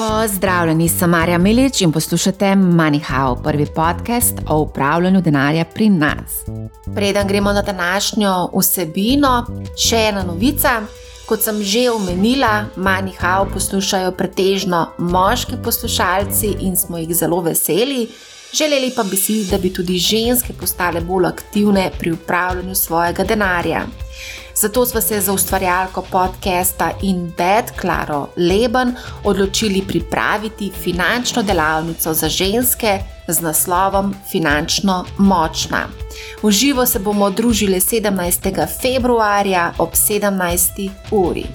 Pozdravljeni, 0.00 0.88
sem 0.88 1.10
Marja 1.10 1.38
Milič 1.38 1.80
in 1.80 1.92
poslušate 1.92 2.54
MoneyHow, 2.56 3.42
prvi 3.42 3.66
podcast 3.66 4.38
o 4.48 4.58
upravljanju 4.60 5.20
denarja 5.20 5.64
pri 5.64 5.88
nas. 5.90 6.40
Preden 6.94 7.28
gremo 7.28 7.52
na 7.52 7.62
današnjo 7.62 8.48
vsebino, 8.54 9.44
še 9.76 9.96
ena 10.08 10.22
novica. 10.24 10.80
Kot 11.28 11.44
sem 11.44 11.60
že 11.62 11.90
omenila, 11.90 12.64
MoneyHow 12.76 13.52
poslušajo 13.52 14.12
pretežno 14.16 14.86
moški 14.98 15.60
poslušalci 15.64 16.56
in 16.60 16.76
smo 16.76 16.98
jih 16.98 17.14
zelo 17.14 17.40
veseli. 17.40 18.08
Želeli 18.54 18.92
pa 18.96 19.02
bi 19.02 19.16
si, 19.16 19.44
da 19.50 19.58
bi 19.58 19.72
tudi 19.72 19.98
ženske 19.98 20.52
postale 20.52 21.00
bolj 21.00 21.26
aktivne 21.26 21.90
pri 21.98 22.12
upravljanju 22.12 22.74
svojega 22.74 23.24
denarja. 23.24 23.84
Zato 24.60 24.86
smo 24.86 25.00
se 25.00 25.20
za 25.20 25.32
ustvarjalko 25.32 26.02
podcasta 26.02 26.90
In 27.02 27.32
Bed, 27.36 27.64
Klaro 27.80 28.26
Leben, 28.36 28.94
odločili 29.24 29.82
pripraviti 29.88 30.72
finančno 30.82 31.42
delavnico 31.42 32.14
za 32.14 32.28
ženske 32.28 32.98
z 33.28 33.40
naslovom 33.40 34.14
Finančno 34.30 35.04
močna. 35.18 35.86
V 36.42 36.50
živo 36.50 36.86
se 36.86 36.98
bomo 36.98 37.30
družili 37.30 37.80
17. 37.80 38.66
februarja 38.82 39.72
ob 39.78 39.90
17. 39.92 40.90
uri. 41.10 41.46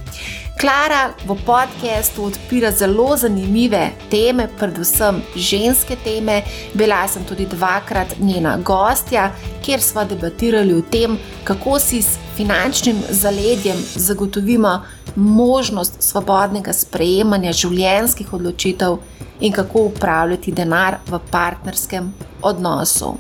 Klara 0.56 1.12
v 1.28 1.36
podkastu 1.46 2.24
odpira 2.24 2.72
zelo 2.72 3.18
zanimive 3.18 3.90
teme, 4.10 4.48
predvsem 4.60 5.20
ženske 5.36 5.98
teme. 6.04 6.44
Bila 6.74 7.08
sem 7.08 7.26
tudi 7.28 7.46
dvakrat 7.46 8.16
njena 8.20 8.58
gostja, 8.64 9.32
kjer 9.62 9.82
smo 9.82 10.06
debatirali 10.06 10.74
o 10.74 10.82
tem, 10.82 11.18
kako 11.44 11.80
si 11.80 12.02
s 12.02 12.18
finančnim 12.36 13.04
zaledjem 13.10 13.78
zagotovimo 13.96 14.82
možnost 15.16 16.00
svobodnega 16.00 16.74
sprejemanja 16.74 17.52
življenjskih 17.52 18.34
odločitev 18.34 18.98
in 19.40 19.52
kako 19.52 19.90
upravljati 19.92 20.52
denar 20.52 21.02
v 21.08 21.20
partnerskem 21.32 22.14
odnosu. 22.42 23.18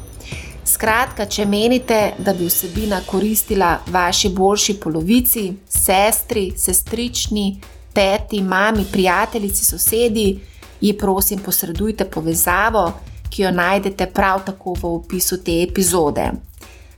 Skratka, 0.65 1.27
če 1.29 1.45
menite, 1.45 1.97
da 2.17 2.33
bi 2.33 2.47
vsebina 2.49 2.97
koristila 3.05 3.75
vaši 3.93 4.31
boljši 4.33 4.73
polovici, 4.81 5.43
sestri, 5.69 6.47
sestrični, 6.57 7.59
teti, 7.93 8.41
mami, 8.41 8.85
prijateljici, 8.91 9.65
sosedi, 9.65 10.25
ji 10.81 10.97
prosim 10.97 11.39
posredujte 11.45 12.09
povezavo, 12.09 12.87
ki 13.29 13.45
jo 13.45 13.51
najdete 13.51 14.09
prav 14.09 14.41
tako 14.45 14.73
v 14.81 14.91
opisu 14.95 15.37
te 15.43 15.61
epizode. 15.61 16.31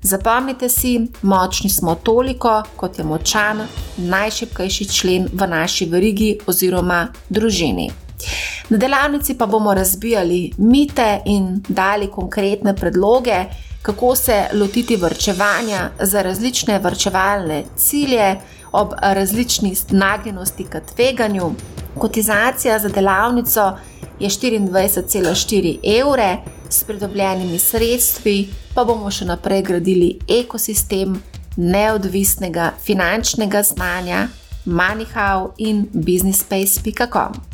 Zapomnite 0.02 0.70
si, 0.70 0.96
močni 1.22 1.70
smo 1.70 1.96
toliko, 1.96 2.62
kot 2.76 3.00
je 3.00 3.04
močan 3.04 3.66
najšipkejši 3.98 4.86
člen 4.86 5.28
v 5.34 5.48
naši 5.48 5.90
verigi 5.92 6.38
oziroma 6.48 7.08
družini. 7.30 7.92
Na 8.70 8.78
delavnici 8.78 9.38
pa 9.38 9.46
bomo 9.46 9.74
razbijali 9.74 10.52
mite 10.58 11.20
in 11.26 11.64
dali 11.68 12.08
konkretne 12.08 12.76
predloge, 12.76 13.46
kako 13.82 14.16
se 14.16 14.46
lotiti 14.54 14.96
vrčevanja 14.96 15.90
za 16.00 16.22
različne 16.22 16.80
vrčevalne 16.80 17.64
cilje 17.76 18.36
ob 18.72 18.94
različni 19.02 19.76
nagnjenosti 19.90 20.64
k 20.64 20.82
tveganju. 20.96 21.52
Kotizacija 21.98 22.80
za 22.80 22.90
delavnico 22.90 23.78
je 24.20 24.30
24,4 24.30 25.78
evre, 26.02 26.38
s 26.70 26.84
pridobljenimi 26.84 27.60
sredstvi 27.60 28.50
pa 28.76 28.84
bomo 28.84 29.12
še 29.12 29.26
naprej 29.26 29.62
gradili 29.62 30.20
ekosistem 30.28 31.22
neodvisnega 31.56 32.72
finančnega 32.84 33.64
znanja, 33.64 34.28
MoneyHow 34.66 35.54
in 35.58 35.86
businessspace.com. 35.94 37.47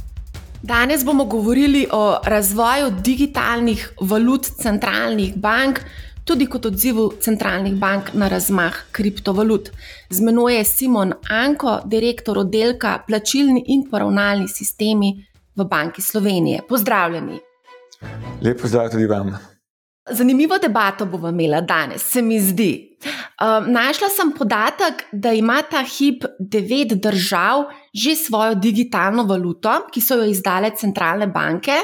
Danes 0.63 1.05
bomo 1.05 1.25
govorili 1.25 1.87
o 1.91 2.19
razvoju 2.23 2.91
digitalnih 3.01 3.93
valut 4.01 4.45
centralnih 4.45 5.35
bank, 5.35 5.79
tudi 6.23 6.45
kot 6.45 6.65
odzivu 6.65 7.11
centralnih 7.21 7.73
bank 7.73 8.13
na 8.13 8.27
razmah 8.27 8.73
kriptovalut. 8.91 9.69
Z 10.09 10.21
menoj 10.21 10.55
je 10.55 10.63
Simon 10.63 11.13
Anko, 11.29 11.79
direktor 11.85 12.37
oddelka 12.37 12.99
plačilni 13.07 13.63
in 13.67 13.89
poravnalni 13.91 14.47
sistemi 14.47 15.25
v 15.55 15.63
Banki 15.63 16.01
Slovenije. 16.01 16.61
Pozdravljeni. 16.69 17.39
Lepo 18.41 18.67
zdrav 18.67 18.89
tudi 18.89 19.05
vam. 19.05 19.52
Zanimivo 20.11 20.57
debato 20.57 21.05
bomo 21.05 21.29
imeli 21.29 21.61
danes, 21.67 22.03
se 22.11 22.21
mi 22.21 22.39
zdi. 22.39 22.97
Um, 23.39 23.71
našla 23.71 24.09
sem 24.09 24.33
podatek, 24.35 25.05
da 25.11 25.31
ima 25.31 25.61
ta 25.61 25.83
hip 25.83 26.25
devet 26.39 26.93
držav 26.99 27.69
že 27.93 28.15
svojo 28.15 28.55
digitalno 28.55 29.23
valuto, 29.23 29.71
ki 29.91 30.01
so 30.01 30.17
jo 30.19 30.25
izdale 30.27 30.73
centralne 30.75 31.27
banke. 31.27 31.77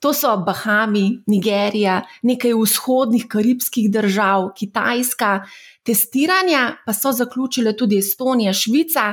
To 0.00 0.12
so 0.14 0.36
Bahami, 0.46 1.24
Nigerija, 1.26 2.02
nekaj 2.22 2.54
vzhodnih 2.54 3.26
karibskih 3.28 3.90
držav, 3.90 4.52
Kitajska, 4.56 5.42
testiranja 5.84 6.76
pa 6.86 6.94
so 6.94 7.12
zaključile 7.12 7.76
tudi 7.76 7.98
Estonija, 7.98 8.52
Švica. 8.52 9.12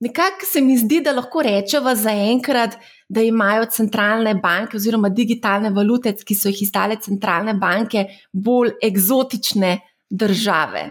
Nekako 0.00 0.46
se 0.52 0.60
mi 0.60 0.78
zdi, 0.78 1.00
da 1.00 1.12
lahko 1.12 1.42
rečemo 1.42 1.94
zaenkrat, 1.94 2.74
da 2.74 2.95
imajo 3.08 3.66
centralne 3.70 4.34
banke 4.42 4.76
oziroma 4.76 5.08
digitalne 5.08 5.70
valute, 5.70 6.12
ki 6.12 6.34
so 6.34 6.50
jih 6.50 6.62
izdale 6.66 6.98
centralne 7.02 7.54
banke, 7.54 8.06
bolj 8.32 8.74
eksotične 8.82 9.78
države. 10.10 10.90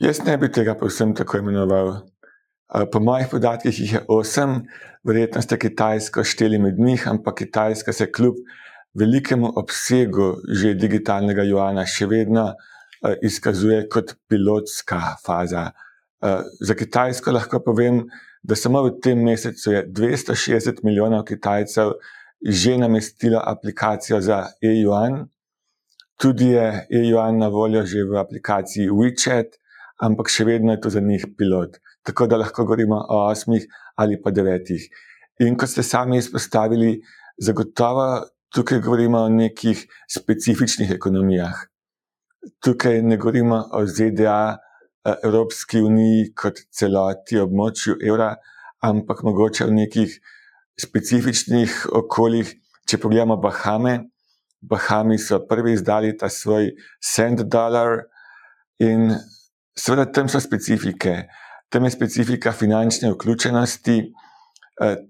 Jaz 0.00 0.20
ne 0.24 0.36
bi 0.36 0.48
tega 0.52 0.74
povsem 0.76 1.14
tako 1.16 1.38
imenoval. 1.38 1.94
Po 2.92 3.00
mojih 3.00 3.28
podatkih 3.30 3.80
jih 3.80 3.92
je 3.92 4.00
osem, 4.08 4.62
verjetno 5.04 5.42
ste 5.42 5.58
Kitajsko 5.58 6.24
šteli 6.24 6.58
med 6.58 6.78
njih, 6.78 7.08
ampak 7.08 7.38
Kitajska 7.38 7.92
se 7.92 8.10
kljub 8.12 8.40
velikemu 8.94 9.52
obsegu 9.56 10.34
že 10.48 10.74
digitalnega 10.74 11.44
juana 11.44 11.84
še 11.86 12.08
vedno 12.10 12.48
izkazuje 13.22 13.86
kot 13.92 14.16
pilotska 14.28 15.16
faza. 15.24 15.70
Za 16.60 16.74
Kitajsko 16.74 17.32
lahko 17.32 17.60
povem, 17.62 18.06
da 18.46 18.54
samo 18.54 18.82
v 18.82 18.94
tem 19.02 19.18
mesecu 19.18 19.72
je 19.72 19.80
260 19.90 20.84
milijonov 20.84 21.24
Kitajcev 21.26 21.98
že 22.46 22.76
namestilo 22.78 23.40
aplikacijo 23.42 24.20
za 24.20 24.44
e-yuan. 24.62 25.26
Tudi 26.20 26.52
je 26.54 26.86
e-yuan 26.90 27.38
na 27.38 27.48
voljo 27.48 27.82
že 27.86 28.04
v 28.04 28.18
aplikaciji 28.20 28.92
WeChat, 28.92 29.58
ampak 29.98 30.30
še 30.30 30.44
vedno 30.44 30.76
je 30.76 30.80
to 30.80 30.92
za 30.92 31.00
njih 31.00 31.26
pilot. 31.38 31.80
Tako 32.06 32.26
da 32.26 32.36
lahko 32.36 32.64
govorimo 32.64 33.00
o 33.08 33.26
osmih 33.30 33.66
ali 33.96 34.20
pa 34.22 34.30
devetih. 34.30 34.84
In 35.40 35.56
kot 35.56 35.72
ste 35.72 35.82
sami 35.82 36.20
izpostavili, 36.20 37.00
zagotovo 37.40 38.28
tukaj 38.54 38.78
govorimo 38.80 39.26
o 39.26 39.32
nekih 39.32 39.86
specifičnih 40.08 40.90
ekonomijah. 40.94 41.66
Tukaj 42.62 43.02
ne 43.02 43.16
govorimo 43.16 43.58
o 43.72 43.82
ZDA, 43.86 44.58
Evropski 45.06 45.80
uniji 45.80 46.32
kot 46.34 46.58
celoti 46.74 47.38
območju 47.38 47.96
evra, 48.02 48.34
ampak 48.82 49.22
mogoče 49.26 49.68
v 49.68 49.76
nekih 49.82 50.18
specifičnih 50.80 51.86
okoljih. 51.94 52.52
Če 52.86 52.98
pogledamo 53.02 53.36
Bahame, 53.42 53.96
Bahami 54.62 55.18
so 55.18 55.40
prvi 55.46 55.74
izdali 55.74 56.12
ta 56.18 56.28
svoj 56.30 56.70
cent 57.02 57.42
dolar 57.50 58.04
in 58.82 59.10
seveda 59.78 60.06
tam 60.12 60.30
so 60.30 60.40
specifike. 60.40 61.24
Tam 61.70 61.84
je 61.84 61.90
specifika 61.90 62.52
finančne 62.54 63.10
vključenosti, 63.14 63.96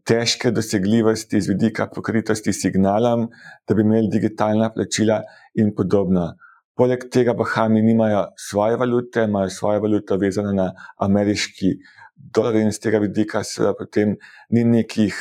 težke 0.07 0.53
dosegljivosti 0.55 1.41
z 1.41 1.53
vidika 1.53 1.89
pokritosti 1.93 2.53
signalom, 2.53 3.27
da 3.67 3.75
bi 3.75 3.83
imeli 3.83 4.09
digitalna 4.13 4.71
plačila 4.73 5.21
in 5.55 5.75
podobno. 5.77 6.35
Poleg 6.77 7.07
tega 7.11 7.33
Bahami 7.35 7.81
nimajo 7.83 8.27
svoje 8.37 8.77
valute, 8.77 9.25
imajo 9.25 9.51
svojo 9.51 9.81
valuto 9.81 10.17
vezano 10.21 10.53
na 10.53 10.73
ameriški 11.01 11.71
dolar 12.17 12.57
in 12.57 12.73
z 12.73 12.81
tega 12.81 12.99
vidika 12.99 13.43
seveda 13.45 13.75
potem 13.79 14.17
ni 14.51 14.65
nekih 14.65 15.17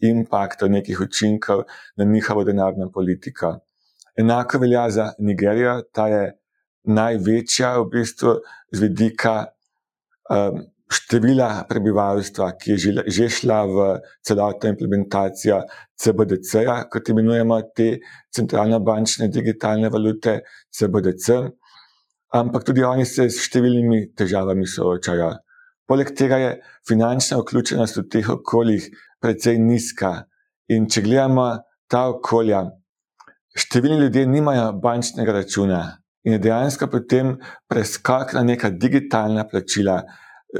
impaktov, 0.00 0.70
nekih 0.70 1.00
učinkov 1.00 1.64
na 1.96 2.04
njihovo 2.04 2.44
denarno 2.44 2.90
politiko. 2.90 3.58
Enako 4.16 4.58
velja 4.58 4.90
za 4.90 5.12
Nigerijo, 5.18 5.82
ta 5.92 6.06
je 6.08 6.32
največja 6.84 7.78
v 7.78 7.88
bistvu 7.90 8.34
z 8.72 8.80
vidika 8.80 9.46
um, 10.30 10.66
števila 10.92 11.64
prebivalstva, 11.68 12.52
ki 12.60 12.74
je 12.74 12.78
že, 12.78 12.90
že 13.06 13.28
šla 13.28 13.60
v 13.68 13.86
celotno 14.24 14.72
implementacijo 14.72 15.62
CBDC-ja, 15.96 16.88
kot 16.92 17.08
imenujemo 17.08 17.58
te 17.76 17.96
centralno-bančne 18.34 19.28
digitalne 19.32 19.90
valute, 19.92 20.42
CBDC, 20.70 21.38
ampak 22.34 22.64
tudi 22.68 22.84
oni 22.84 23.06
se 23.08 23.28
s 23.30 23.48
številnimi 23.48 24.12
težavami 24.16 24.68
soočajo. 24.68 25.32
Poleg 25.88 26.12
tega 26.16 26.38
je 26.40 26.52
finančna 26.88 27.40
vključenost 27.40 27.98
v 27.98 28.06
teh 28.12 28.28
okoljih 28.32 28.86
precej 29.20 29.58
nizka. 29.60 30.22
In 30.72 30.86
če 30.88 31.02
gledamo 31.04 31.48
ta 31.90 32.06
okolja, 32.08 32.62
številni 33.52 34.06
ljudje 34.06 34.24
nimajo 34.30 34.70
bančnega 34.80 35.34
računa 35.42 35.82
in 36.24 36.36
je 36.36 36.38
dejansko 36.38 36.86
potem 36.86 37.34
preskok 37.68 38.32
na 38.36 38.44
neka 38.46 38.70
digitalna 38.70 39.44
plačila, 39.50 39.98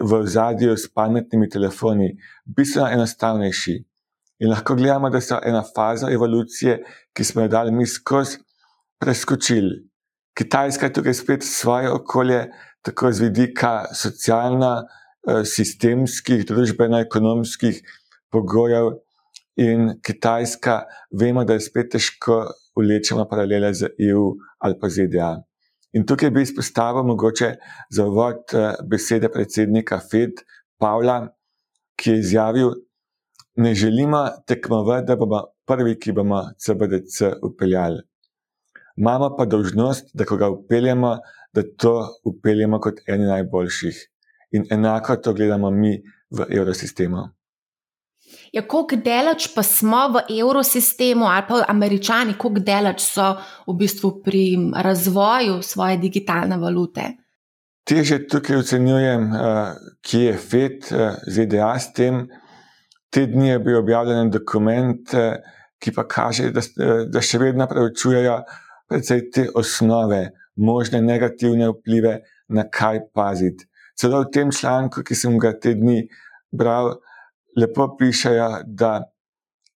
v 0.00 0.26
zadju 0.26 0.76
s 0.76 0.94
pametnimi 0.94 1.48
telefoni, 1.48 2.16
bistveno 2.44 2.88
enostavnejši. 2.88 3.84
In 4.42 4.50
lahko 4.50 4.74
gledamo, 4.74 5.10
da 5.10 5.20
so 5.20 5.40
ena 5.44 5.62
faza 5.62 6.10
evolucije, 6.10 6.84
ki 7.14 7.24
smo 7.24 7.42
jo 7.42 7.48
dali 7.48 7.72
mi 7.72 7.86
skozi, 7.86 8.38
preskočili. 9.00 9.88
Kitajska 10.38 10.86
je 10.86 10.92
tukaj 10.92 11.14
spet 11.14 11.42
svoje 11.44 11.90
okolje, 11.90 12.50
tako 12.82 13.12
z 13.12 13.20
vidika 13.20 13.84
socialno-sistemskih, 13.94 16.46
družbeno-ekonomskih 16.48 17.82
pogojev. 18.32 18.92
In 19.60 20.00
Kitajska, 20.02 20.82
vemo, 21.12 21.44
da 21.44 21.52
je 21.54 21.60
spet 21.60 21.90
težko 21.92 22.46
vlečemo 22.76 23.28
paralele 23.28 23.74
z 23.74 23.88
EU 24.08 24.36
ali 24.58 24.78
pa 24.80 24.88
ZDA. 24.88 25.42
In 25.92 26.06
tukaj 26.08 26.30
bi 26.30 26.42
izpostavil 26.42 27.04
mogoče 27.04 27.54
za 27.90 28.06
uvod 28.06 28.54
besede 28.88 29.28
predsednika 29.32 30.00
FED, 30.10 30.40
Pavla, 30.80 31.18
ki 32.00 32.10
je 32.10 32.18
izjavil, 32.18 32.70
ne 33.56 33.74
želimo 33.74 34.22
tekmovati, 34.46 35.06
da 35.06 35.16
bomo 35.16 35.42
prvi, 35.66 35.98
ki 36.00 36.12
bomo 36.12 36.42
CBDC 36.58 37.36
upeljali. 37.42 38.00
Imamo 38.96 39.36
pa 39.36 39.44
dožnost, 39.44 40.10
da 40.14 40.24
ko 40.24 40.36
ga 40.36 40.48
upeljemo, 40.48 41.16
da 41.52 41.62
to 41.76 41.94
upeljemo 42.24 42.80
kot 42.80 43.04
eni 43.06 43.28
najboljših. 43.28 44.00
In 44.52 44.66
enako 44.70 45.16
to 45.16 45.34
gledamo 45.34 45.70
mi 45.70 46.02
v 46.30 46.46
evrosistemu. 46.50 47.28
Ja, 48.52 48.60
kako 48.69 48.99
daleč 49.00 49.46
pa 49.54 49.62
smo 49.64 50.08
v 50.12 50.22
evrosistemu, 50.37 51.25
ali 51.25 51.44
pa 51.49 51.62
američani, 51.72 52.34
kako 52.37 52.60
daleč 52.60 53.00
so 53.00 53.31
v 53.66 53.75
bistvu 53.81 54.10
pri 54.25 54.44
razvoju 54.76 55.62
svoje 55.62 55.96
digitalne 55.96 56.58
valute? 56.60 57.06
Težje 57.88 58.26
tukaj 58.28 58.60
ocenjujem, 58.60 59.31
kje 60.04 60.20
je 60.25 60.34
FED, 60.38 60.90
ZDA 61.26 61.72
s 61.78 61.93
tem. 61.96 62.26
Te 63.10 63.25
dni 63.26 63.49
je 63.49 63.58
bil 63.58 63.78
objavljen 63.81 64.31
dokument, 64.31 65.14
ki 65.82 65.93
pa 65.96 66.04
kaže, 66.08 66.52
da, 66.52 66.62
da 67.08 67.22
še 67.25 67.40
vedno 67.43 67.66
preučujejo 67.66 68.37
predvsej 68.93 69.25
te 69.32 69.46
osnove, 69.54 70.26
možne 70.56 71.00
negativne 71.00 71.70
vplive, 71.72 72.20
na 72.52 72.66
kaj 72.69 73.06
paziti. 73.16 73.64
Celo 73.96 74.20
v 74.22 74.31
tem 74.32 74.52
članku, 74.52 75.00
ki 75.00 75.16
sem 75.16 75.38
ga 75.40 75.54
te 75.56 75.72
dni 75.78 76.04
bral, 76.52 76.99
lepo 77.56 77.96
pišejo, 77.99 78.62
da 78.66 79.02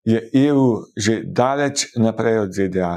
je 0.05 0.21
EU 0.47 0.87
že 0.97 1.23
daleč 1.27 1.87
naprej 1.97 2.39
od 2.39 2.55
ZDA 2.55 2.95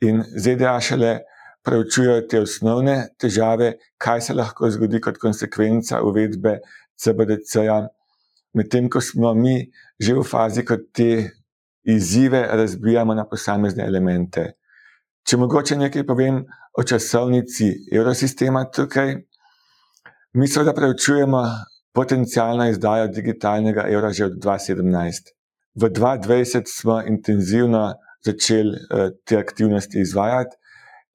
in 0.00 0.22
ZDA 0.24 0.80
šele 0.80 1.18
preučujejo 1.62 2.24
te 2.30 2.40
osnovne 2.40 3.08
težave, 3.20 3.74
kaj 3.98 4.20
se 4.20 4.34
lahko 4.34 4.70
zgodi 4.70 5.00
kot 5.00 5.18
konsekvenca 5.18 6.00
uvedbe 6.02 6.58
CBDC-ja 6.96 7.88
medtem 8.54 8.88
ko 8.90 9.00
smo 9.00 9.34
mi 9.34 9.70
že 9.98 10.14
v 10.14 10.22
fazi, 10.22 10.64
ko 10.64 10.76
te 10.92 11.30
izzive 11.82 12.42
razbijamo 12.52 13.14
na 13.14 13.24
posamezne 13.26 13.86
elemente. 13.86 14.58
Če 15.26 15.36
mogoče 15.36 15.76
nekaj 15.76 16.06
povem 16.06 16.42
o 16.78 16.82
časovnici 16.82 17.90
evrosistema 17.92 18.64
tukaj, 18.70 19.16
mi 20.38 20.46
seveda 20.48 20.74
preučujemo 20.74 21.42
potencijalno 21.98 22.68
izdajo 22.70 23.08
digitalnega 23.10 23.88
evra 23.90 24.12
že 24.14 24.28
od 24.30 24.36
2017. 24.44 25.32
V 25.74 25.90
2020 25.90 26.70
smo 26.70 27.00
intenzivno 27.02 27.94
začeli 28.24 28.78
te 29.26 29.38
aktivnosti 29.38 30.00
izvajati, 30.00 30.56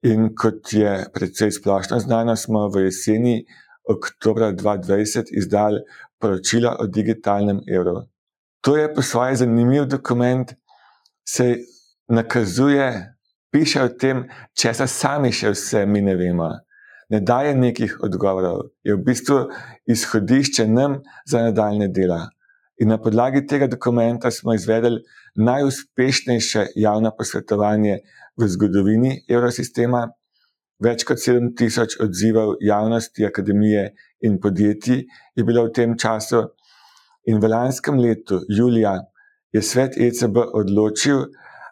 in 0.04 0.34
kot 0.36 0.72
je 0.72 1.06
precej 1.14 1.54
splošno 1.56 1.98
znano, 2.04 2.36
smo 2.36 2.68
v 2.68 2.84
jeseni, 2.84 3.44
oktobra 3.88 4.52
2020, 4.52 5.32
izdali 5.32 5.80
poročila 6.20 6.76
o 6.80 6.86
digitalnem 6.86 7.60
evru. 7.68 8.02
To 8.60 8.76
je 8.76 8.94
po 8.94 9.02
svoje 9.02 9.36
zanimiv 9.36 9.84
dokument, 9.84 10.52
se 11.28 11.56
nakazuje, 12.08 13.16
piše 13.52 13.82
o 13.82 13.88
tem, 13.88 14.24
česa 14.52 14.86
sami 14.86 15.32
še 15.32 15.52
vse 15.56 15.86
mi 15.86 16.02
ne 16.04 16.16
vemo. 16.16 16.50
Ne 17.14 17.20
daje 17.20 17.52
nekih 17.54 17.92
odgovorov, 18.02 18.72
je 18.82 18.94
v 18.96 19.02
bistvu 19.06 19.36
izhodišče 19.86 20.64
nam 20.66 20.96
za 21.30 21.44
nadaljne 21.44 21.86
dela. 21.94 22.24
In 22.82 22.90
na 22.90 22.98
podlagi 22.98 23.44
tega 23.46 23.68
dokumenta 23.70 24.32
smo 24.34 24.54
izvedli 24.54 25.04
najuspešnejše 25.38 26.66
javno 26.74 27.12
posvetovanje 27.18 28.00
v 28.34 28.48
zgodovini 28.56 29.12
evrosistema. 29.30 30.08
Več 30.82 31.06
kot 31.06 31.22
7000 31.22 32.00
odzivov 32.02 32.56
javnosti, 32.60 33.26
akademije 33.30 33.92
in 34.26 34.40
podjetij 34.42 35.04
je 35.38 35.44
bilo 35.46 35.68
v 35.68 35.74
tem 35.78 35.94
času, 35.94 36.42
in 37.30 37.38
v 37.40 37.48
lanskem 37.48 38.00
letu, 38.02 38.42
julija, 38.48 38.98
je 39.54 39.62
svet 39.62 39.94
ECB 39.96 40.42
odločil, 40.52 41.28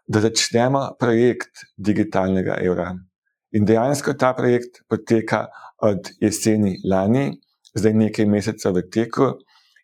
da 0.06 0.22
začnemo 0.22 0.92
projekt 1.00 1.66
digitalnega 1.76 2.60
evra. 2.62 2.92
In 3.52 3.66
dejansko 3.68 4.14
ta 4.14 4.32
projekt 4.34 4.82
poteka 4.88 5.46
od 5.82 6.12
jeseni 6.20 6.78
lani, 6.84 7.30
zdaj 7.74 7.94
nekaj 7.94 8.26
mesecev 8.26 8.76
v 8.76 8.86
teku, 8.90 9.32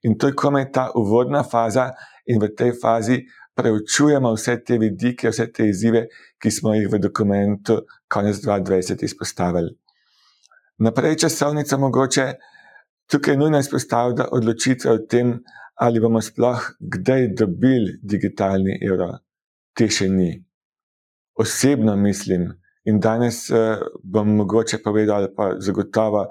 in 0.03 0.17
to 0.19 0.31
je 0.31 0.37
komaj 0.39 0.71
ta 0.73 0.89
uvodna 0.95 1.43
faza, 1.43 1.91
in 2.27 2.41
v 2.41 2.49
tej 2.55 2.73
fazi 2.81 3.19
preučujemo 3.59 4.33
vse 4.37 4.61
te 4.65 4.79
vidike, 4.79 5.31
vse 5.33 5.49
te 5.53 5.67
izzive, 5.69 6.07
ki 6.39 6.51
smo 6.51 6.75
jih 6.75 6.89
v 6.93 7.01
dokumentu 7.03 7.81
konec 8.09 8.39
2020 8.45 9.05
izpostavili. 9.05 9.75
Naprej 10.79 11.17
časovnica 11.25 11.77
mogoče 11.77 12.27
tukaj 13.11 13.37
nujno 13.37 13.59
izpostaviti, 13.59 14.19
da 14.23 14.29
odločitve 14.33 14.93
o 14.93 14.99
tem, 15.11 15.33
ali 15.75 16.01
bomo 16.01 16.21
sploh 16.23 16.71
kdaj 16.81 17.29
dobili 17.39 17.99
digitalni 18.03 18.79
evro, 18.83 19.11
te 19.75 19.89
še 19.91 20.09
ni. 20.09 20.31
Osebno 21.39 21.97
mislim, 21.97 22.49
in 22.89 23.01
danes 23.01 23.47
bom 24.03 24.31
mogoče 24.41 24.81
povedal, 24.85 25.23
ali 25.23 25.33
pa 25.37 25.51
zagotovo 25.61 26.27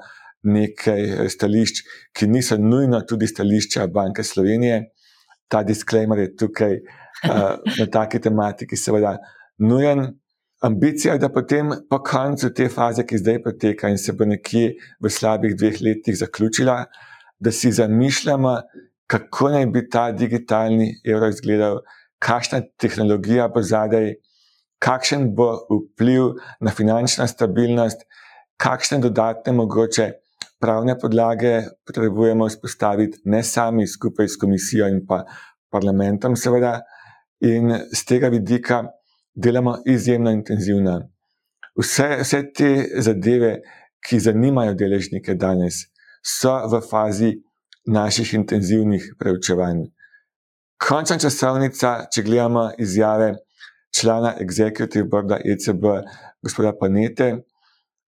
nekaj 0.47 1.29
stališč, 1.29 1.81
ki 2.15 2.27
niso 2.27 2.57
nujno 2.57 3.01
tudi 3.07 3.27
stališča 3.27 3.87
Banke 3.93 4.23
Slovenije. 4.23 4.83
Ta 5.47 5.63
disclaimer 5.63 6.19
je 6.19 6.35
tukaj 6.35 6.79
na 7.79 7.85
taki 7.91 8.19
tematiki, 8.19 8.77
seveda, 8.77 9.17
nujen. 9.59 10.07
Ambicija 10.65 11.13
je, 11.13 11.21
da 11.21 11.29
potem 11.29 11.69
po 11.89 11.99
koncu 12.01 12.49
te 12.53 12.65
faze, 12.73 13.03
ki 13.05 13.19
zdaj 13.21 13.43
poteka 13.43 13.91
in 13.93 13.99
se 14.01 14.15
bo 14.17 14.25
nekje 14.25 14.71
v 15.03 15.09
slabih 15.13 15.53
dveh 15.53 15.77
letih 15.85 16.17
zaključila, 16.17 16.79
da 17.39 17.51
si 17.53 17.71
zamišljamo, 17.71 18.55
kako 19.07 19.51
naj 19.53 19.67
bi 19.73 19.83
ta 19.89 20.07
digitalni 20.11 20.95
evro 21.05 21.29
izgledal, 21.29 21.83
kakšna 22.17 22.63
tehnologija 22.81 23.45
bo 23.53 23.61
zadaj, 23.61 24.15
kakšen 24.79 25.33
bo 25.35 25.51
vpliv 25.69 26.37
na 26.61 26.71
finančno 26.71 27.27
stabilnost, 27.27 28.03
kakšne 28.57 28.99
dodatne 29.01 29.53
mogoče 29.53 30.11
pravne 30.59 30.97
podlage 30.99 31.61
potrebujemo 31.85 32.47
vzpostaviti, 32.49 33.21
ne 33.25 33.43
sami 33.43 33.87
skupaj 33.87 34.27
s 34.27 34.37
komisijo 34.37 34.87
in 34.87 35.03
pa 35.07 35.23
parlamentom, 35.71 36.35
seveda. 36.35 36.81
In 37.39 37.69
s 37.93 38.05
tega 38.05 38.31
vidika 38.33 38.83
delamo 39.35 39.77
izjemno 39.85 40.31
intenzivno. 40.31 41.01
Vse, 41.77 42.07
vse 42.21 42.41
te 42.53 42.71
zadeve, 43.05 43.59
ki 44.01 44.19
zanimajo 44.19 44.73
deležnike 44.73 45.35
danes, 45.35 45.83
so 46.25 46.53
v 46.71 46.81
fazi 46.89 47.35
naših 47.85 48.33
intenzivnih 48.33 49.13
preučevanj. 49.19 49.83
Končna 50.81 51.17
časovnica, 51.21 52.07
če 52.13 52.23
gledamo 52.23 52.69
izjave 52.77 53.35
člana 53.95 54.35
Executive 54.39 55.09
Boarda 55.09 55.39
ECB, 55.45 55.83
gospoda 56.43 56.73
Panete, 56.79 57.43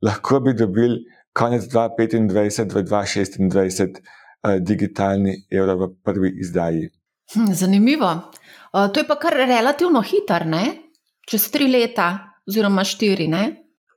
lahko 0.02 0.40
bi 0.40 0.54
dobili 0.54 1.04
konec 1.34 1.64
2025, 1.64 2.80
v 2.80 2.84
2026 2.84 4.02
digitalni 4.60 5.34
evro 5.52 5.76
v 5.78 5.90
prvi 6.04 6.34
izdaji. 6.40 6.90
Zanimivo. 7.54 8.32
To 8.72 9.00
je 9.00 9.08
pa 9.08 9.16
kar 9.20 9.34
relativno 9.34 10.02
hitro, 10.02 10.46
ne? 10.46 10.90
čez 11.30 11.52
tri 11.54 11.68
leta, 11.70 12.40
oziroma 12.50 12.84
štiri. 12.84 13.28
Ne? 13.30 13.44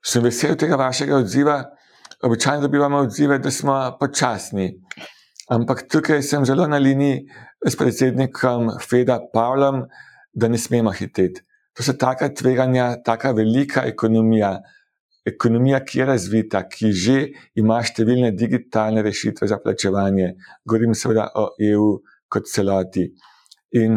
Sem 0.04 0.24
vesel 0.24 0.56
tega 0.60 0.76
vašega 0.76 1.16
odziva. 1.16 1.62
Običajno 2.22 2.66
dobivamo 2.66 2.98
odzive, 3.06 3.38
da 3.38 3.50
smo 3.50 3.96
počasni. 4.00 4.68
Ampak 5.50 5.86
tukaj 5.90 6.22
sem 6.22 6.44
zelo 6.46 6.66
na 6.68 6.78
liniji 6.78 7.24
s 7.66 7.76
predsednikom 7.76 8.76
FED-a 8.80 9.18
Pavlom, 9.32 9.82
da 10.32 10.48
ne 10.48 10.58
smemo 10.58 10.92
hiteti. 10.92 11.42
To 11.76 11.82
so 11.82 11.94
taka 11.96 12.28
tveganja, 12.34 12.96
tako 13.04 13.32
velika 13.38 13.84
ekonomija, 13.88 14.58
ekonomija, 15.24 15.80
ki 15.84 15.98
je 15.98 16.06
razvita, 16.06 16.62
ki 16.68 16.92
že 16.92 17.18
ima 17.56 17.80
številne 17.82 18.32
digitalne 18.36 19.04
rešitve 19.06 19.48
za 19.48 19.58
plačevanje. 19.62 20.34
Govorim 20.68 20.94
seveda 20.98 21.30
o 21.38 21.48
EU 21.70 21.88
kot 22.28 22.50
celoti. 22.50 23.06
In 23.80 23.96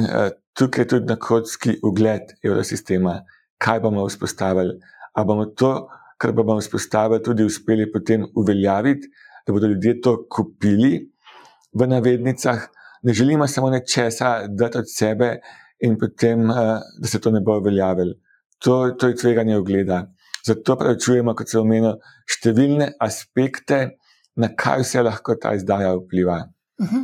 tukaj 0.56 0.86
je 0.86 0.92
tudi 0.94 1.12
na 1.12 1.18
kocki 1.20 1.76
ugled 1.84 2.38
evrosistema, 2.44 3.20
kaj 3.60 3.84
bomo 3.84 4.06
vzpostavili. 4.08 4.78
Ali 5.16 5.28
bomo 5.28 5.50
to, 5.52 5.74
kar 6.22 6.32
bomo 6.32 6.56
vzpostavili, 6.62 7.24
tudi 7.24 7.44
uspeli 7.44 7.90
potem 7.92 8.24
uveljaviti, 8.36 9.12
da 9.46 9.54
bodo 9.54 9.68
ljudje 9.68 10.00
to 10.02 10.16
kupili, 10.32 11.10
v 11.76 11.88
navednicah. 11.88 12.68
Ne 13.04 13.14
želimo 13.14 13.48
samo 13.48 13.70
nečesa 13.70 14.48
dati 14.48 14.78
od 14.78 14.88
sebe 14.90 15.40
in 15.80 15.98
potem, 16.00 16.50
uh, 16.50 16.80
da 17.02 17.08
se 17.08 17.20
to 17.20 17.32
ne 17.32 17.42
bo 17.42 17.58
uveljavilo. 17.60 18.16
To, 18.64 18.92
to 19.00 19.08
je 19.08 19.16
tveganje 19.16 19.58
ogleda. 19.58 20.06
Zato 20.46 20.76
preučujemo, 20.78 21.34
kot 21.36 21.50
se 21.50 21.60
omenja, 21.60 21.96
številne 22.30 22.92
aspekte, 23.02 23.98
na 24.36 24.52
kaj 24.56 24.84
vse 24.84 25.04
lahko 25.06 25.36
ta 25.42 25.56
izdaja 25.56 25.96
vpliva. 25.96 26.44
Uh 26.80 26.86
mhm. 26.86 27.04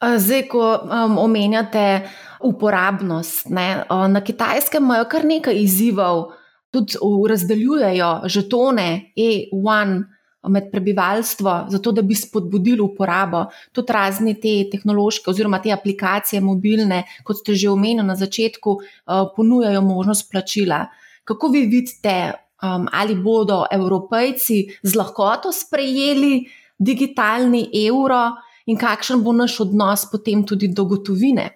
-huh. 0.00 0.18
Zdaj, 0.18 0.48
ko 0.48 0.80
um, 0.82 1.18
omenjate 1.18 2.08
uporabnost, 2.40 3.48
ne, 3.50 3.84
na 4.08 4.20
kitajskem 4.20 4.84
imajo 4.84 5.04
kar 5.04 5.24
nekaj 5.24 5.62
izzivov, 5.62 6.32
tudi 6.70 6.98
razdeljujejo 7.28 8.20
žetone 8.24 9.12
E1 9.16 10.02
med 10.48 10.70
prebivalstvo, 10.72 11.66
zato 11.68 11.92
da 11.92 12.02
bi 12.02 12.14
spodbudili 12.14 12.80
uporabo 12.80 13.44
tudi 13.72 13.92
razne 13.92 14.34
te 14.34 14.54
tehnološke 14.70 15.30
oziroma 15.30 15.60
te 15.62 15.72
aplikacije 15.72 16.40
mobilne, 16.40 17.02
kot 17.24 17.42
ste 17.42 17.54
že 17.54 17.70
omenili 17.70 18.06
na 18.06 18.16
začetku, 18.16 18.70
uh, 18.70 19.28
ponujajo 19.36 19.82
možnost 19.82 20.30
plačila. 20.30 20.86
Kako 21.24 21.48
vi 21.48 21.66
vidite, 21.66 22.32
um, 22.62 22.88
ali 22.92 23.14
bodo 23.14 23.64
evropejci 23.70 24.78
z 24.82 24.94
lahkoto 24.94 25.52
sprejeli 25.52 26.46
digitalni 26.78 27.70
evro 27.86 28.36
in 28.66 28.76
kakšen 28.78 29.22
bo 29.22 29.32
naš 29.32 29.60
odnos 29.60 30.06
potem 30.10 30.44
tudi 30.46 30.68
do 30.68 30.84
gotovine? 30.84 31.50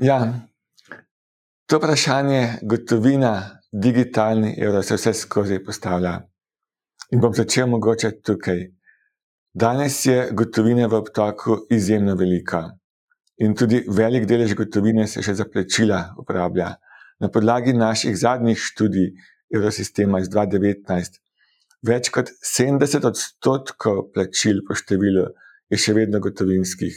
Ja, 0.00 0.34
to 1.66 1.78
vprašanje 1.78 2.58
gotovina, 2.62 3.60
digitalni 3.72 4.54
evro 4.58 4.82
se 4.82 4.94
vse 4.94 5.12
skozi 5.14 5.58
postavlja. 5.64 6.20
In 7.08 7.22
bom 7.24 7.32
začel 7.32 7.64
mogoče 7.72 8.10
tukaj. 8.20 8.58
Danes 9.56 9.94
je 10.04 10.26
gotovina 10.36 10.86
v 10.92 10.98
obtoku 10.98 11.54
izjemno 11.72 12.12
velika. 12.20 12.60
In 13.40 13.54
tudi 13.56 13.78
velik 13.88 14.26
delež 14.28 14.52
gotovine 14.58 15.06
se 15.08 15.22
še 15.24 15.32
za 15.38 15.46
plačila 15.48 16.02
uporablja. 16.20 16.74
Na 17.24 17.30
podlagi 17.32 17.72
naših 17.72 18.12
zadnjih 18.12 18.60
študij 18.60 19.08
Eurosistema 19.54 20.20
iz 20.20 20.28
2019, 20.28 21.16
več 21.88 22.10
kot 22.12 22.34
70 22.44 23.08
odstotkov 23.08 24.10
plačil 24.12 24.60
po 24.68 24.76
številu 24.76 25.24
je 25.72 25.80
še 25.80 25.96
vedno 25.96 26.20
gotovinskih. 26.20 26.92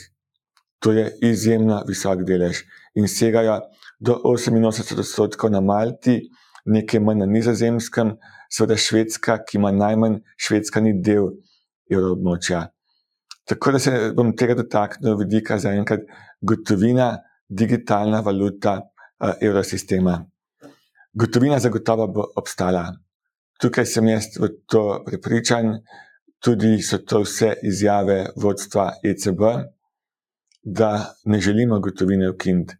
To 0.83 0.91
je 0.91 1.07
izjemno 1.23 1.85
visok 1.87 2.27
delež 2.27 2.65
in 2.99 3.07
segajo 3.07 3.61
do 4.03 4.19
88 4.27 5.05
odstotkov 5.05 5.55
na 5.55 5.63
Malti, 5.63 6.19
nekaj 6.67 6.99
manj 6.99 7.23
na 7.23 7.31
Nizozemskem, 7.31 8.17
seveda 8.51 8.77
Švedska, 8.77 9.37
ki 9.47 9.57
ima 9.57 9.71
najmanj, 9.71 10.19
Švedska 10.37 10.81
ni 10.81 10.93
del 11.01 11.31
evroobmočja. 11.91 12.67
Tako 13.47 13.71
da 13.71 13.79
se 13.79 14.11
bom 14.15 14.35
tega 14.37 14.55
dotaknil, 14.55 15.17
vidika 15.19 15.57
za 15.59 15.73
enkrat, 15.75 16.03
gotovina, 16.41 17.17
digitalna 17.49 18.21
valuta 18.21 18.77
uh, 18.79 19.33
evrosistema. 19.41 20.21
Gotovina 21.13 21.59
zagotovo 21.59 22.07
bo 22.07 22.27
obstala. 22.35 22.85
Tukaj 23.61 23.85
sem 23.85 24.07
jaz 24.07 24.31
v 24.39 24.49
to 24.71 24.83
prepričan, 25.05 25.81
tudi 26.41 26.79
so 26.81 26.97
to 26.97 27.21
vse 27.25 27.53
izjave 27.67 28.31
vodstva 28.39 28.87
ECB, 29.03 29.41
da 30.63 30.91
ne 31.25 31.41
želimo 31.41 31.79
gotovine 31.79 32.29
ukiniti. 32.29 32.75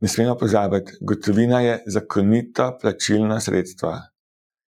Ne 0.00 0.08
smemo 0.08 0.36
pozabiti, 0.38 0.92
gotovina 1.00 1.60
je 1.60 1.82
zakonito 1.86 2.78
plačilno 2.80 3.40
sredstvo. 3.40 3.96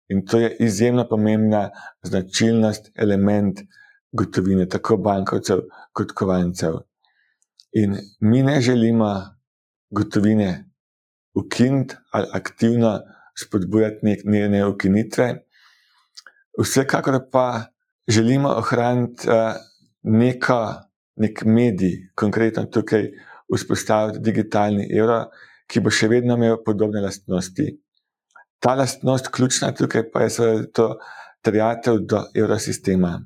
In 0.08 0.24
to 0.26 0.38
je 0.38 0.56
izjemno 0.60 1.04
pomembna 1.08 1.70
značilnost, 2.02 2.90
element 2.94 3.60
gotovine, 4.12 4.68
tako 4.68 4.96
bankovcev 4.96 5.58
kot 5.92 6.12
kovancev. 6.12 6.78
In 7.72 7.96
mi 8.20 8.42
ne 8.42 8.60
želimo 8.60 9.10
gotovine 9.90 10.64
ukiniti 11.34 11.94
ali 12.10 12.26
aktivno 12.32 13.00
spodbujati 13.36 14.16
njene 14.24 14.66
ukinitve, 14.66 15.34
vsekakor 16.62 17.20
pa 17.32 17.64
želimo 18.08 18.48
ohraniti 18.48 19.28
uh, 19.28 19.34
neko, 20.02 20.74
nek 21.16 21.44
medij, 21.44 22.10
konkretno 22.14 22.64
tukaj 22.64 23.10
vzpostaviti 23.54 24.18
digitalni 24.18 24.88
evro, 24.98 25.24
ki 25.66 25.80
bo 25.80 25.90
še 25.90 26.08
vedno 26.08 26.36
imel 26.36 26.56
podobne 26.64 27.00
lastnosti. 27.04 27.68
Ta 28.58 28.74
lastnost, 28.74 29.28
ključna 29.32 29.72
tukaj, 29.74 30.10
pa 30.10 30.22
je 30.22 30.30
seveda 30.30 30.66
to 30.74 30.86
trijatev 31.42 31.98
do 31.98 32.22
evrosistema. 32.34 33.20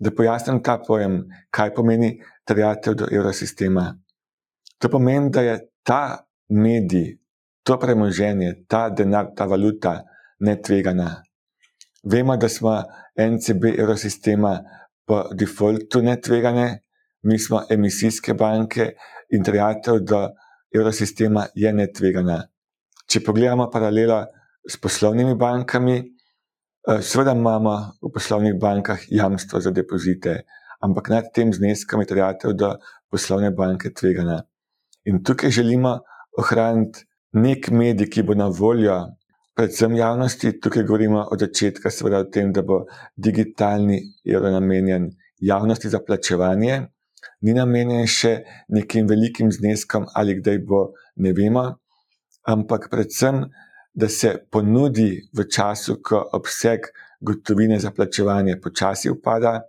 Da 0.00 0.10
pojasnim 0.14 0.62
ta 0.62 0.78
pojem, 0.86 1.24
kaj 1.50 1.74
pomeni 1.74 2.20
trijatev 2.46 2.94
do 2.94 3.08
evrosistema. 3.12 3.98
To 4.78 4.88
pomeni, 4.88 5.30
da 5.30 5.42
je 5.42 5.58
ta 5.82 6.26
medij, 6.48 7.16
to 7.62 7.78
premoženje, 7.78 8.64
ta 8.68 8.88
denar, 8.90 9.32
ta 9.36 9.44
valuta 9.44 10.02
netvegana. 10.38 11.22
Vemo, 12.04 12.36
da 12.36 12.48
smo 12.48 12.82
NCB 13.18 13.64
evrosistema 13.78 14.60
po 15.06 15.24
defaultu 15.34 16.02
netvegane, 16.02 16.82
mi 17.22 17.38
smo 17.38 17.64
emisijske 17.70 18.34
banke 18.34 18.92
in 19.28 19.42
trijatev 19.44 19.98
do 20.06 20.28
evrosistema 20.74 21.46
je 21.54 21.72
netvegana 21.72 22.44
če 23.08 23.22
pogledamo 23.24 23.70
paralelo 23.72 24.20
s 24.68 24.76
poslovnimi 24.76 25.34
bankami, 25.34 25.96
eh, 25.98 27.00
seveda 27.00 27.32
imamo 27.32 27.74
v 28.02 28.12
poslovnih 28.12 28.58
bankah 28.60 29.06
jamstvo 29.08 29.60
za 29.60 29.70
depozite, 29.70 30.44
ampak 30.84 31.08
nad 31.08 31.32
tem 31.34 31.52
zneskom 31.52 32.04
je 32.04 32.10
terjatev 32.12 32.52
do 32.52 32.74
poslovne 33.10 33.50
banke 33.50 33.90
tvegana. 33.90 34.42
In 35.04 35.22
tukaj 35.24 35.50
želimo 35.50 35.98
ohraniti 36.38 37.06
nek 37.32 37.70
medij, 37.70 38.10
ki 38.12 38.22
bo 38.22 38.34
na 38.34 38.48
voljo 38.48 38.98
predvsem 39.56 39.96
javnosti. 39.96 40.60
Tukaj 40.60 40.84
govorimo 40.84 41.24
od 41.32 41.40
začetka, 41.40 41.90
seveda 41.90 42.20
o 42.20 42.28
tem, 42.30 42.52
da 42.52 42.62
bo 42.62 42.84
digitalni 43.16 43.98
evro 44.24 44.52
namenjen 44.52 45.10
javnosti 45.40 45.88
za 45.88 46.00
plačevanje. 46.04 46.82
Ni 47.40 47.54
namenjen 47.54 48.06
še 48.06 48.36
nekim 48.68 49.08
velikim 49.08 49.50
zneskom, 49.52 50.06
ali 50.14 50.36
kdaj 50.38 50.60
bo, 50.68 50.90
ne 51.16 51.32
vemo 51.32 51.64
ampak 52.48 52.88
predvsem, 52.90 53.44
da 53.94 54.08
se 54.08 54.34
ponudi 54.50 55.10
v 55.34 55.44
času, 55.50 55.98
ko 56.02 56.22
obseg 56.32 56.88
gotovine 57.20 57.78
za 57.80 57.90
plačevanje 57.90 58.60
počasi 58.62 59.10
upada, 59.10 59.60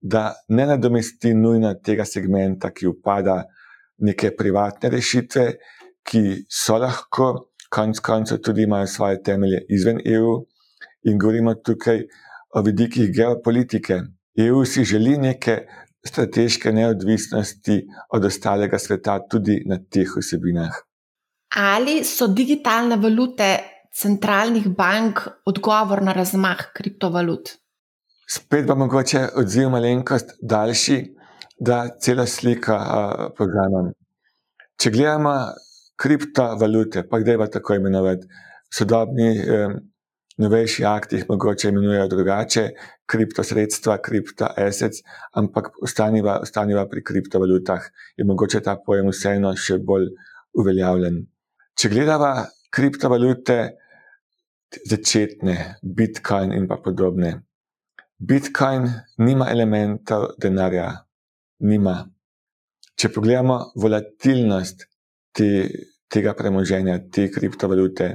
da 0.00 0.34
ne 0.48 0.66
nadomesti 0.66 1.34
nujno 1.34 1.74
tega 1.74 2.04
segmenta, 2.04 2.70
ki 2.70 2.86
upada, 2.86 3.42
neke 4.04 4.34
privatne 4.36 4.90
rešitve, 4.92 5.46
ki 6.04 6.22
so 6.50 6.76
lahko, 6.78 7.30
konec 7.72 8.02
koncev, 8.04 8.42
tudi 8.44 8.66
imajo 8.68 8.86
svoje 8.86 9.22
temelje 9.22 9.64
izven 9.72 10.02
EU, 10.04 10.42
in 11.04 11.18
govorimo 11.18 11.54
tukaj 11.54 12.04
o 12.54 12.62
vidikih 12.62 13.10
geopolitike. 13.16 14.00
EU 14.36 14.64
si 14.64 14.84
želi 14.84 15.18
neke 15.18 15.62
strateške 16.06 16.72
neodvisnosti 16.72 17.86
od 18.12 18.24
ostalega 18.24 18.78
sveta, 18.78 19.18
tudi 19.30 19.62
na 19.66 19.78
teh 19.90 20.08
vsebinah. 20.16 20.82
Ali 21.54 22.02
so 22.04 22.26
digitalne 22.26 22.96
valute 22.98 23.48
centralnih 23.94 24.66
bank 24.68 25.20
odgovor 25.46 26.02
na 26.02 26.12
razmah 26.12 26.72
kriptovalut? 26.74 27.52
Spet 28.26 28.66
pa 28.66 28.74
mogoče 28.74 29.28
odziv 29.38 29.68
malenkost 29.70 30.32
daljši, 30.42 30.98
da 31.60 31.84
cela 32.00 32.26
slika 32.26 32.74
uh, 32.74 33.26
povzamem. 33.38 33.92
Če 34.80 34.90
gledamo 34.90 35.34
kriptovalute, 36.00 37.04
pa 37.08 37.20
gre 37.22 37.36
pa 37.38 37.46
tako 37.46 37.76
imenovati, 37.78 38.26
sodobni 38.74 39.28
um, 39.38 39.76
novejši 40.42 40.84
akti 40.84 41.20
jih 41.20 41.28
mogoče 41.28 41.70
imenujejo 41.70 42.08
drugače, 42.10 42.64
kriptosredstva, 43.06 44.00
kriptoassets, 44.02 45.04
ampak 45.38 45.70
ostaniva, 45.82 46.40
ostaniva 46.42 46.88
pri 46.90 47.04
kriptovalutah 47.06 47.86
in 48.18 48.26
mogoče 48.26 48.64
ta 48.64 48.74
pojem 48.86 49.12
vseeno 49.12 49.54
še 49.54 49.78
bolj 49.78 50.10
uveljavljen. 50.58 51.22
Če 51.74 51.90
gledamo 51.90 52.30
kriptovalute, 52.70 53.58
začetne, 54.86 55.56
Bitcoin 55.82 56.52
in 56.54 56.68
pa 56.70 56.78
podobne. 56.82 57.32
Bitcoin 58.18 58.86
nima 59.26 59.48
elementov 59.50 60.36
denarja, 60.40 60.86
nima. 61.66 61.96
Če 62.94 63.10
pogledamo 63.10 63.58
volatilnost 63.82 64.86
te, 65.34 65.48
tega 66.06 66.34
premoženja, 66.38 67.00
te 67.10 67.26
kriptovalute, 67.34 68.08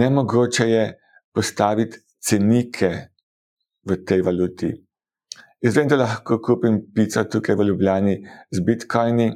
ne 0.00 0.08
mogoče 0.10 0.68
je 0.70 0.84
postaviti 1.36 2.00
cenike 2.20 2.90
v 3.84 3.98
tej 4.08 4.24
valuti. 4.24 4.70
Jaz 5.60 5.76
vem, 5.76 5.88
da 5.90 5.98
lahko 6.00 6.38
kupim 6.44 6.80
pico 6.94 7.24
tukaj 7.28 7.56
v 7.58 7.68
Ljubljani 7.68 8.16
z 8.54 8.64
bitcoini, 8.64 9.28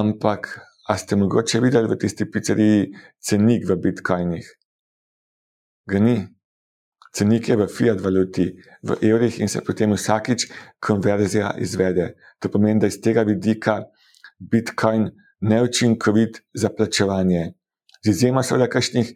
ampak 0.00 0.48
A 0.88 0.96
ste 0.98 1.16
mogoče 1.16 1.60
videli 1.60 1.88
v 1.90 1.98
tisti 1.98 2.24
pizzeriji 2.30 2.92
cenik 3.18 3.66
v 3.68 3.76
bitcoinih? 3.82 4.46
Ga 5.90 5.98
ni. 5.98 6.16
Cenik 7.16 7.48
je 7.48 7.56
v 7.56 7.66
fiat 7.66 8.00
valuti, 8.04 8.44
v 8.82 8.96
evrih 9.02 9.40
in 9.40 9.48
se 9.48 9.62
potem 9.66 9.94
vsakič 9.96 10.46
konverzija 10.78 11.54
izvede. 11.58 12.14
To 12.38 12.50
pomeni, 12.52 12.80
da 12.80 12.90
iz 12.92 13.00
tega 13.00 13.24
vidika 13.26 13.80
bitcoin 14.38 15.08
neučinkovit 15.40 16.42
za 16.54 16.68
plačevanje. 16.68 17.54
Z 18.04 18.10
izjemo 18.10 18.42
seveda 18.42 18.68
kakšnih 18.70 19.14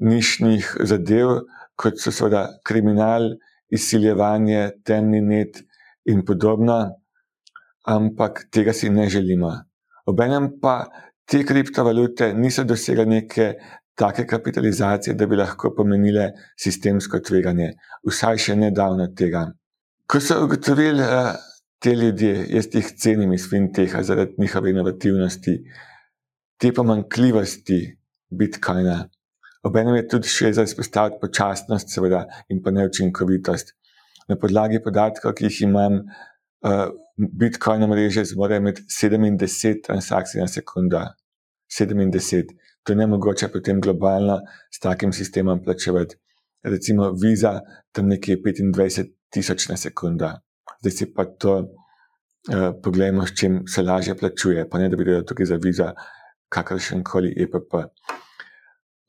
nišnih 0.00 0.76
zadev, 0.88 1.42
kot 1.76 2.00
so 2.00 2.12
seveda 2.14 2.46
kriminal, 2.64 3.34
izsiljevanje, 3.68 4.70
temni 4.84 5.20
net 5.20 5.60
in 6.08 6.24
podobno, 6.24 6.78
ampak 7.84 8.46
tega 8.50 8.72
si 8.72 8.90
ne 8.90 9.08
želimo. 9.08 9.52
Obenem 10.06 10.50
pa 10.60 10.82
te 11.28 11.44
kriptovalute 11.46 12.32
niso 12.34 12.64
dosegle 12.64 13.06
neke 13.06 13.52
take 13.94 14.26
kapitalizacije, 14.26 15.14
da 15.14 15.26
bi 15.26 15.36
lahko 15.36 15.74
pomenile 15.76 16.30
sistemsko 16.58 17.20
tveganje, 17.20 17.72
vsaj 18.08 18.40
še 18.46 18.56
nedavno 18.56 19.08
tega. 19.16 19.46
Ko 20.08 20.20
so 20.20 20.40
ugotovili 20.44 21.04
uh, 21.04 21.34
te 21.82 21.94
ljudje, 21.96 22.46
jaz 22.56 22.68
jih 22.72 22.88
cenim 23.04 23.32
iz 23.36 23.46
finteha 23.50 24.02
zaradi 24.06 24.38
njihove 24.38 24.70
inovativnosti, 24.70 25.56
te 26.58 26.72
pomankljivosti 26.72 27.80
Bitcoina. 28.30 29.02
Obenem 29.66 29.96
je 30.00 30.08
tudi 30.14 30.30
še 30.30 30.52
za 30.56 30.64
izpostaviti 30.66 31.20
počasnost, 31.22 31.92
seveda, 31.92 32.24
in 32.50 32.62
pa 32.62 32.72
neučinkovitost. 32.74 33.74
Na 34.30 34.38
podlagi 34.38 34.80
podatkov, 34.82 35.36
ki 35.38 35.46
jih 35.48 35.60
imam, 35.68 36.00
uh, 36.02 36.86
Bitcoin 37.16 37.86
mreže 37.88 38.24
zmore 38.24 38.60
med 38.60 38.78
7 38.88 39.26
in 39.26 39.36
10 39.38 39.82
transakcij 39.86 40.40
na 40.40 40.48
sekundo. 40.48 41.00
7 41.68 42.00
in 42.00 42.10
10. 42.10 42.46
To 42.82 42.92
je 42.92 42.96
ne 42.96 43.06
mogoče 43.06 43.48
potem 43.48 43.80
globalno 43.80 44.40
s 44.70 44.80
takim 44.80 45.12
sistemom 45.12 45.62
plačevati. 45.62 46.16
Recimo, 46.62 47.12
viza 47.12 47.60
tam 47.92 48.06
nekje 48.06 48.36
25 48.36 49.12
tisoč 49.30 49.68
na 49.68 49.76
sekundo. 49.76 50.30
Zdaj 50.80 50.92
si 50.92 51.06
pa 51.14 51.24
to 51.24 51.54
uh, 51.58 52.72
pogledamo, 52.82 53.26
s 53.26 53.34
čim 53.38 53.62
se 53.66 53.82
lažje 53.82 54.14
plačuje, 54.14 54.68
pa 54.70 54.78
ne 54.78 54.88
da 54.88 54.96
bi 54.96 55.04
bilo 55.04 55.22
tukaj 55.22 55.46
za 55.46 55.56
viza 55.56 55.92
kakršen 56.48 57.04
koli 57.04 57.34
EPP. 57.36 57.74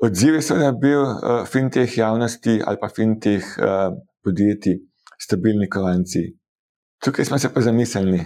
Odziv 0.03 0.35
je 0.35 0.41
seveda 0.41 0.71
bil 0.71 1.01
uh, 1.01 1.45
fintech 1.47 1.97
javnosti 1.97 2.61
ali 2.65 2.77
pa 2.81 2.89
fintech 2.89 3.57
uh, 3.57 3.95
podjetij, 4.23 4.79
stabilni 5.19 5.69
kovanci. 5.69 6.42
Tukaj 7.03 7.25
smo 7.25 7.37
se 7.39 7.53
pa 7.53 7.61
zamislili, 7.61 8.21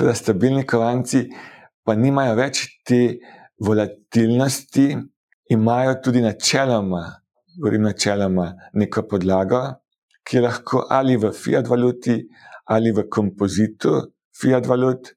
da 0.00 0.14
stabilni 0.14 0.66
kovanci 0.66 1.28
pa 1.84 1.94
nimajo 1.94 2.34
več 2.34 2.64
te 2.86 3.18
volatilnosti, 3.62 4.96
imajo 5.54 5.94
tudi 6.04 6.20
načeloma, 6.20 7.02
govorim 7.60 7.86
načeloma, 7.86 8.48
neko 8.74 9.04
podlago, 9.10 9.60
ki 10.26 10.36
je 10.36 10.42
lahko 10.42 10.82
ali 10.90 11.16
v 11.16 11.30
fiat 11.32 11.70
valuti, 11.70 12.18
ali 12.66 12.92
v 12.92 13.06
kompozitu 13.10 13.94
fiat 14.40 14.66
valut, 14.66 15.14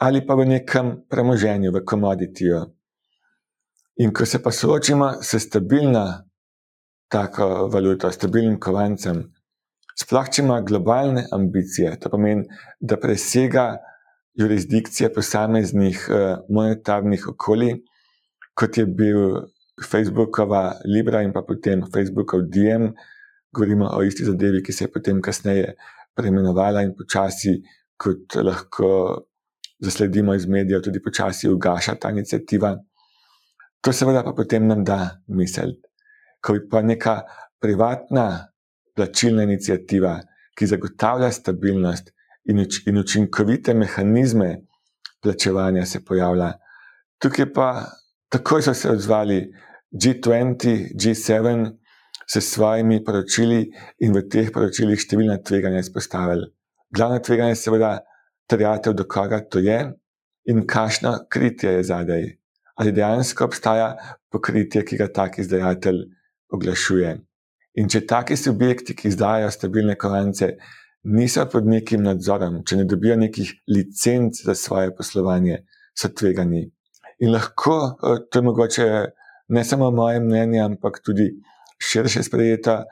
ali 0.00 0.24
pa 0.26 0.34
v 0.34 0.48
nekem 0.56 0.92
premoženju, 1.08 1.72
v 1.72 1.84
komoditiju. 1.84 2.64
In 4.02 4.12
ko 4.12 4.26
se 4.26 4.42
pa 4.42 4.52
soočimo 4.52 5.12
s 5.22 5.38
stabilno 5.40 6.06
tako 7.08 7.68
valuto, 7.72 8.10
stabilnim 8.12 8.58
kovancem, 8.60 9.22
sploh 9.96 10.28
če 10.28 10.42
ima 10.44 10.60
globalne 10.60 11.26
ambicije, 11.32 11.96
to 12.00 12.12
pomeni, 12.12 12.46
da 12.80 12.98
presega 13.00 13.66
jurisdikcije 14.36 15.12
posameznih 15.14 16.02
uh, 16.10 16.24
monetarnih 16.52 17.28
okolij, 17.32 17.78
kot 18.56 18.76
je 18.76 18.86
bil 18.86 19.46
Facebookova 19.84 20.78
Libra 20.84 21.22
in 21.24 21.32
pa 21.32 21.42
potem 21.44 21.84
Facebookov 21.92 22.44
DM, 22.52 22.90
govorimo 23.52 23.88
o 23.92 24.02
isti 24.04 24.24
zadevi, 24.24 24.62
ki 24.64 24.72
se 24.72 24.84
je 24.84 24.92
potem 24.92 25.22
kasneje 25.24 25.72
preimenovala 26.16 26.84
in 26.84 26.92
počasi, 26.96 27.56
kot 27.96 28.36
lahko 28.36 28.88
zasledimo 29.80 30.34
iz 30.34 30.46
medijev, 30.48 30.82
tudi 30.84 31.02
počasi 31.02 31.48
ugaša 31.48 31.96
ta 32.00 32.10
inicijativa. 32.10 32.74
To 33.80 33.92
seveda 33.92 34.24
pa 34.24 34.32
potem 34.36 34.66
nam 34.66 34.84
da 34.84 34.98
misel. 35.28 35.76
Ko 36.40 36.56
bi 36.56 36.64
pa 36.68 36.82
neka 36.82 37.20
privatna 37.60 38.26
plačilna 38.96 39.42
inicijativa, 39.42 40.20
ki 40.56 40.66
zagotavlja 40.66 41.30
stabilnost 41.32 42.12
in, 42.48 42.60
uč, 42.60 42.80
in 42.86 42.98
učinkovite 42.98 43.74
mehanizme 43.74 44.62
plačevanja, 45.22 45.84
se 45.86 46.04
pojavlja. 46.04 46.52
Tukaj 47.22 47.52
pa 47.52 47.68
takoj 48.32 48.62
so 48.62 48.74
se 48.74 48.90
odzvali 48.90 49.40
G20, 49.92 50.94
G7 50.94 51.66
s 52.26 52.40
svojimi 52.40 53.04
poročili 53.04 53.70
in 53.98 54.12
v 54.12 54.24
teh 54.28 54.50
poročilih 54.52 54.98
številna 54.98 55.38
tveganja 55.44 55.84
izpostavili. 55.84 56.50
Glavno 56.90 57.20
tveganje 57.22 57.54
je 57.54 57.60
seveda 57.60 57.92
terjatev, 58.50 58.94
do 58.94 59.04
koga 59.04 59.40
to 59.40 59.62
je 59.62 59.78
in 60.50 60.66
kakšno 60.66 61.26
kritje 61.30 61.78
je 61.78 61.84
zadaj. 61.84 62.26
Ali 62.76 62.92
dejansko 62.92 63.46
obstaja 63.48 63.94
pokritje, 64.30 64.84
ki 64.84 64.98
ga 65.00 65.08
tak 65.12 65.38
izdajatelj 65.42 66.02
oglašuje. 66.52 67.16
In 67.76 67.90
če 67.92 68.06
taki 68.08 68.36
subjekti, 68.40 68.94
ki 68.96 69.10
izdajajo 69.10 69.50
stabilne 69.52 69.96
kovance, 70.00 70.54
niso 71.12 71.44
pod 71.52 71.66
nekim 71.68 72.02
nadzorom, 72.06 72.62
če 72.66 72.80
ne 72.80 72.86
dobijo 72.88 73.16
nekih 73.20 73.52
licenc 73.68 74.40
za 74.46 74.54
svoje 74.56 74.94
poslovanje, 74.96 75.60
so 75.96 76.08
tvegani. 76.08 76.64
In 77.20 77.32
lahko, 77.32 77.76
eh, 78.02 78.24
to 78.30 78.38
je 78.38 78.42
mogoče 78.42 78.86
ne 79.48 79.64
samo 79.64 79.90
moje 79.90 80.20
mnenje, 80.20 80.60
ampak 80.60 81.00
tudi 81.04 81.30
širše 81.78 82.22
sprejeto, 82.22 82.84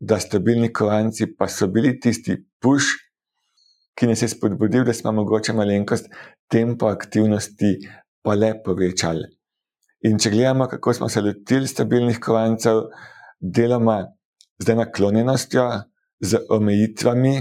da 0.00 0.20
stabilni 0.20 0.72
kovanci 0.72 1.26
pa 1.38 1.48
so 1.48 1.66
bili 1.66 1.98
tisti 2.00 2.36
push, 2.62 2.94
ki 3.98 4.06
nas 4.06 4.22
je 4.22 4.28
spodbudil, 4.28 4.84
da 4.84 4.94
smo 4.94 5.12
mogoče 5.12 5.52
malenkost 5.52 6.06
tempo 6.50 6.86
aktivnosti 6.86 7.72
pa 8.22 8.34
le 8.34 8.52
povečali. 8.62 9.26
In 10.06 10.18
če 10.18 10.30
gledamo, 10.30 10.68
kako 10.70 10.94
smo 10.94 11.08
se 11.08 11.20
lotili 11.20 11.66
stabilnih 11.66 12.20
kovancev, 12.22 12.84
deloma 13.40 14.04
z 14.58 14.74
naklonjenostjo, 14.74 15.68
z 16.20 16.40
omejitvami, 16.50 17.36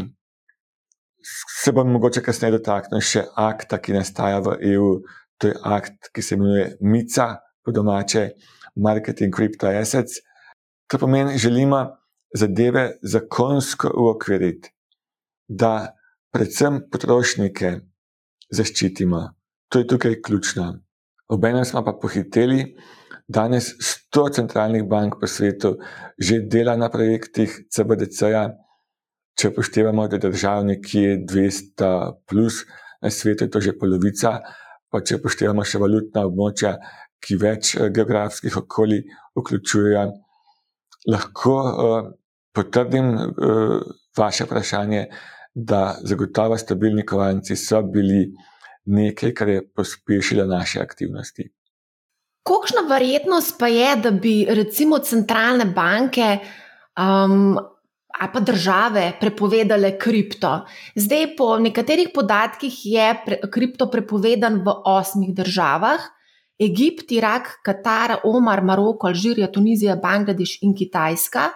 se 1.64 1.72
bom 1.72 1.90
mogoče 1.92 2.22
kasneje 2.24 2.58
dotaknil 2.58 3.02
še 3.04 3.26
akta, 3.36 3.82
ki 3.82 3.98
nastaja 3.98 4.40
v 4.46 4.56
EU, 4.74 4.92
to 5.38 5.52
je 5.52 5.58
akt, 5.64 6.12
ki 6.14 6.22
se 6.24 6.38
imenuje 6.38 6.68
MICA, 6.82 7.28
po 7.66 7.74
domače, 7.76 8.30
Marketing 8.76 9.34
Crypto 9.36 9.68
Assets. 9.68 10.22
To 10.88 10.98
pomeni, 10.98 11.38
želimo 11.38 11.82
zadeve 12.36 12.98
zakonsko 13.02 13.92
uokviriti, 13.98 14.72
da 15.48 15.92
predvsem 16.32 16.86
potrošnike 16.92 17.74
zaščitimo. 18.50 19.20
To 19.68 19.82
je 19.82 19.88
tukaj 19.88 20.22
ključno. 20.24 20.68
Obenem 21.28 21.66
smo 21.66 21.84
pa 21.84 21.92
pohiteli, 22.02 22.78
danes 23.28 23.76
100 23.80 24.34
centralnih 24.40 24.84
bank 24.88 25.20
po 25.20 25.28
svetu 25.28 25.78
že 26.18 26.40
dela 26.42 26.76
na 26.76 26.90
projektih 26.90 27.68
CBDC-ja. 27.70 28.56
Če 29.38 29.52
upoštevamo, 29.54 30.08
da 30.10 30.18
je 30.18 30.24
držav 30.24 30.64
nekje 30.66 31.20
200, 31.30 31.90
plus, 32.26 32.64
na 33.02 33.12
svetu 33.14 33.46
je 33.46 33.52
to 33.54 33.62
že 33.62 33.76
polovica, 33.78 34.40
pa 34.90 35.04
če 35.06 35.20
upoštevamo 35.20 35.62
še 35.62 35.78
valutna 35.78 36.24
območja, 36.26 36.74
ki 37.22 37.38
več 37.38 37.76
eh, 37.76 37.92
geografskih 37.94 38.58
okolij 38.58 39.04
vključujejo, 39.38 40.08
lahko 41.08 41.54
uh, 41.54 42.08
potrdim 42.52 43.14
uh, 43.14 43.78
vaše 44.18 44.48
vprašanje, 44.48 45.06
da 45.54 45.98
zagotovo 46.02 46.58
stabilni 46.58 47.06
kovanci 47.06 47.56
so 47.56 47.84
bili 47.86 48.26
nekaj, 48.90 49.34
kar 49.38 49.54
je 49.54 49.62
pospešilo 49.70 50.46
naše 50.50 50.82
aktivnosti. 50.82 51.46
Kakšna 52.48 52.86
verjetnost 52.88 53.58
pa 53.60 53.68
je, 53.68 53.96
da 54.04 54.12
bi 54.12 54.46
recimo 54.50 55.00
centralne 55.04 55.66
banke 55.66 56.38
um, 56.96 57.58
ali 58.18 58.30
pa 58.34 58.40
države 58.40 59.12
prepovedale 59.20 59.98
kripto? 60.00 60.54
Zdaj, 60.96 61.36
po 61.38 61.58
nekaterih 61.60 62.14
podatkih 62.14 62.78
je 62.86 63.10
pre, 63.26 63.40
kripto 63.52 63.90
prepovedan 63.92 64.62
v 64.64 64.78
osmih 64.86 65.36
državah: 65.36 66.00
Egipt, 66.60 67.12
Irak, 67.12 67.60
Katar, 67.66 68.20
Omar, 68.24 68.64
Maroko, 68.64 69.08
Alžirija, 69.08 69.52
Tunizija, 69.52 69.96
Bangladeš 69.96 70.58
in 70.62 70.74
Kitajska. 70.76 71.50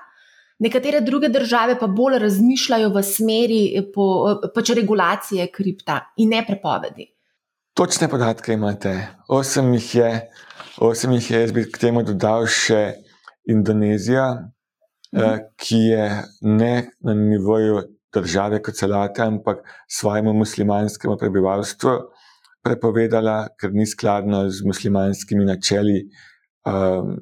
Nekatere 0.61 0.99
druge 1.01 1.29
države 1.29 1.79
pa 1.79 1.87
bolj 1.87 2.19
razmišljajo 2.21 2.91
v 2.93 3.01
smeri 3.03 3.61
po, 3.95 4.05
pač 4.53 4.75
regulacije 4.77 5.47
kripta 5.49 6.13
in 6.17 6.35
ne 6.35 6.43
prepovedi. 6.45 7.07
Točne 7.73 8.09
podatke 8.11 8.53
imate. 8.53 8.91
Osem 9.27 9.73
jih 9.73 9.95
je, 9.95 10.09
osem 10.81 11.15
jih 11.17 11.31
je, 11.31 11.41
jaz 11.45 11.53
bi 11.55 11.65
k 11.69 11.81
temu 11.81 12.03
dodal 12.07 12.47
še 12.49 12.81
Indonezija, 13.49 14.27
mhm. 15.13 15.23
eh, 15.23 15.39
ki 15.57 15.81
je 15.91 16.05
ne 16.41 16.73
na 17.05 17.15
nivoju 17.17 17.81
države 18.13 18.59
kot 18.61 18.75
celote, 18.75 19.23
ampak 19.23 19.63
svojemu 19.87 20.33
muslimanskemu 20.33 21.15
prebivalstvu 21.17 21.95
prepovedala, 22.61 23.53
ker 23.57 23.71
ni 23.73 23.87
skladno 23.87 24.43
z 24.49 24.65
muslimanskimi 24.67 25.47
načeli. 25.47 26.03
Um, 26.67 27.15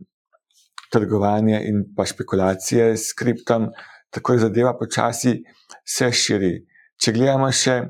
trgovanje 0.91 1.61
in 1.63 1.83
pa 1.95 2.05
špekulacije 2.05 2.97
s 2.97 3.13
kriptom, 3.13 3.69
tako 4.09 4.33
da 4.33 4.39
zadeva 4.39 4.77
počasi 4.77 5.43
se 5.85 6.11
širi. 6.11 6.53
Če 6.99 7.13
gledamo 7.13 7.51
še 7.51 7.81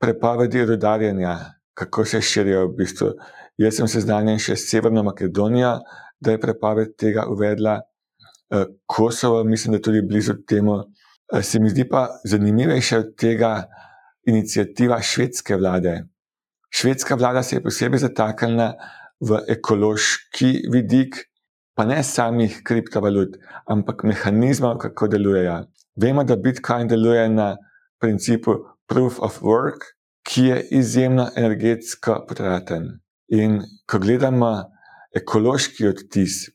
prepovedi 0.00 0.64
rodarjenja, 0.68 1.34
kako 1.74 2.04
se 2.04 2.20
širijo. 2.22 2.68
V 2.68 2.76
bistvu. 2.78 3.12
Jaz 3.58 3.80
sem 3.80 3.88
seznanjen 3.90 4.38
še 4.38 4.54
s 4.54 4.68
Severno 4.70 5.02
Makedonijo, 5.02 5.80
da 6.22 6.34
je 6.34 6.40
prepoved 6.40 6.94
tega 6.98 7.24
uvedla, 7.30 7.80
eh, 8.54 8.66
Kosovo, 8.86 9.44
mislim, 9.44 9.72
da 9.72 9.76
je 9.78 9.82
tudi 9.82 10.02
blizu 10.02 10.34
temu. 10.46 10.84
Eh, 11.32 11.42
se 11.42 11.58
mi 11.58 11.70
zdi 11.70 11.88
pa 11.88 12.08
zanimivejša 12.24 12.98
od 12.98 13.16
tega 13.16 13.68
inicijativa 14.26 15.00
švedske 15.02 15.56
vlade. 15.56 16.04
Švedska 16.70 17.14
vlada 17.14 17.42
se 17.42 17.56
je 17.56 17.62
posebej 17.62 17.98
zataknila 17.98 18.74
v 19.20 19.40
ekološki 19.48 20.68
vidik, 20.72 21.16
pa 21.74 21.84
ne 21.84 22.02
samih 22.02 22.60
kriptovalut, 22.64 23.36
ampak 23.66 24.04
mehanizmov, 24.04 24.78
kako 24.78 25.08
delujejo. 25.08 25.64
Vemo, 25.96 26.24
da 26.24 26.36
Bitcoin 26.36 26.88
deluje 26.88 27.28
na 27.28 27.56
principu 27.98 28.54
proof 28.86 29.18
of 29.20 29.42
work, 29.42 29.94
ki 30.22 30.44
je 30.44 30.62
izjemno 30.70 31.28
energetsko 31.36 32.24
potraten. 32.28 33.00
In 33.28 33.60
ko 33.86 33.98
gledamo 34.00 34.52
ekološki 35.16 35.88
odtis 35.88 36.46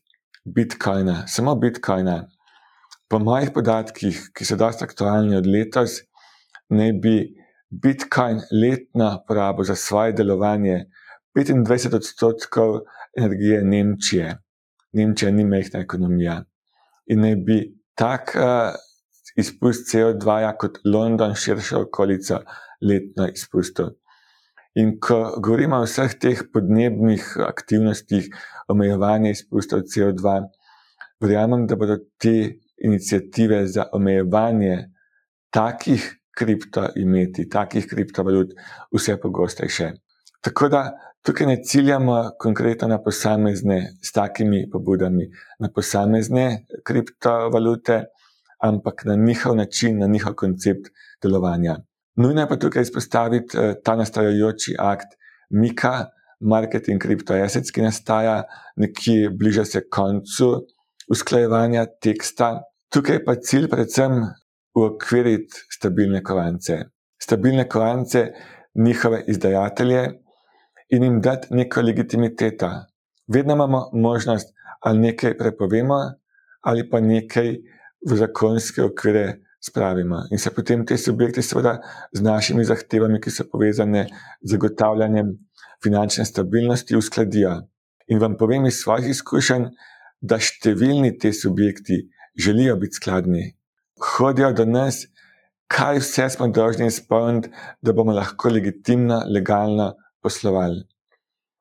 Bitcoina, 0.44 1.22
samo 1.30 1.54
Bitcoina, 1.56 2.24
po 3.08 3.20
mojih 3.22 3.52
podatkih, 3.54 4.18
ki 4.34 4.46
so 4.48 4.56
dosta 4.58 4.88
aktualni 4.88 5.36
od 5.38 5.46
letos, 5.46 6.00
naj 6.74 6.92
bi 7.02 7.14
Bitcoin 7.70 8.40
letno 8.50 9.10
porabo 9.28 9.64
za 9.64 9.76
svoje 9.78 10.12
delovanje 10.18 10.84
25 11.36 11.94
odstotkov 11.96 12.80
energije 13.18 13.62
Nemčije. 13.62 14.34
Nemčija 14.92 15.30
ni 15.30 15.44
mehna 15.44 15.80
ekonomija. 15.80 16.42
In 17.06 17.20
naj 17.20 17.36
bi 17.46 17.58
tak 17.94 18.34
uh, 18.34 18.74
izpust 19.36 19.94
CO2, 19.94 20.38
ja, 20.42 20.52
kot 20.58 20.78
London, 20.84 21.34
širša 21.34 21.80
okolica, 21.86 22.40
letno 22.82 23.28
izpustil. 23.30 23.94
In 24.74 24.98
ko 24.98 25.36
govorimo 25.38 25.78
o 25.78 25.86
vseh 25.86 26.16
teh 26.18 26.40
podnebnih 26.52 27.22
aktivnostih, 27.46 28.26
omejevanja 28.68 29.30
izpustov 29.30 29.84
CO2, 29.86 30.32
verjamem, 31.22 31.66
da 31.70 31.76
bodo 31.78 32.00
te 32.18 32.58
inicijative 32.82 33.66
za 33.70 33.86
omejevanje 33.92 34.90
takih 35.54 36.08
kriptoimeti, 36.34 37.46
takih 37.48 37.86
kriptovalut, 37.86 38.56
vse 38.90 39.16
pogostejše. 39.22 39.92
Tako 40.42 40.68
da 40.68 40.82
tukaj 41.22 41.46
ne 41.46 41.56
ciljamo 41.62 42.18
konkretno 42.38 42.88
na 42.88 42.98
posamezne 43.02 43.78
s 44.02 44.12
takimi 44.12 44.66
pobudami, 44.70 45.30
na 45.58 45.70
posamezne 45.70 46.66
kriptovalute, 46.84 48.02
ampak 48.58 49.04
na 49.04 49.14
njihov 49.14 49.56
način, 49.56 49.98
na 49.98 50.06
njihov 50.06 50.34
koncept 50.34 50.90
delovanja. 51.22 51.78
Nujno 52.16 52.40
je 52.40 52.48
pa 52.48 52.56
tukaj 52.56 52.82
izpostaviti 52.82 53.58
eh, 53.58 53.74
ta 53.84 53.96
nastajajoči 53.96 54.76
akt 54.78 55.16
Mika, 55.50 56.06
marketing 56.40 57.02
kriptoassets, 57.02 57.70
ki 57.70 57.82
nastaja 57.82 58.42
nekje 58.76 59.30
bliže 59.30 59.64
se 59.64 59.82
koncu 59.88 60.66
usklajevanja 61.10 61.86
teksta. 62.02 62.62
Tukaj 62.92 63.24
pa 63.24 63.34
cilj 63.34 63.68
predvsem 63.70 64.22
uokviriti 64.74 65.66
stabilne 65.70 66.22
kovance. 66.22 66.78
Stabilne 67.22 67.68
kovance, 67.68 68.26
njihove 68.74 69.24
izdajatelje 69.28 70.04
in 70.90 71.02
jim 71.02 71.20
dati 71.20 71.54
neko 71.54 71.80
legitimiteto. 71.80 72.70
Vedno 73.26 73.54
imamo 73.54 73.90
možnost, 73.92 74.54
ali 74.80 74.98
nekaj 74.98 75.38
prepovemo, 75.38 75.98
ali 76.60 76.90
pa 76.90 77.00
nekaj 77.00 77.56
v 78.10 78.16
zakonske 78.16 78.82
okvire 78.82 79.43
spravimo. 79.66 80.24
In 80.30 80.38
se 80.38 80.50
potem 80.50 80.84
te 80.86 80.98
subjekti, 80.98 81.42
seveda, 81.42 81.78
z 82.12 82.20
našimi 82.20 82.64
zahtevami, 82.64 83.20
ki 83.20 83.30
so 83.30 83.46
povezane 83.48 84.06
z 84.42 84.50
zagotavljanjem 84.54 85.32
finančne 85.84 86.24
stabilnosti, 86.24 86.96
uskladijo. 86.96 87.62
In 88.12 88.20
vam 88.20 88.36
povem 88.36 88.66
iz 88.66 88.82
svojih 88.82 89.10
izkušenj, 89.14 89.70
da 90.20 90.38
številni 90.40 91.14
ti 91.20 91.32
subjekti 91.32 92.02
želijo 92.40 92.76
biti 92.80 93.00
skladni, 93.00 93.44
hodijo 94.00 94.52
do 94.56 94.64
nas, 94.68 95.04
kaj 95.70 96.00
vse 96.00 96.28
smo 96.36 96.48
dolžni 96.48 96.88
izpolniti, 96.88 97.50
da 97.82 97.92
bomo 97.92 98.12
lahko 98.12 98.52
legitimno, 98.52 99.22
legalno 99.28 99.94
poslovali. 100.22 100.84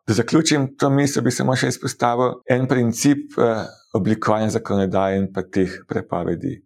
Da 0.07 0.13
zaključim 0.13 0.73
to 0.79 0.89
misel, 0.91 1.23
bi 1.23 1.31
samo 1.31 1.55
še 1.55 1.71
izpostavil 1.71 2.41
en 2.51 2.67
princip 2.67 3.37
eh, 3.39 3.63
oblikovanja 3.95 4.57
zakonodaje 4.57 5.21
in 5.21 5.29
pa 5.33 5.45
teh 5.47 5.77
prepovedi. 5.87 6.57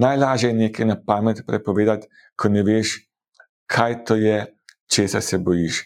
Najlažje 0.00 0.50
je 0.50 0.56
nekaj 0.56 0.86
na 0.86 0.96
pamet 1.06 1.42
prepovedati, 1.46 2.08
ko 2.36 2.48
ne 2.48 2.62
veš, 2.64 2.96
kaj 3.68 4.04
to 4.04 4.16
je, 4.16 4.46
česa 4.90 5.20
se 5.20 5.38
bojiš. 5.38 5.84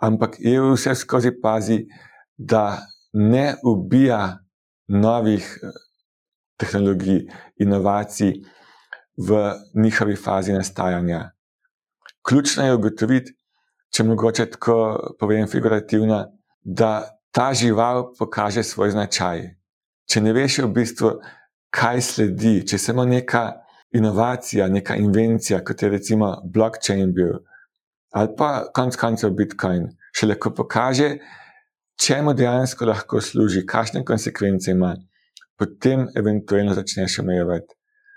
Ampak 0.00 0.38
EU 0.40 0.72
vse 0.72 0.94
skozi 0.94 1.32
pazi, 1.42 1.84
da 2.36 2.80
ne 3.12 3.54
ubija 3.64 4.38
novih 4.88 5.58
eh, 5.62 5.70
tehnologij, 6.56 7.26
inovacij 7.56 8.32
v 9.16 9.52
njihovi 9.74 10.16
fazi 10.16 10.52
nastajanja. 10.52 11.30
Ključno 12.28 12.64
je 12.64 12.74
ugotoviti, 12.74 13.32
če 13.92 14.04
mogoče 14.04 14.50
tako 14.50 14.76
povem 15.20 15.48
figurativno, 15.48 16.24
da 16.60 17.18
ta 17.30 17.52
žival 17.54 18.12
pokaže 18.18 18.62
svoj 18.62 18.90
značaj. 18.90 19.44
Če 20.08 20.20
ne 20.20 20.32
veš 20.32 20.58
v 20.64 20.72
bistvu, 20.72 21.12
kaj 21.70 22.00
sledi, 22.00 22.60
če 22.68 22.78
samo 22.78 23.04
neka 23.04 23.44
inovacija, 23.96 24.68
neka 24.68 24.96
invencija, 24.96 25.62
kot 25.64 25.82
je 25.82 25.88
recimo 25.88 26.30
blockchain 26.44 27.12
bil, 27.14 27.38
ali 28.16 28.32
pa 28.38 28.66
konec 28.74 28.96
koncev 29.00 29.34
Bitcoin, 29.36 29.88
še 30.16 30.30
lahko 30.30 30.52
pokaže, 30.56 31.16
čemu 32.00 32.34
dejansko 32.36 32.88
lahko 32.88 33.20
služi, 33.20 33.66
kakšne 33.66 34.04
konsekvence 34.04 34.70
ima 34.70 34.94
potem 35.56 36.08
eventualno 36.16 36.74
začneš 36.74 37.18
omejevati. 37.18 37.74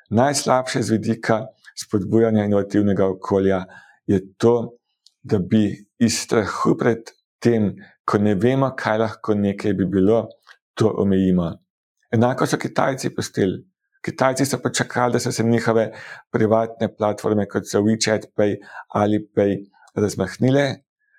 Najslabše 0.10 0.82
z 0.82 0.92
vidika 0.92 1.46
spodbujanja 1.78 2.46
inovativnega 2.46 3.08
okolja 3.08 3.64
je 4.08 4.20
to, 4.38 4.76
da 5.24 5.40
bi 5.40 5.88
iz 6.00 6.20
strahu 6.20 6.76
pred 6.78 7.12
tem, 7.40 7.76
ko 8.06 8.18
ne 8.18 8.36
vemo, 8.36 8.72
kaj 8.76 8.98
lahko 8.98 9.36
nekaj 9.36 9.74
bi 9.74 9.86
bilo, 9.86 10.28
to 10.74 10.92
omejimo. 10.98 11.52
Enako 12.12 12.46
so 12.46 12.58
Kitajci 12.58 13.14
postili. 13.16 13.64
Kitajci 14.06 14.46
so 14.46 14.58
počakali, 14.64 15.14
da 15.14 15.20
so 15.20 15.32
se 15.32 15.44
njihove 15.44 15.92
privatne 16.32 16.88
platforme, 16.96 17.48
kot 17.48 17.68
so 17.68 17.82
WeChat 17.82 18.32
Pay 18.38 18.56
ali 18.96 19.20
Pay, 19.36 19.66
razmahnile, 19.96 20.76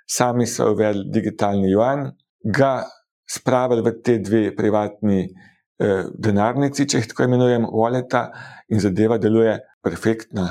sami 0.08 0.46
so 0.46 0.72
uvedli 0.72 1.04
digitalni 1.12 1.70
juan, 1.70 2.10
ga 2.44 2.84
spravili 3.28 3.82
v 3.82 3.92
te 4.02 4.18
dve 4.18 4.56
privatni 4.56 5.28
Eh, 5.80 6.08
denarnici, 6.12 6.84
če 6.84 6.98
jih 7.00 7.06
tako 7.08 7.24
imenujem, 7.24 7.64
waleta 7.72 8.26
in 8.68 8.82
zadeva 8.84 9.16
deluje 9.16 9.54
perfektno. 9.80 10.44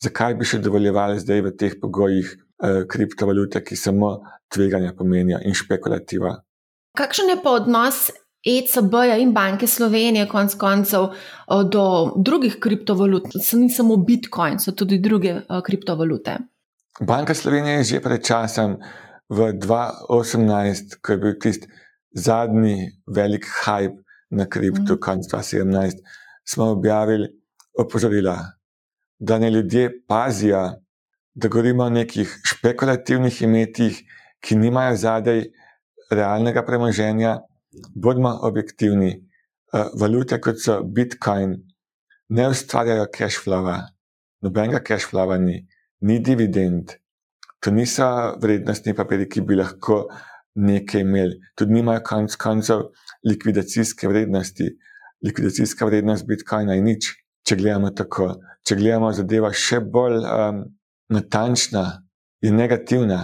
Zakaj 0.00 0.38
bi 0.40 0.46
še 0.48 0.62
dovoljevali 0.64 1.18
zdaj 1.20 1.42
v 1.44 1.50
teh 1.60 1.74
pogojih 1.82 2.30
eh, 2.32 2.78
kriptovalute, 2.88 3.60
ki 3.60 3.76
samo 3.76 4.14
tveganja 4.48 4.94
pomenijo 4.96 5.42
in 5.44 5.58
špekulativa? 5.58 6.32
Kakšen 6.96 7.28
je 7.34 7.36
pa 7.44 7.52
odnos 7.58 8.06
ECB-ja 8.46 9.16
in 9.20 9.32
Banke 9.32 9.66
Slovenije, 9.66 10.28
konec 10.28 10.54
koncev, 10.54 11.10
do 11.72 12.12
drugih 12.16 12.56
kriptovalut? 12.60 13.28
Ni 13.52 13.70
samo 13.70 13.96
Bitcoin, 13.96 14.58
so 14.58 14.72
tudi 14.72 14.98
druge 14.98 15.34
kriptovalute. 15.64 16.38
Banka 17.00 17.34
Slovenije 17.34 17.76
je 17.76 17.84
že 17.84 18.00
pred 18.00 18.24
časom, 18.24 18.76
v 19.30 19.52
2018, 19.54 20.98
ko 21.02 21.12
je 21.12 21.18
bil 21.18 21.34
tisti 21.38 21.68
zadnji 22.10 22.90
velik 23.06 23.46
hype 23.46 24.02
na 24.30 24.46
kriptu, 24.46 24.94
mm. 24.94 25.00
konc 25.00 25.26
2017, 25.26 26.02
smo 26.44 26.64
objavili 26.74 27.28
opozorila, 27.78 28.36
da 29.18 29.38
ne 29.38 29.50
ljudje 29.50 30.02
pazijo, 30.08 30.82
da 31.34 31.48
govorimo 31.48 31.84
o 31.84 31.90
nekih 31.90 32.40
špekulativnih 32.44 33.42
imetih, 33.42 34.02
ki 34.40 34.56
nimajo 34.56 34.96
zadaj 34.96 35.44
realnega 36.10 36.64
premoženja, 36.66 37.38
bodimo 37.94 38.38
objektivni. 38.42 39.12
Uh, 39.72 39.86
valute, 39.94 40.40
kot 40.42 40.58
so 40.58 40.80
Bitcoin, 40.82 41.54
ne 42.34 42.46
ustvarjajo 42.50 43.06
cash 43.14 43.38
flowa, 43.38 43.76
nobenega 44.42 44.80
cash 44.82 45.06
flowa 45.06 45.38
ni, 45.38 45.60
ni 46.02 46.18
dividend. 46.18 46.96
To 47.62 47.70
niso 47.70 48.08
vrednostni 48.42 48.96
papiri, 48.98 49.28
ki 49.30 49.44
bi 49.46 49.58
lahko 49.60 50.00
nekaj 50.58 51.04
imeli. 51.04 51.38
Tudi 51.54 51.76
nimajo 51.76 52.02
konc 52.06 52.34
koncev 52.40 52.88
likvidacijske 53.28 54.08
vrednosti. 54.08 54.70
Likvidacijska 55.26 55.86
vrednost 55.86 56.26
Bitcoina 56.26 56.74
je 56.74 56.82
nič, 56.82 57.10
če 57.46 57.56
gledamo 57.60 57.90
tako. 57.94 58.32
Če 58.66 58.76
gledamo 58.80 59.12
zadeva 59.12 59.52
še 59.52 59.80
bolj 59.80 60.24
um, 60.24 60.64
natančna, 61.12 61.84
je 62.40 62.52
negativna. 62.52 63.20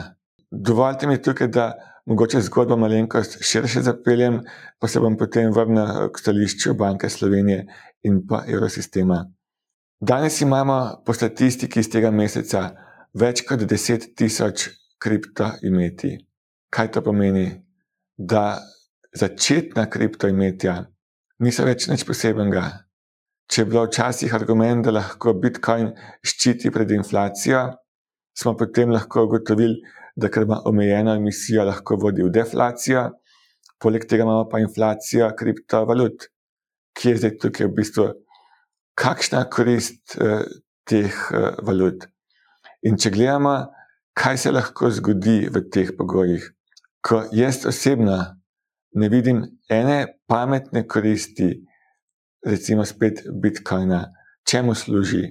Dovolite 0.51 1.09
mi 1.09 1.19
tukaj, 1.23 1.49
da 1.49 1.71
mogoče 2.07 2.40
zgodbo 2.40 2.77
malenkost 2.77 3.38
širše 3.42 3.83
zapeljem, 3.83 4.40
pa 4.79 4.88
se 4.88 5.01
bom 5.01 5.16
potem 5.16 5.53
vrnil 5.53 6.11
k 6.12 6.19
stališču 6.23 6.75
Banke 6.75 7.09
Slovenije 7.09 7.66
in 8.03 8.23
pa 8.27 8.45
Eurosistema. 8.49 9.25
Danes 10.01 10.40
imamo 10.40 11.03
po 11.07 11.12
statistiki 11.12 11.81
iz 11.81 11.90
tega 11.90 12.11
meseca 12.11 12.71
več 13.14 13.42
kot 13.49 13.64
10 13.64 14.12
tisoč 14.16 14.69
kriptoimeti. 14.99 16.19
Kaj 16.71 16.90
to 16.92 17.03
pomeni? 17.03 17.47
Da 18.16 18.59
začetna 19.16 19.87
kriptoimetja 19.90 20.85
niso 21.38 21.64
več 21.64 21.88
nič 21.88 22.05
posebenega. 22.09 22.64
Če 23.47 23.62
je 23.62 23.69
bilo 23.71 23.85
včasih 23.87 24.33
argument, 24.35 24.85
da 24.85 24.95
lahko 24.97 25.35
Bitcoin 25.38 25.92
ščiti 26.25 26.73
pred 26.75 26.90
inflacijo, 26.97 27.61
smo 28.37 28.57
potem 28.59 28.90
lahko 28.90 29.27
ugotovili, 29.29 29.79
da 30.16 30.31
ker 30.33 30.46
ima 30.46 30.62
omejeno 30.64 31.14
emisijo, 31.14 31.64
lahko 31.64 31.96
vodi 32.00 32.24
v 32.24 32.33
deflacijo, 32.33 33.11
poleg 33.83 34.07
tega 34.09 34.24
imamo 34.24 34.48
pa 34.48 34.61
inflacijo 34.62 35.29
kriptovalut, 35.38 36.31
ki 36.96 37.11
je 37.11 37.16
zdaj 37.20 37.35
tukaj 37.42 37.68
v 37.68 37.74
bistvu 37.76 38.07
kakšna 38.96 39.44
korist 39.52 40.16
eh, 40.16 40.46
teh 40.88 41.12
eh, 41.12 41.50
valut. 41.62 42.09
In 42.88 42.96
če 43.00 43.12
gledamo, 43.12 43.57
kaj 44.16 44.40
se 44.40 44.52
lahko 44.55 44.90
zgodi 44.94 45.50
v 45.52 45.64
teh 45.72 45.92
pogojih, 45.98 46.44
ko 47.05 47.26
jaz 47.37 47.64
osebno 47.68 48.16
ne 48.96 49.09
vidim 49.12 49.42
ene 49.68 49.98
pametne 50.31 50.87
koristi, 50.88 51.50
recimo 52.46 52.85
spet 52.88 53.26
Bitcoina, 53.42 54.07
čemu 54.48 54.74
služi? 54.74 55.26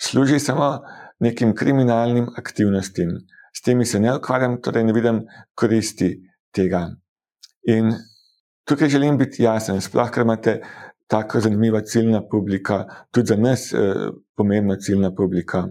Služi 0.00 0.38
samo 0.40 0.80
nekim 1.20 1.54
kriminalnim 1.54 2.28
aktivnostim, 2.36 3.14
s 3.58 3.62
temi 3.62 3.86
se 3.86 3.98
ne 4.00 4.14
ukvarjam, 4.14 4.60
torej 4.62 4.84
ne 4.86 4.92
vidim 4.94 5.24
koristi 5.58 6.12
tega. 6.54 6.84
In 7.66 7.90
tukaj 8.64 8.88
želim 8.88 9.18
biti 9.18 9.42
jasen, 9.42 9.80
sploh 9.82 10.10
ker 10.14 10.22
imate 10.22 10.60
tako 11.10 11.40
zanimiva 11.40 11.80
ciljna 11.80 12.22
publika, 12.30 12.84
tudi 13.10 13.32
za 13.32 13.36
nas 13.36 13.72
eh, 13.72 14.08
pomembna 14.36 14.76
ciljna 14.76 15.10
publika. 15.14 15.66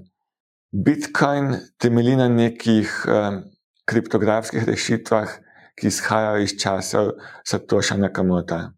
Bitcoin 0.71 1.53
temelji 1.79 2.15
na 2.15 2.27
nekih 2.27 2.91
eh, 3.07 3.41
kriptografskih 3.87 4.67
rešitvah, 4.67 5.37
ki 5.77 5.87
izhajajo 5.87 6.43
iz 6.43 6.57
časov 6.59 7.11
Satoša 7.45 7.97
Nakamota. 8.01 8.71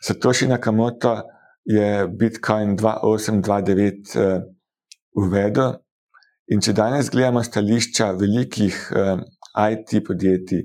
Satoshi 0.00 0.46
Nakamoto 0.46 1.16
je 1.64 2.06
Bitcoin 2.08 2.76
2829 2.78 4.14
uh, 4.14 4.42
uvedel. 5.16 5.72
In 6.46 6.60
če 6.62 6.76
danes 6.78 7.08
gledamo 7.10 7.40
stališča 7.42 8.12
velikih 8.20 8.74
uh, 8.94 9.18
eh, 9.58 9.72
IT 9.72 10.04
podjetij, 10.06 10.60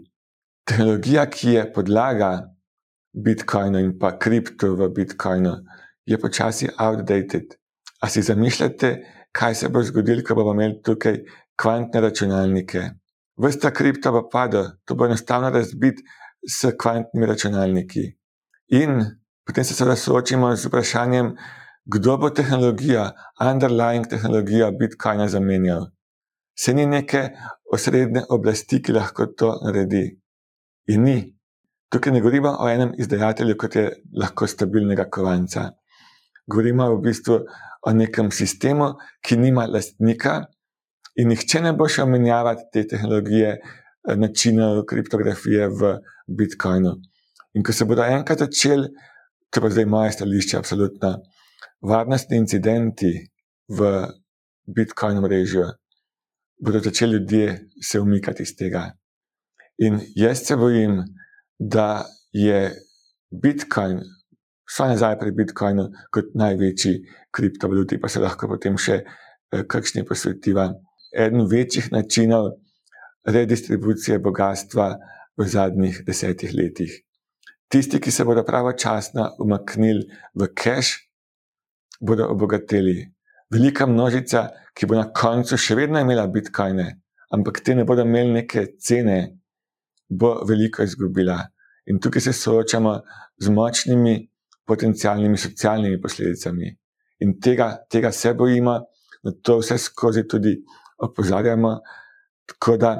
tehnologija, 0.69 1.23
ki 1.25 1.55
je 1.55 1.63
podlaga 1.73 2.29
Bitcoinu 3.11 3.79
in 3.81 3.95
pa 3.99 4.11
kripto 4.21 4.75
v 4.77 4.91
Bitcoinu, 4.93 5.55
je 6.05 6.19
počasi 6.21 6.69
outdated. 6.77 7.57
A 8.01 8.09
si 8.09 8.21
zamišljate, 8.21 8.91
kaj 9.33 9.55
se 9.55 9.69
bo 9.73 9.81
zgodilo, 9.83 10.21
ko 10.27 10.37
bomo 10.37 10.53
imeli 10.53 10.77
tukaj 10.85 11.17
kvantne 11.57 12.03
računalnike? 12.05 12.83
Vrsta 13.41 13.73
kripto 13.73 14.13
bo 14.13 14.27
padla, 14.29 14.67
to 14.85 14.95
bo 14.95 15.09
enostavno 15.09 15.49
razbit 15.49 16.03
s 16.45 16.75
kvantnimi 16.77 17.25
računalniki. 17.25 18.05
In 18.77 19.01
potem 19.47 19.65
se 19.65 19.73
seveda 19.73 19.97
soočimo 19.97 20.53
z 20.55 20.69
vprašanjem, 20.69 21.33
kdo 21.93 22.17
bo 22.17 22.29
tehnologija, 22.29 23.11
underlying 23.39 24.07
tehnologija 24.09 24.71
Bitcoina 24.79 25.27
zamenjal. 25.27 25.87
Se 26.55 26.73
ni 26.73 26.85
neke 26.85 27.29
osrednje 27.73 28.23
oblasti, 28.29 28.81
ki 28.83 28.95
lahko 28.95 29.27
to 29.37 29.51
naredi. 29.65 30.05
In 30.93 31.03
ni. 31.03 31.17
Tukaj 31.91 32.13
ne 32.13 32.21
govorimo 32.21 32.53
o 32.63 32.69
enem 32.71 32.93
izdajatelju, 32.99 33.57
kot 33.59 33.75
je 33.75 33.89
lahko 34.15 34.47
stabilnega 34.47 35.09
kovanca. 35.11 35.71
Govorimo 36.47 36.87
v 36.95 37.01
bistvu 37.07 37.39
o 37.87 37.93
nekem 37.93 38.31
sistemu, 38.31 38.93
ki 39.25 39.37
nima 39.37 39.65
lastnika 39.67 40.39
in 41.19 41.31
nihče 41.33 41.61
ne 41.65 41.73
bo 41.75 41.89
šel 41.91 42.07
menjavati 42.07 42.69
te 42.73 42.85
tehnologije, 42.87 43.55
eh, 43.57 44.15
načinov 44.15 44.85
kriptografije 44.87 45.67
v 45.67 45.95
Bitcoinu. 46.27 46.95
In 47.53 47.63
ko 47.63 47.73
se 47.73 47.85
bodo 47.85 48.05
enkrat 48.07 48.39
začeli 48.39 48.87
to 49.51 49.61
pa 49.61 49.69
zdaj 49.69 49.85
moje 49.85 50.11
stališče, 50.11 50.57
absolutno. 50.57 51.17
Varnostni 51.81 52.37
incidenti 52.37 53.11
v 53.67 54.07
Bitcoin 54.67 55.21
mreži 55.21 55.65
bodo 56.61 56.79
začeli 56.79 57.13
ljudje 57.13 57.69
se 57.81 57.99
umikati 57.99 58.43
iz 58.43 58.55
tega. 58.55 58.91
In 59.77 59.99
jaz 60.15 60.45
se 60.45 60.55
bojim, 60.55 61.01
da 61.59 62.05
je 62.31 62.71
Bitcoin, 63.31 63.99
vse 64.69 64.87
nazaj 64.93 65.17
pri 65.19 65.31
Bitcoinu, 65.31 65.87
kot 66.13 66.35
največji 66.35 67.01
kriptovaluti, 67.31 67.99
pa 68.01 68.09
se 68.09 68.21
lahko 68.21 68.47
potem 68.47 68.77
še 68.77 69.01
eh, 69.01 69.63
kakšni 69.67 70.05
posvetiva. 70.05 70.69
Eden 71.11 71.47
večjih 71.49 71.91
načinov 71.91 72.51
redistribucije 73.25 74.19
bogatstva 74.19 74.93
v 75.37 75.47
zadnjih 75.47 76.03
desetih 76.05 76.53
letih. 76.53 76.93
Tisti, 77.71 77.99
ki 77.99 78.11
se 78.11 78.25
bodo 78.27 78.43
pravočasno 78.45 79.31
umaknili 79.39 80.05
v 80.35 80.47
cache, 80.53 81.10
bodo 82.01 82.27
obogateli. 82.27 83.13
Velika 83.51 83.85
množica, 83.85 84.49
ki 84.73 84.87
bo 84.87 84.95
na 84.95 85.07
koncu 85.13 85.57
še 85.59 85.75
vedno 85.75 86.01
imela 86.01 86.27
bitcoine, 86.31 86.87
ampak 87.35 87.61
te 87.63 87.75
ne 87.75 87.85
bodo 87.87 88.05
imeli 88.07 88.33
neke 88.41 88.65
cene, 88.79 89.17
bo 90.09 90.37
veliko 90.47 90.83
izgubila. 90.83 91.37
In 91.91 91.99
tukaj 91.99 92.27
se 92.27 92.33
soočamo 92.33 92.95
z 93.41 93.53
močnimi 93.53 94.15
potencijalnimi 94.67 95.37
socialnimi 95.37 95.99
posledicami. 96.01 96.71
In 97.25 97.37
tega, 97.39 97.73
tega 97.89 98.11
se 98.11 98.33
bojimo, 98.33 98.77
na 99.23 99.31
to 99.43 99.59
vse 99.59 99.77
skozi 99.77 100.23
tudi 100.27 100.55
opozarjamo, 100.97 101.75
tako 102.49 102.77
da 102.77 102.95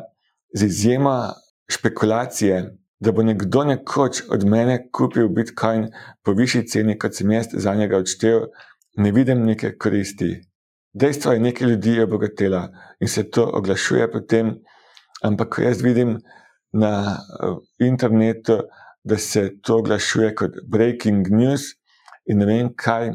z 0.54 0.68
izjemo 0.68 1.16
špekulacije 1.72 2.62
da 3.02 3.12
bo 3.12 3.24
nekdo 3.24 3.64
nekoč 3.64 4.22
od 4.30 4.44
mene 4.46 4.76
kupil 4.92 5.30
Bitcoin 5.30 5.88
po 6.24 6.34
višji 6.38 6.68
ceni, 6.68 6.98
kot 7.00 7.18
sem 7.18 7.32
jaz 7.32 7.48
za 7.54 7.74
njega 7.76 7.98
odštel, 7.98 8.46
ne 8.98 9.12
vidim 9.12 9.46
neke 9.46 9.78
koristi. 9.78 10.36
Dejstvo 10.94 11.32
je, 11.32 11.40
da 11.40 11.44
nekaj 11.44 11.68
ljudi 11.68 11.96
je 11.96 12.04
obogatela 12.04 12.70
in 13.00 13.08
se 13.08 13.30
to 13.30 13.46
oglašuje 13.54 14.12
potem, 14.12 14.56
ampak 15.24 15.56
ko 15.56 15.62
jaz 15.62 15.82
vidim 15.82 16.18
na 16.74 17.18
uh, 17.44 17.58
internetu, 17.80 18.60
da 19.04 19.18
se 19.18 19.50
to 19.64 19.78
oglašuje 19.78 20.36
kot 20.36 20.52
breaking 20.70 21.28
news 21.32 21.62
in 22.26 22.38
ne 22.38 22.46
vem 22.46 22.74
kaj, 22.76 23.14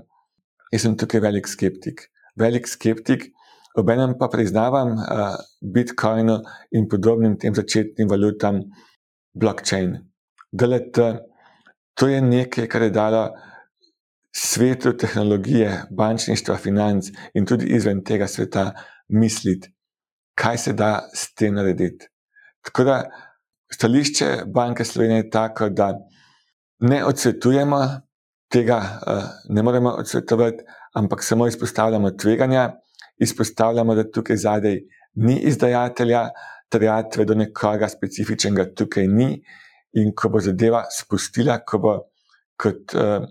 jaz 0.73 0.83
sem 0.83 0.97
tukaj 0.97 1.21
velik 1.21 1.49
skeptik. 1.49 2.09
Velik 2.37 2.69
skeptik, 2.69 3.29
obenem 3.77 4.17
pa 4.19 4.29
priznavam 4.33 4.97
uh, 4.97 5.37
Bitcoinu 5.61 6.41
in 6.73 6.89
podobnim 6.89 7.37
tem 7.39 7.55
začetnim 7.55 8.09
valutam 8.09 8.63
blockchain. 9.35 9.99
DLT, 10.53 10.99
to 11.95 12.09
je 12.09 12.21
nekaj, 12.21 12.69
kar 12.69 12.83
je 12.83 12.91
dalo 12.91 13.23
svetu 14.37 14.93
tehnologije, 14.97 15.83
bančništva, 15.91 16.57
financ 16.57 17.07
in 17.35 17.47
tudi 17.47 17.67
izven 17.67 18.03
tega 18.05 18.27
sveta 18.27 18.73
misliti, 19.09 19.73
kaj 20.35 20.59
se 20.59 20.73
da 20.73 21.09
s 21.15 21.35
tem 21.35 21.55
narediti. 21.55 22.09
Tako 22.65 22.85
da 22.85 22.97
stališče 23.73 24.27
Banke 24.55 24.85
Slovenije 24.85 25.19
je 25.19 25.31
tako, 25.31 25.69
da 25.69 25.95
ne 26.81 27.05
odsvetujemo 27.05 27.81
tega, 28.53 28.83
eh, 29.07 29.23
ne 29.49 29.63
moremo 29.63 29.91
odsvetovati, 29.91 30.65
ampak 30.95 31.25
samo 31.25 31.47
izpostavljamo 31.47 32.11
tveganja, 32.11 32.73
izpostavljamo, 33.19 33.95
da 33.95 34.11
tukaj 34.11 34.37
zadej 34.37 34.83
ni 35.15 35.39
izdajatelja, 35.39 36.29
terjatve 36.69 37.25
do 37.25 37.35
nekoga 37.35 37.89
specifičnega 37.89 38.75
tukaj 38.75 39.07
ni. 39.07 39.43
In 39.93 40.13
ko 40.15 40.29
bo 40.29 40.41
zadeva 40.41 40.83
spustila, 40.93 41.61
ko 41.65 41.79
bo, 41.79 41.93
kot 42.61 42.95
uh, 42.95 43.25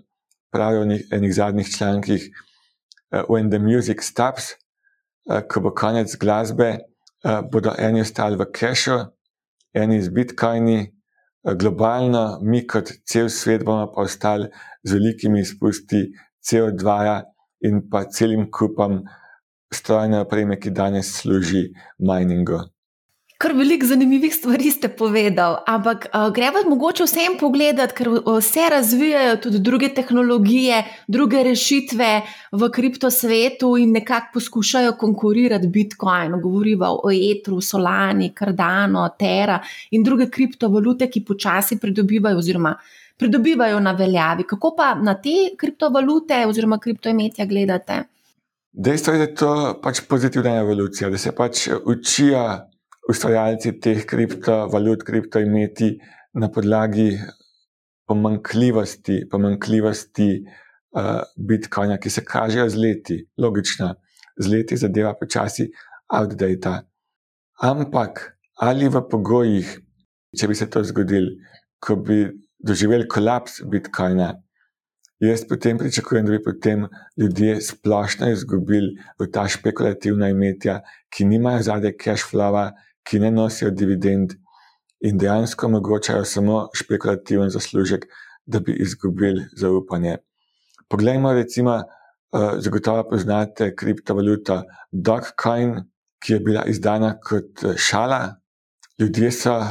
pravijo 0.52 0.84
v 0.84 1.00
enih 1.12 1.34
zadnjih 1.34 1.68
člankih, 1.76 2.28
uh, 3.12 3.22
when 3.28 3.50
the 3.50 3.58
music 3.58 4.02
stops, 4.02 4.54
uh, 5.30 5.40
ko 5.48 5.60
bo 5.60 5.70
konec 5.74 6.16
glasbe, 6.16 6.78
uh, 7.24 7.40
bodo 7.52 7.74
eni 7.78 8.00
ostali 8.00 8.36
v 8.36 8.46
cache, 8.52 8.98
eni 9.74 10.02
z 10.02 10.08
bitcoini, 10.08 10.92
globalno, 11.54 12.38
mi 12.42 12.66
kot 12.66 12.90
cel 13.06 13.28
svet 13.30 13.64
bomo 13.64 13.86
pa 13.94 14.02
ostali 14.02 14.48
z 14.82 14.92
velikimi 14.92 15.40
izpusti 15.40 16.08
CO2 16.42 17.22
in 17.60 17.84
pa 17.90 18.04
celim 18.10 18.50
kupom 18.50 19.04
strojne 19.74 20.20
opreme, 20.20 20.58
ki 20.58 20.70
danes 20.70 21.12
služi 21.20 21.68
miningu. 21.98 22.58
Kar 23.36 23.52
veliko 23.52 23.84
zanimivih 23.84 24.32
stvari 24.34 24.70
ste 24.72 24.88
povedali, 24.88 25.58
ampak 25.68 26.06
uh, 26.08 26.30
gremo 26.32 26.62
mogoče 26.70 27.04
vsem 27.04 27.34
pogledati, 27.40 27.92
ker 27.94 28.08
se 28.42 28.62
razvijajo 28.70 29.34
tudi 29.44 29.58
druge 29.60 29.88
tehnologije, 29.94 30.78
druge 31.06 31.42
rešitve 31.44 32.22
v 32.52 32.68
kriptosvetu 32.72 33.74
in 33.76 33.90
nekako 33.92 34.30
poskušajo 34.34 34.94
konkurirati 34.96 35.68
Bitcoinu. 35.68 36.40
Govorimo 36.40 36.88
o 37.02 37.10
Etru, 37.12 37.60
Solani, 37.60 38.30
Cardano, 38.38 39.08
Terra 39.18 39.58
in 39.90 40.02
druge 40.04 40.30
kriptovalute, 40.30 41.10
ki 41.10 41.24
počasi 41.24 41.76
pridobivajo 41.78 42.38
oziroma 42.38 42.72
pridobivajo 43.18 43.80
na 43.80 43.92
veljavi. 43.92 44.46
Kako 44.48 44.70
pa 44.76 44.94
na 44.94 45.14
te 45.20 45.34
kriptovalute 45.58 46.46
oziroma 46.46 46.78
kriptoimetja 46.78 47.44
gledate? 47.46 47.98
Dejstvo 48.72 49.12
je, 49.12 49.18
da 49.18 49.24
je 49.24 49.34
to 49.34 49.52
pač 49.82 50.00
pozitivna 50.08 50.56
evolucija, 50.56 51.10
da 51.10 51.18
se 51.18 51.34
pač 51.36 51.68
učijo 51.84 52.46
ustvarjalci 53.08 53.72
teh 53.80 54.04
kriptovalut, 54.06 55.02
kriptoimeti 55.06 55.96
na 56.34 56.50
podlagi 56.52 57.18
pomankljivosti, 58.06 59.26
pomankljivosti 59.30 60.28
uh, 60.42 61.22
Bitcoina, 61.36 61.98
ki 61.98 62.10
se 62.10 62.24
kažejo 62.24 62.68
z 62.70 62.82
leti, 62.82 63.18
logično, 63.38 63.94
z 64.38 64.52
leti 64.52 64.76
zadeva 64.76 65.14
počasi 65.18 65.68
outdate. 66.12 66.80
Ampak 67.62 68.38
ali 68.62 68.88
v 68.88 69.02
pogojih, 69.10 69.76
če 70.36 70.48
bi 70.48 70.54
se 70.54 70.68
to 70.70 70.82
zgodilo, 70.84 71.34
ko 71.80 71.96
bi 71.96 72.26
doživeli 72.58 73.08
kolaps 73.08 73.62
Bitcoina, 73.70 74.34
jaz 75.22 75.44
potem 75.48 75.78
pričakujem, 75.78 76.26
da 76.26 76.36
bi 76.36 76.42
potem 76.42 76.86
ljudje 77.16 77.60
splošno 77.64 78.30
izgubili 78.32 78.96
v 79.18 79.30
ta 79.32 79.46
špekulativna 79.48 80.28
imetja, 80.32 80.80
ki 81.10 81.24
nimajo 81.24 81.62
zadaj 81.70 81.96
cash 82.02 82.28
flowa, 82.30 82.70
ki 83.06 83.20
ne 83.22 83.30
nosijo 83.30 83.70
dividend 83.70 84.34
in 85.00 85.18
dejansko 85.18 85.66
omogočajo 85.66 86.24
samo 86.24 86.68
špekulativen 86.74 87.50
zaslužek, 87.50 88.06
da 88.46 88.60
bi 88.60 88.72
izgubili 88.72 89.44
zaupanje. 89.56 90.16
Poglejmo, 90.88 91.32
recimo, 91.32 91.76
uh, 91.76 92.50
zagotovo 92.58 93.08
poznate 93.10 93.74
kriptovaluto 93.76 94.62
Dogecoin, 94.92 95.74
ki 96.22 96.32
je 96.32 96.40
bila 96.40 96.64
izdana 96.66 97.16
kot 97.20 97.64
eh, 97.64 97.74
šala. 97.76 98.36
Ljudje 98.98 99.30
so 99.32 99.56
uh, 99.58 99.66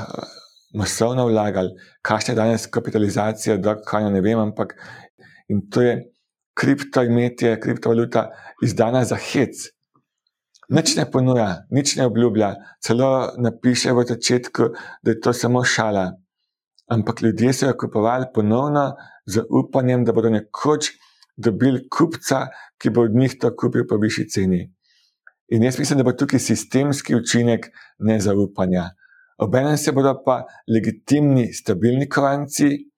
masovno 0.75 1.25
vlagali, 1.27 1.71
kakšna 2.01 2.33
je 2.33 2.35
danes 2.35 2.67
kapitalizacija 2.67 3.57
Dogecoina, 3.57 4.09
ne 4.09 4.21
vem, 4.21 4.39
ampak 4.39 4.75
to 5.71 5.81
je 5.81 5.95
kriptoimetje, 6.53 7.59
kriptovaluta 7.59 8.29
izdana 8.63 9.03
za 9.05 9.15
hec. 9.15 9.74
Nič 10.69 10.95
ne 10.97 11.05
ponuja, 11.11 11.65
nič 11.69 11.95
ne 11.95 12.05
obljublja, 12.09 12.55
celo 12.81 13.37
napiše 13.37 13.93
v 13.93 14.05
začetku, 14.05 14.63
da 15.03 15.13
je 15.13 15.19
to 15.21 15.33
samo 15.33 15.63
šala. 15.63 16.17
Ampak 16.89 17.21
ljudje 17.21 17.53
so 17.53 17.67
jo 17.69 17.77
kupovali 17.77 18.25
ponovno 18.33 18.95
z 19.25 19.45
upanjem, 19.49 20.05
da 20.05 20.13
bodo 20.13 20.29
nekoč 20.29 20.91
dobili 21.37 21.85
kupca, 21.89 22.47
ki 22.81 22.89
bo 22.89 23.05
od 23.05 23.15
njih 23.15 23.37
to 23.41 23.51
kupil 23.55 23.85
po 23.89 23.97
višji 23.97 24.29
ceni. 24.29 24.61
In 25.53 25.63
jaz 25.63 25.79
mislim, 25.79 25.97
da 25.97 26.03
bo 26.03 26.13
tukaj 26.17 26.39
sistemski 26.39 27.15
učinek 27.15 27.69
nezaupanja. 27.99 28.89
Obenem 29.37 29.77
se 29.77 29.91
bodo 29.91 30.15
pa 30.25 30.45
legitimni, 30.67 31.53
stabilni 31.53 32.09
kovanci 32.09 32.89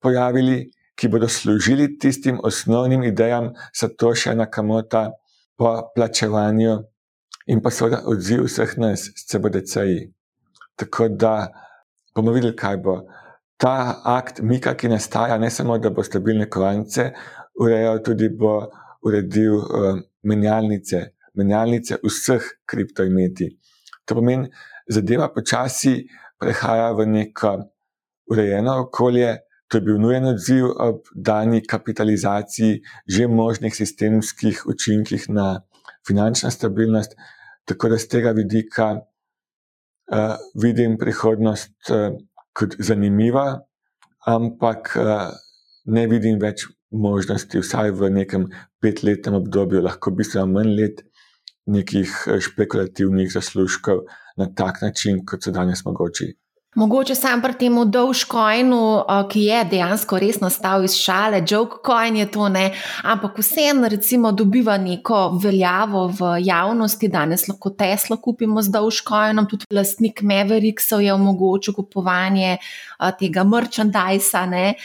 pojavili, 0.00 0.70
ki 0.96 1.08
bodo 1.08 1.28
služili 1.28 1.98
tistim 1.98 2.40
osnovnim 2.44 3.02
idejam 3.04 3.52
Satoša 3.72 4.34
Nakamota 4.34 5.10
po 5.56 5.90
plačevanju 5.94 6.78
in 7.46 7.62
pa 7.62 7.70
seveda 7.70 8.02
odziv 8.06 8.44
vseh 8.44 8.76
nas, 8.78 9.08
CBDC-ji. 9.28 10.12
Tako 10.76 11.08
da 11.08 11.34
bomo 12.14 12.32
videli, 12.32 12.56
kaj 12.56 12.76
bo. 12.84 13.00
Ta 13.60 14.00
akt 14.04 14.40
Mika, 14.42 14.74
ki 14.74 14.88
nastaja, 14.88 15.38
ne 15.38 15.50
samo, 15.50 15.78
da 15.78 15.90
bo 15.90 16.02
stabilne 16.02 16.48
kovance 16.50 17.10
urejal, 17.60 18.00
tudi 18.04 18.28
bo 18.28 18.54
uredil 19.04 19.58
uh, 19.60 20.00
menjalnice, 20.22 21.02
menjalnice 21.36 22.00
vseh 22.04 22.46
kriptoimeti. 22.66 23.50
To 24.04 24.16
pomeni, 24.16 24.48
zadeva 24.88 25.28
počasi 25.32 26.08
prehaja 26.40 26.92
v 26.96 27.06
neko 27.06 27.52
urejeno 28.30 28.80
okolje. 28.86 29.36
To 29.70 29.78
je 29.78 29.86
bil 29.86 30.00
nujen 30.02 30.26
odziv 30.32 30.66
ob 30.82 31.04
dani 31.14 31.60
kapitalizaciji 31.62 32.80
že 33.06 33.28
možnih 33.28 33.76
sistemskih 33.76 34.66
učinkih 34.66 35.28
na 35.28 35.60
finančno 36.08 36.50
stabilnost. 36.50 37.16
Tako 37.64 37.88
da 37.92 37.98
z 37.98 38.08
tega 38.08 38.32
vidika 38.36 38.90
uh, 38.96 40.34
vidim 40.62 40.98
prihodnost 40.98 41.90
uh, 41.90 42.16
kot 42.52 42.76
zanimiva, 42.78 43.60
ampak 44.26 44.96
uh, 44.96 45.28
ne 45.84 46.06
vidim 46.10 46.40
več 46.40 46.66
možnosti, 46.90 47.60
vsaj 47.62 47.92
v 47.94 48.10
nekem 48.10 48.48
petletnem 48.82 49.36
obdobju, 49.38 49.82
lahko 49.84 50.10
bistveno 50.10 50.48
manj 50.50 50.74
let, 50.74 51.04
nekih 51.70 52.10
špekulativnih 52.42 53.30
zaslužkov 53.32 54.02
na 54.40 54.48
tak 54.56 54.82
način, 54.82 55.24
kot 55.26 55.44
so 55.44 55.52
danes 55.54 55.84
mogoči. 55.86 56.32
Mogoče 56.74 57.14
sam 57.14 57.40
pri 57.42 57.56
tem 57.58 57.74
Dogecoinu, 57.90 58.80
ki 59.30 59.40
je 59.42 59.62
dejansko 59.72 60.18
res 60.22 60.36
nastal 60.38 60.84
iz 60.86 60.94
šale, 60.94 61.40
Jokecoin 61.42 62.20
je 62.20 62.26
to 62.30 62.46
ne, 62.48 62.68
ampak 63.02 63.40
vseeno, 63.42 63.88
recimo, 63.90 64.30
dobiva 64.30 64.76
neko 64.78 65.18
veljavo 65.42 66.04
v 66.20 66.30
javnosti. 66.46 67.10
Danes 67.10 67.48
lahko 67.50 67.74
Tesla 67.74 68.20
kupimo 68.22 68.62
z 68.62 68.70
Dogecoinom, 68.70 69.50
tudi 69.50 69.66
lastnik 69.74 70.22
Mavericksov 70.22 71.02
je 71.02 71.10
omogočil 71.12 71.74
kupovanje 71.74 72.60
tega 73.18 73.44
merchandisa 73.44 74.46
ne, 74.46 74.76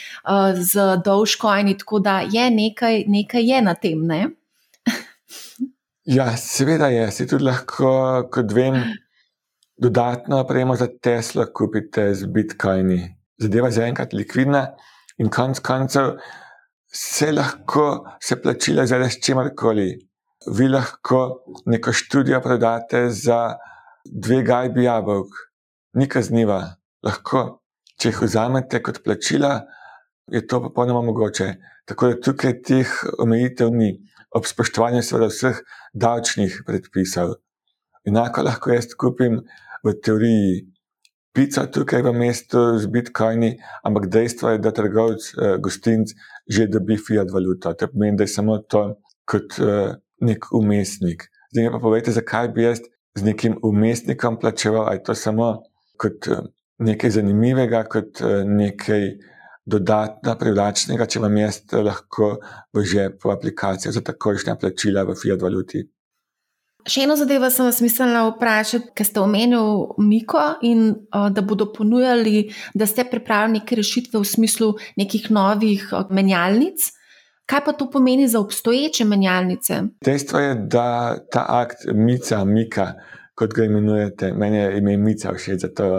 z 0.58 0.90
Dogecoini, 1.06 1.78
tako 1.78 2.02
da 2.02 2.24
je 2.26 2.50
nekaj, 2.50 3.04
nekaj 3.08 3.50
je 3.52 3.62
na 3.62 3.78
tem. 3.78 4.02
Ne? 4.10 4.24
ja, 6.18 6.32
seveda 6.34 6.90
je, 6.90 7.12
si 7.12 7.30
tudi 7.30 7.46
lahko, 7.46 8.26
kot 8.34 8.58
vem 8.58 8.82
dodatno 9.78 10.40
opremo 10.40 10.76
za 10.76 10.88
Tesla 11.02 11.46
kupite 11.46 12.14
z 12.14 12.26
Bitcoini. 12.26 13.16
Zadeva 13.38 13.68
je 13.68 13.72
zaenkrat 13.72 14.14
likvidna 14.14 14.68
in 15.18 15.30
konec 15.30 15.60
koncev 15.60 16.16
se 16.88 17.32
lahko 17.32 18.06
se 18.22 18.42
plačila 18.42 18.84
izvede 18.84 19.10
s 19.10 19.20
čemkoli. 19.26 19.90
Vi 20.58 20.68
lahko 20.68 21.44
neko 21.66 21.92
študijo 21.92 22.42
prodate 22.42 23.10
za 23.10 23.56
dve 24.06 24.44
gajbi 24.44 24.84
jabolk, 24.84 25.32
ni 25.94 26.08
kazniva. 26.08 26.62
Lahko, 27.04 27.62
če 28.00 28.10
jih 28.10 28.22
vzamete 28.22 28.82
kot 28.84 29.02
plačila, 29.04 29.66
je 30.32 30.42
to 30.48 30.62
popolnoma 30.62 31.02
mogoče. 31.02 31.54
Tako 31.86 32.08
da 32.08 32.22
tukaj 32.22 32.62
teh 32.66 32.94
omejitev 33.20 33.74
ni, 33.74 33.92
ob 34.32 34.46
spoštovanju 34.46 35.04
seveda 35.04 35.30
vseh 35.30 35.60
davčnih 35.94 36.62
predpisov. 36.66 37.36
Enako 38.06 38.46
lahko 38.46 38.74
jaz 38.74 38.94
kupim 38.98 39.42
v 39.86 39.94
teoriji 40.02 40.64
pico 41.36 41.66
tukaj 41.68 42.02
v 42.02 42.14
mestu 42.16 42.80
z 42.80 42.88
bitcoini, 42.88 43.52
ampak 43.84 44.08
dejstvo 44.08 44.56
je, 44.56 44.64
da 44.64 44.72
trgovec, 44.72 45.22
eh, 45.36 45.58
gostinc 45.60 46.16
že 46.48 46.68
dobi 46.70 46.98
fiat 46.98 47.32
valuto. 47.34 47.74
To 47.74 47.88
pomeni, 47.90 48.18
da 48.18 48.24
je 48.24 48.34
samo 48.34 48.58
to 48.58 49.02
kot 49.26 49.60
eh, 49.60 49.96
nek 50.22 50.52
umestnik. 50.54 51.30
Zdaj 51.52 51.64
mi 51.64 51.72
pa 51.72 51.80
povejte, 51.80 52.12
zakaj 52.12 52.50
bi 52.54 52.64
jaz 52.64 52.82
z 53.16 53.24
nekim 53.24 53.58
umestnikom 53.64 54.40
plačeval, 54.40 54.88
ali 54.88 54.98
je 54.98 55.04
to 55.04 55.16
samo 55.16 55.64
kot 55.98 56.28
eh, 56.28 56.44
nekaj 56.80 57.18
zanimivega, 57.20 57.86
kot 57.90 58.22
eh, 58.22 58.44
nekaj. 58.46 59.34
Dodatna, 59.66 60.36
privlačnega, 60.38 61.08
če 61.10 61.20
vam 61.24 61.38
jaz 61.40 61.56
lahko 61.74 62.28
v 62.70 62.84
žepu 62.86 63.32
aplikacijo 63.34 63.90
za 63.90 64.04
takošnja 64.06 64.54
plačila 64.62 65.02
v 65.10 65.16
fiat 65.18 65.42
valuti. 65.42 65.82
Še 66.86 67.06
eno 67.08 67.16
zadevo 67.18 67.50
sem 67.50 67.66
vas 67.66 67.80
mislila 67.82 68.28
vprašati, 68.30 68.92
ker 68.94 69.08
ste 69.08 69.22
omenili 69.22 70.06
Miko 70.06 70.44
in 70.62 70.92
uh, 70.92 71.30
da 71.34 71.42
bodo 71.42 71.72
ponujali, 71.74 72.52
da 72.78 72.86
ste 72.86 73.08
pripravili 73.10 73.60
neke 73.60 73.80
rešitve 73.80 74.22
v 74.22 74.30
smislu 74.30 74.70
nekih 75.02 75.32
novih 75.34 75.88
menjalnic. 76.14 76.92
Kaj 77.50 77.62
pa 77.66 77.74
to 77.78 77.90
pomeni 77.90 78.28
za 78.30 78.40
obstoječe 78.40 79.06
menjalnice? 79.06 79.82
Dejstvo 80.06 80.40
je, 80.40 80.54
da 80.70 81.18
ta 81.32 81.46
akt 81.62 81.86
Mica, 81.94 82.44
Mika, 82.46 82.88
kot 83.38 83.54
ga 83.54 83.66
imenujete, 83.66 84.32
meni 84.34 84.58
je 84.58 84.78
ime 84.78 84.98
Mica 84.98 85.34
všeč, 85.34 85.66
zato 85.68 85.90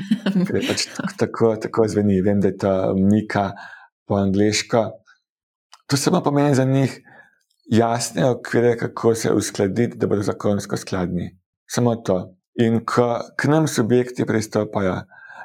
je 0.54 0.62
pač 0.62 0.86
tako, 1.18 1.56
tako 1.62 1.88
zveni. 1.90 2.22
Vem, 2.22 2.40
da 2.42 2.54
je 2.54 2.58
to 2.58 2.72
Mika 2.98 3.52
po 4.06 4.18
angliško. 4.18 4.86
To 5.86 5.96
samo 5.96 6.22
pomeni 6.22 6.54
za 6.54 6.64
njih 6.64 7.00
jasne 7.66 8.30
okvire, 8.30 8.76
kako 8.76 9.14
se 9.14 9.32
uskladiti, 9.32 9.96
da 9.96 10.06
bodo 10.06 10.22
zakonsko 10.22 10.76
skladni. 10.76 11.38
Samo 11.70 11.96
to. 11.96 12.36
In 12.54 12.84
ko 12.84 13.20
k 13.36 13.48
nam 13.48 13.68
subjekti 13.68 14.24
pristopajo, 14.26 15.02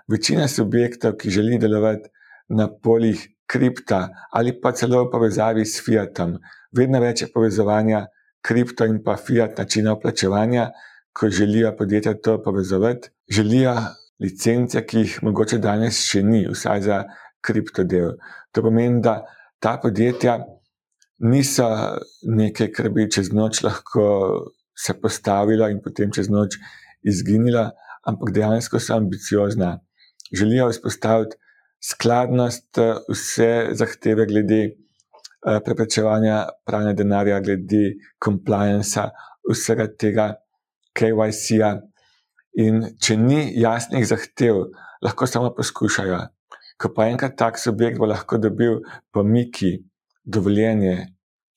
večina 0.08 0.48
subjektov, 0.48 1.18
ki 1.20 1.30
želi 1.30 1.58
delovati 1.60 2.10
na 2.50 2.70
poljih 2.84 3.28
kripta 3.48 4.10
ali 4.32 4.54
pa 4.62 4.72
celo 4.72 5.04
v 5.04 5.10
povezavi 5.12 5.66
s 5.66 5.84
fiatom, 5.86 6.38
vedno 6.72 7.02
več 7.04 7.22
je 7.22 7.32
povezovanja 7.34 8.06
kripto 8.42 8.86
in 8.86 9.02
pa 9.04 9.18
fiat 9.18 9.58
načina 9.58 9.98
plačevanja, 10.00 10.70
ko 11.14 11.30
želijo 11.30 11.74
podjetja 11.78 12.14
to 12.22 12.38
povezovati, 12.44 13.10
želijo 13.30 13.76
licence, 14.20 14.86
ki 14.86 14.98
jih 14.98 15.18
mogoče 15.24 15.58
danes 15.58 16.00
še 16.08 16.24
ni, 16.24 16.46
vsaj 16.48 16.82
za 16.82 17.04
kriptodel. 17.42 18.16
To 18.52 18.64
pomeni, 18.64 19.02
da 19.02 19.22
ta 19.60 19.76
podjetja 19.82 20.40
niso 21.22 21.68
nekaj, 22.24 22.72
kar 22.76 22.90
bi 22.94 23.08
čez 23.12 23.32
noč 23.34 23.62
lahko 23.64 24.06
se 24.78 24.94
postavila 24.98 25.70
in 25.70 25.82
potem 25.84 26.12
čez 26.12 26.30
noč 26.30 26.58
izginila, 27.06 27.72
ampak 28.08 28.34
dejansko 28.34 28.80
so 28.80 28.98
ambiciozna. 28.98 29.80
Želijo 30.34 30.70
vzpostaviti 30.72 31.38
skladnost, 31.82 32.78
vse 33.10 33.52
zahteve 33.78 34.26
glede 34.26 34.62
eh, 34.64 35.60
preprečevanja 35.66 36.46
pranja 36.66 36.94
denarja, 36.94 37.40
glede 37.40 37.98
compliance, 38.24 39.10
vsega 39.50 39.88
tega 39.98 40.28
KYC-ja. 40.98 41.76
In 42.62 42.84
če 43.00 43.16
ni 43.18 43.42
jasnih 43.60 44.06
zahtev, 44.08 44.66
lahko 45.02 45.28
samo 45.28 45.54
poskušajo. 45.56 46.20
Ko 46.82 46.90
pa 46.96 47.08
enkrat 47.12 47.38
tak 47.38 47.60
subjekt 47.62 48.00
bo 48.02 48.10
lahko 48.10 48.38
dobil 48.42 48.82
pomiki, 49.14 49.78
dovoljenje, 50.24 51.08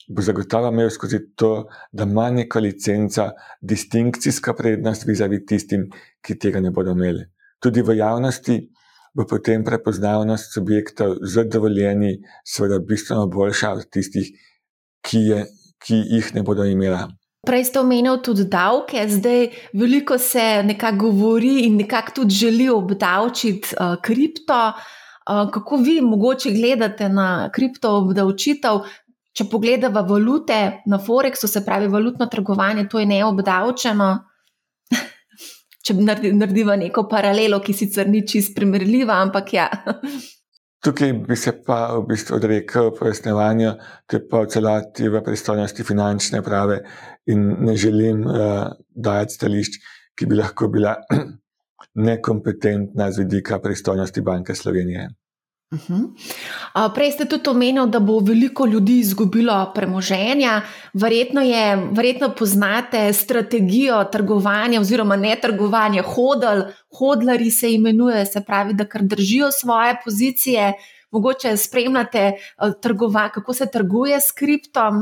bo 0.09 0.23
zagotovo 0.23 0.69
imel 0.69 0.91
skozi 0.91 1.19
to, 1.37 1.67
da 1.93 2.05
ima 2.05 2.31
neka 2.31 2.61
licenca, 2.61 3.31
distinkcijska 3.61 4.55
prednost 4.55 5.07
vizavi 5.07 5.45
tistim, 5.47 5.89
ki 6.21 6.39
tega 6.39 6.61
ne 6.61 6.71
bodo 6.71 6.93
imeli. 6.93 7.25
Tudi 7.61 7.83
v 7.83 7.97
javnosti 7.97 8.59
bo 9.15 9.25
potem 9.31 9.65
prepoznavnost 9.65 10.53
subjektov 10.53 11.17
z 11.23 11.45
dovoljenji, 11.47 12.19
seveda, 12.45 12.79
bistveno 12.79 13.29
boljša 13.31 13.71
od 13.73 13.85
tistih, 13.91 14.33
ki, 15.07 15.21
je, 15.29 15.45
ki 15.79 16.01
jih 16.17 16.33
ne 16.35 16.43
bodo 16.43 16.67
imela. 16.67 17.07
Prej 17.47 17.69
ste 17.69 17.81
omenili 17.81 18.23
tudi 18.25 18.49
davke, 18.51 19.05
zdaj 19.09 19.47
veliko 19.77 20.19
se 20.19 20.63
nekako 20.65 21.13
govori 21.13 21.67
in 21.67 21.77
nekako 21.77 22.17
tudi 22.17 22.35
želi 22.35 22.69
obdavčiti 22.69 23.77
uh, 23.77 23.95
kripto. 24.03 24.59
Uh, 24.69 25.04
kako 25.25 25.77
vi 25.77 26.01
mogoče 26.01 26.53
gledate 26.53 27.09
na 27.09 27.51
kripto 27.53 27.97
obdavčitev? 28.03 28.85
Če 29.35 29.49
pogledamo 29.51 30.03
valute 30.07 30.59
na 30.87 30.99
Forexu, 31.03 31.49
se 31.51 31.65
pravi 31.65 31.89
valutno 31.91 32.27
trgovanje, 32.31 32.87
to 32.89 33.01
je 33.01 33.07
neobdavčeno. 33.11 34.11
Če 35.85 35.97
naredimo 35.99 36.77
neko 36.79 37.09
paralelo, 37.11 37.59
ki 37.61 37.75
sicer 37.75 38.09
ni 38.09 38.23
čist 38.29 38.55
primerljiva, 38.55 39.19
ampak 39.25 39.53
ja. 39.57 39.67
Tukaj 40.85 41.13
bi 41.27 41.37
se 41.37 41.55
pa 41.67 41.97
v 41.97 42.05
bistvu 42.13 42.37
odrekel 42.37 42.93
pojasnevanju, 42.95 43.73
ki 44.07 44.19
je 44.19 44.25
pa 44.29 44.45
v 44.45 44.51
celoti 44.53 45.09
v 45.09 45.23
pristojnosti 45.25 45.87
finančne 45.89 46.43
prave 46.45 46.83
in 47.33 47.47
ne 47.65 47.77
želim 47.81 48.21
uh, 48.29 48.69
dajati 48.93 49.35
stališč, 49.35 49.79
ki 50.15 50.29
bi 50.29 50.39
lahko 50.39 50.69
bila 50.69 50.95
nekompetentna 51.95 53.13
z 53.13 53.19
vidika 53.19 53.59
pristojnosti 53.59 54.21
Banke 54.21 54.55
Slovenije. 54.55 55.09
Uh 55.73 55.81
-huh. 55.81 56.95
Prej 56.95 57.13
ste 57.13 57.25
tudi 57.25 57.51
omenili, 57.51 57.91
da 57.91 58.01
bo 58.01 58.19
veliko 58.19 58.67
ljudi 58.67 58.99
izgubilo 58.99 59.73
premoženja. 59.75 60.63
Verjetno, 60.93 61.41
je, 61.41 61.89
verjetno 61.93 62.35
poznate 62.39 63.13
strategijo 63.13 64.05
trgovanja, 64.05 64.81
oziroma 64.81 65.17
ne 65.17 65.37
trgovanja, 65.43 66.03
hodl, 66.03 66.61
hodlari 66.99 67.51
se 67.51 67.73
imenuje, 67.73 68.27
se 68.27 68.43
pravi, 68.47 68.75
da 68.75 68.85
kar 68.85 69.03
držijo 69.03 69.51
svoje 69.51 69.97
pozicije. 70.05 70.73
Mogoče 71.11 71.57
spremljate, 71.57 72.33
trgova, 72.83 73.29
kako 73.29 73.53
se 73.53 73.67
trguje 73.73 74.21
s 74.21 74.33
kriptom. 74.33 74.95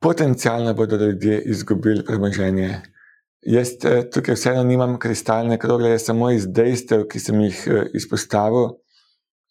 Potencialno 0.00 0.74
bodo 0.74 0.96
ljudje 0.96 1.42
izgubili 1.46 2.04
premoženje. 2.04 2.80
Jaz 3.48 3.70
eh, 3.88 4.02
tukaj 4.12 4.36
vseeno 4.36 4.62
nimam 4.64 4.98
kristalne 5.00 5.56
krogle, 5.58 5.94
jaz 5.94 6.10
samo 6.10 6.28
iz 6.34 6.44
dejstev, 6.52 7.06
ki 7.08 7.20
sem 7.22 7.40
jih 7.46 7.60
eh, 7.66 7.86
izpostavil, 7.96 8.74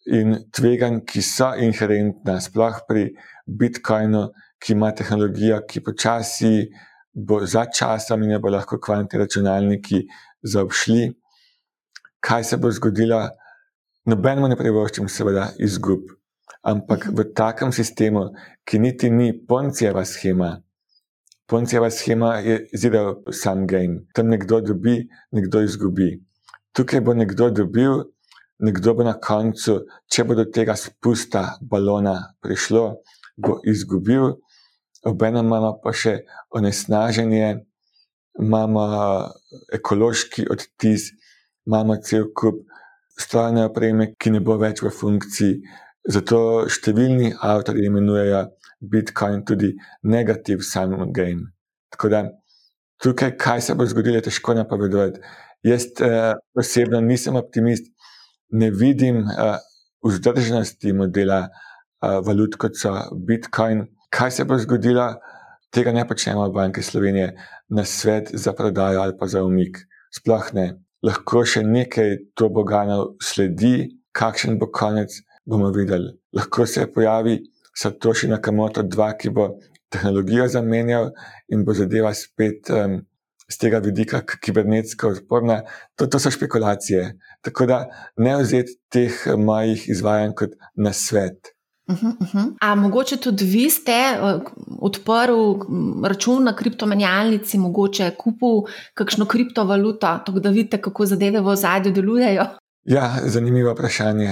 in 0.06 0.36
tveganj, 0.54 1.00
ki 1.08 1.22
so 1.24 1.48
inherentna, 1.58 2.38
sploh 2.40 2.78
pri 2.88 3.08
Bitcoinu, 3.46 4.28
ki 4.62 4.76
ima 4.76 4.92
tehnologijo, 4.94 5.58
ki 5.68 5.82
počasi 5.84 6.68
bo 7.12 7.40
za 7.46 7.66
časom 7.66 8.22
in 8.22 8.36
jo 8.36 8.40
bo 8.44 8.52
lahko 8.54 8.78
kvantni 8.78 9.18
računalniki 9.18 10.04
zaobšli. 10.42 11.08
Kaj 12.20 12.44
se 12.44 12.56
bo 12.56 12.70
zgodilo? 12.70 13.20
Nobenemu 14.08 14.48
ne 14.48 14.56
privoščim, 14.56 15.10
seveda, 15.10 15.50
izgub. 15.58 16.06
Ampak 16.62 17.10
v 17.10 17.26
takem 17.34 17.74
sistemu, 17.74 18.28
ki 18.64 18.78
niti 18.78 19.10
ni 19.10 19.32
poncijeva 19.34 20.04
schema, 20.06 20.54
Poncijeva 21.48 21.90
schema 21.90 22.34
je 22.44 22.68
zelo 22.76 23.22
sam 23.32 23.66
game. 23.66 24.00
Tam 24.12 24.28
nekdo 24.28 24.60
dobi, 24.60 25.08
nekdo 25.32 25.62
izgubi. 25.64 26.10
Tukaj 26.72 27.00
bo 27.00 27.14
nekdo 27.14 27.48
dobil, 27.50 28.02
nekdo 28.58 28.94
bo 28.94 29.06
na 29.06 29.14
koncu, 29.16 29.78
če 30.12 30.24
bo 30.28 30.36
do 30.36 30.44
tega 30.44 30.76
spusta 30.76 31.56
balona 31.62 32.34
prišlo, 32.44 32.82
bo 33.40 33.60
izgubil. 33.64 34.34
Obenem 35.08 35.46
imamo 35.46 35.72
pa 35.80 35.94
še 35.96 36.18
onesnaženje, 36.52 37.64
imamo 38.44 38.84
ekološki 39.72 40.44
odtis, 40.52 41.14
imamo 41.64 41.96
cel 42.04 42.28
kup 42.36 42.60
strojne 43.18 43.64
opreme, 43.70 44.12
ki 44.20 44.36
ne 44.36 44.44
bo 44.44 44.58
več 44.60 44.84
v 44.84 44.92
funkciji. 44.92 45.62
Zato 46.08 46.68
številni 46.68 47.32
avtori 47.40 47.88
imenujejo 47.88 48.44
Bitcoin 48.80 49.44
tudi 49.44 49.74
negativ 50.02 50.62
sum 50.62 51.12
game. 51.12 51.52
Tako 51.90 52.08
da 52.08 52.24
tukaj, 53.02 53.36
kaj 53.36 53.60
se 53.60 53.74
bo 53.74 53.86
zgodilo, 53.86 54.16
je 54.16 54.28
težko 54.28 54.54
napovedati. 54.54 55.20
Jaz 55.62 55.86
eh, 56.00 56.34
osebno 56.54 57.00
nisem 57.00 57.36
optimist, 57.36 57.90
ne 58.50 58.70
vidim 58.70 59.24
eh, 59.26 59.58
vzdržnosti 60.06 60.92
modela 60.92 61.48
eh, 61.48 62.20
valut, 62.24 62.56
kot 62.56 62.78
so 62.78 62.94
Bitcoin. 63.26 63.86
Kaj 64.10 64.30
se 64.30 64.44
bo 64.44 64.58
zgodilo, 64.58 65.14
tega 65.74 65.92
ne 65.92 66.06
počnemo 66.08 66.46
v 66.48 66.54
Banki 66.54 66.82
Slovenije 66.82 67.32
na 67.68 67.84
svet 67.84 68.30
za 68.32 68.52
prodajo 68.52 69.02
ali 69.02 69.16
pa 69.18 69.26
za 69.26 69.42
umik. 69.44 69.78
Sploh 70.14 70.52
ne. 70.54 70.68
Lahko 71.04 71.44
še 71.46 71.62
nekaj 71.62 72.16
to 72.34 72.48
boganov 72.50 73.18
sledi, 73.22 74.00
kakšen 74.16 74.56
bo 74.58 74.70
konec, 74.72 75.12
bomo 75.46 75.70
videli. 75.74 76.14
Lahko 76.34 76.66
se 76.66 76.86
pojavi. 76.92 77.38
Satoshi 77.78 78.28
Nakamoto 78.28 78.82
2, 78.82 79.12
ki 79.18 79.30
bo 79.30 79.48
tehnologijo 79.92 80.48
zamenjal 80.48 81.12
in 81.48 81.64
bo 81.64 81.74
zadeva 81.74 82.14
spet 82.14 82.70
um, 82.70 83.00
z 83.48 83.58
tega 83.58 83.78
vidika 83.84 84.20
kibernetsko 84.26 85.12
odporna. 85.14 85.62
To, 85.96 86.06
to 86.06 86.18
so 86.18 86.30
špekulacije. 86.30 87.14
Tako 87.44 87.66
da 87.66 87.78
ne 88.16 88.34
vzeti 88.42 88.76
teh 88.92 89.22
mojih 89.36 89.88
izvajanj 89.88 90.34
kot 90.36 90.58
na 90.74 90.92
svet. 90.92 91.54
Uh 91.88 91.96
-huh, 91.96 92.12
uh 92.20 92.34
-huh. 92.34 92.52
A 92.60 92.74
mogoče 92.74 93.16
tudi 93.16 93.44
vi 93.44 93.70
ste 93.70 93.92
uh, 94.20 94.42
odprli 94.80 95.54
račun 96.04 96.44
na 96.44 96.56
kriptomenjalnici, 96.56 97.58
mogoče 97.58 98.10
kupil 98.18 98.72
kakšno 98.94 99.26
kriptovaluto, 99.26 100.20
tako 100.26 100.40
da 100.40 100.50
vidite, 100.50 100.80
kako 100.80 101.06
zadeve 101.06 101.40
v 101.40 101.46
ozadju 101.46 101.92
delujejo? 101.92 102.44
Ja, 102.84 103.14
zanimivo 103.24 103.72
vprašanje. 103.72 104.28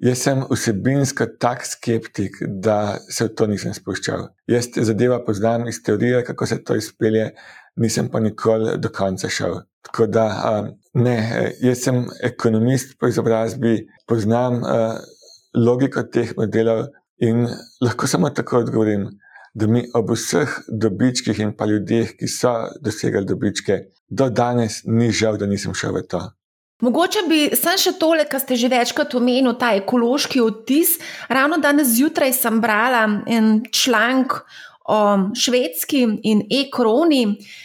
Jaz 0.00 0.22
sem 0.24 0.40
vsebinsko 0.48 1.26
tak 1.36 1.66
skeptik, 1.68 2.38
da 2.48 2.96
se 3.12 3.26
v 3.26 3.34
to 3.36 3.46
nisem 3.50 3.74
spuščal. 3.76 4.30
Jaz 4.48 4.70
zadeva 4.88 5.18
poznam 5.24 5.66
iz 5.68 5.82
teorije, 5.84 6.22
kako 6.24 6.46
se 6.48 6.56
to 6.64 6.76
izpelje, 6.80 7.26
nisem 7.76 8.08
pa 8.08 8.22
nikoli 8.24 8.78
do 8.80 8.88
konca 8.88 9.28
šel. 9.28 9.58
Tako 9.84 10.06
da, 10.06 10.24
um, 10.52 10.70
ne, 11.04 11.16
jaz 11.60 11.84
sem 11.84 12.00
ekonomist 12.24 12.96
po 13.00 13.12
izobrazbi, 13.12 13.74
poznam 14.08 14.62
uh, 14.62 14.96
logiko 15.56 16.06
teh 16.08 16.32
modelov 16.36 16.86
in 17.20 17.44
lahko 17.84 18.08
samo 18.08 18.32
tako 18.32 18.64
odgovorim, 18.64 19.04
da 19.54 19.66
mi 19.66 19.84
ob 19.94 20.14
vseh 20.16 20.60
dobičkih 20.68 21.44
in 21.44 21.52
pa 21.56 21.68
ljudeh, 21.68 22.16
ki 22.16 22.28
so 22.28 22.54
dosegali 22.80 23.28
dobičke, 23.28 23.82
do 24.08 24.30
danes 24.30 24.80
ni 24.86 25.12
žal, 25.12 25.36
da 25.36 25.46
nisem 25.46 25.76
šel 25.76 26.00
v 26.00 26.06
to. 26.08 26.22
Mogoče 26.80 27.26
bi 27.28 27.40
sem 27.58 27.76
še 27.78 27.92
tole, 28.00 28.24
kar 28.28 28.40
ste 28.40 28.56
že 28.56 28.70
večkrat 28.72 29.14
omenili, 29.18 29.52
ta 29.60 29.74
ekološki 29.76 30.40
odtis. 30.40 30.96
Ravno 31.28 31.60
danes 31.60 31.92
zjutraj 31.96 32.32
sem 32.32 32.60
brala 32.60 33.04
en 33.28 33.60
članek 33.68 34.40
o 34.90 35.00
švedski 35.36 36.00
in 36.26 36.40
e-kroni, 36.50 37.22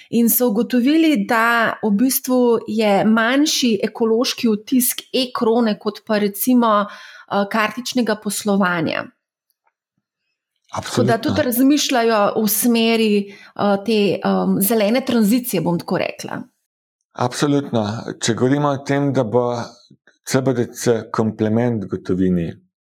in 0.09 0.30
so 0.30 0.51
ugotovili, 0.51 1.26
da 1.26 1.80
v 1.82 1.89
bistvu 1.97 2.39
je 2.68 2.91
manjši 3.07 3.72
ekološki 3.88 4.51
odtis 4.51 4.91
e-krone 5.13 5.78
kot 5.80 6.03
pa 6.05 6.20
recimo 6.22 6.72
eh, 6.86 7.45
kartičnega 7.51 8.20
poslovanja. 8.22 9.07
Tako 10.76 11.03
da 11.07 11.18
tudi 11.18 11.41
razmišljajo 11.41 12.18
v 12.36 12.47
smeri 12.51 13.11
uh, 13.22 13.78
te 13.86 14.20
um, 14.20 14.57
zelene 14.59 15.05
tranzicije, 15.07 15.61
bom 15.63 15.78
tako 15.80 16.01
rekla. 16.01 16.41
Absolutno. 17.16 17.82
Če 18.20 18.34
govorimo 18.36 18.74
o 18.76 18.82
tem, 18.84 19.13
da 19.16 19.24
bo 19.24 19.45
CBDC 20.28 21.11
komplement 21.16 21.86
gotovini, 21.88 22.49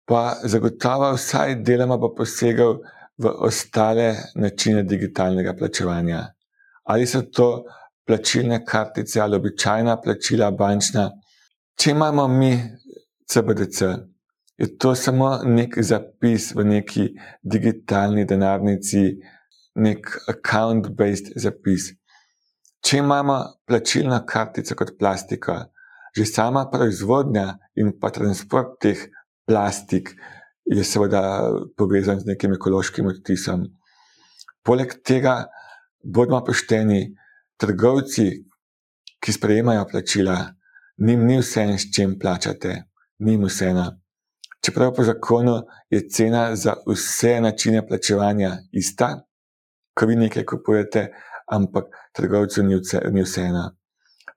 pa 0.10 0.40
zagotovo 0.42 1.12
vsaj 1.14 1.60
deloma 1.68 2.00
bo 2.02 2.10
posegal 2.18 2.80
v 3.22 3.34
ostale 3.46 4.08
načine 4.42 4.82
digitalnega 4.90 5.54
plačevanja. 5.60 6.24
Ali 6.90 7.06
so 7.06 7.22
to 7.30 7.66
plačilne 8.08 8.64
kartice 8.66 9.22
ali 9.22 9.38
običajna 9.38 10.00
plačila 10.02 10.50
bančna. 10.52 11.12
Če 11.78 11.94
imamo 11.94 12.28
mi 12.28 12.52
CBDC, 13.30 13.92
je 14.58 14.72
to 14.82 14.96
samo 14.96 15.30
nek 15.46 15.78
zapis 15.78 16.56
v 16.58 16.66
neki 16.66 17.08
digitalni 17.44 18.26
denarnici, 18.26 19.06
nek 19.76 20.10
account-based 20.34 21.36
zapis. 21.38 21.92
Če 22.84 23.02
imamo 23.02 23.38
plačilno 23.68 24.20
kartico 24.26 24.76
kot 24.76 24.96
plastika, 25.00 25.66
že 26.16 26.26
sama 26.26 26.66
proizvodnja 26.72 27.58
in 27.76 27.94
pa 28.00 28.12
transport 28.14 28.78
teh 28.82 29.08
plastik 29.48 30.14
je 30.66 30.84
seveda 30.84 31.22
povezan 31.78 32.20
z 32.20 32.34
nekim 32.34 32.54
ekološkim 32.58 33.08
odtisom. 33.08 33.68
Poleg 34.64 34.98
tega, 35.06 35.46
bodimo 36.04 36.42
pošteni, 36.44 37.16
trgovci, 37.58 38.28
ki 39.24 39.34
sprejemajo 39.34 39.86
plačila, 39.92 40.38
njim 40.98 41.24
ni 41.26 41.40
vse, 41.40 41.64
s 41.78 41.88
čim 41.96 42.18
plačate, 42.20 42.84
njim 43.20 43.46
vseeno. 43.48 43.88
Čeprav 44.66 44.94
po 44.94 45.04
zakonu 45.04 45.62
je 45.90 46.04
cena 46.10 46.56
za 46.56 46.76
vse 46.88 47.40
načine 47.42 47.88
plačevanja 47.88 48.58
ista, 48.72 49.14
ko 49.96 50.06
vi 50.06 50.16
nekaj 50.16 50.46
kupujete, 50.46 51.08
ampak 51.48 51.86
trgovcu 52.14 52.64
ni, 52.64 52.76
vse, 52.76 53.02
ni 53.12 53.24
vseeno. 53.24 53.72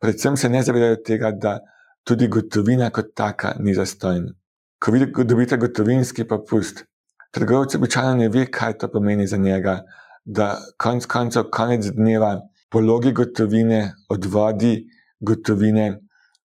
Predvsem 0.00 0.36
se 0.36 0.48
ne 0.48 0.62
zavedajo 0.62 0.96
tega, 1.06 1.30
da 1.30 1.58
tudi 2.04 2.28
gotovina 2.28 2.90
kot 2.90 3.14
taka 3.14 3.54
ni 3.58 3.74
zastojna. 3.74 4.32
Ko 4.80 4.92
vi 4.92 5.04
dobite 5.24 5.56
gotovinski 5.56 6.24
popust, 6.24 6.84
trgovec 7.30 7.74
običajno 7.74 8.14
ne 8.14 8.28
ve, 8.28 8.46
kaj 8.46 8.78
to 8.78 8.88
pomeni 8.88 9.26
za 9.26 9.36
njega, 9.36 9.82
da 10.24 10.56
konec 10.78 11.06
koncev, 11.06 11.50
konec 11.52 11.90
dneva, 11.96 12.38
pologi 12.70 13.12
gotovine, 13.12 13.92
odvodi 14.08 14.86
gotovine, 15.20 16.00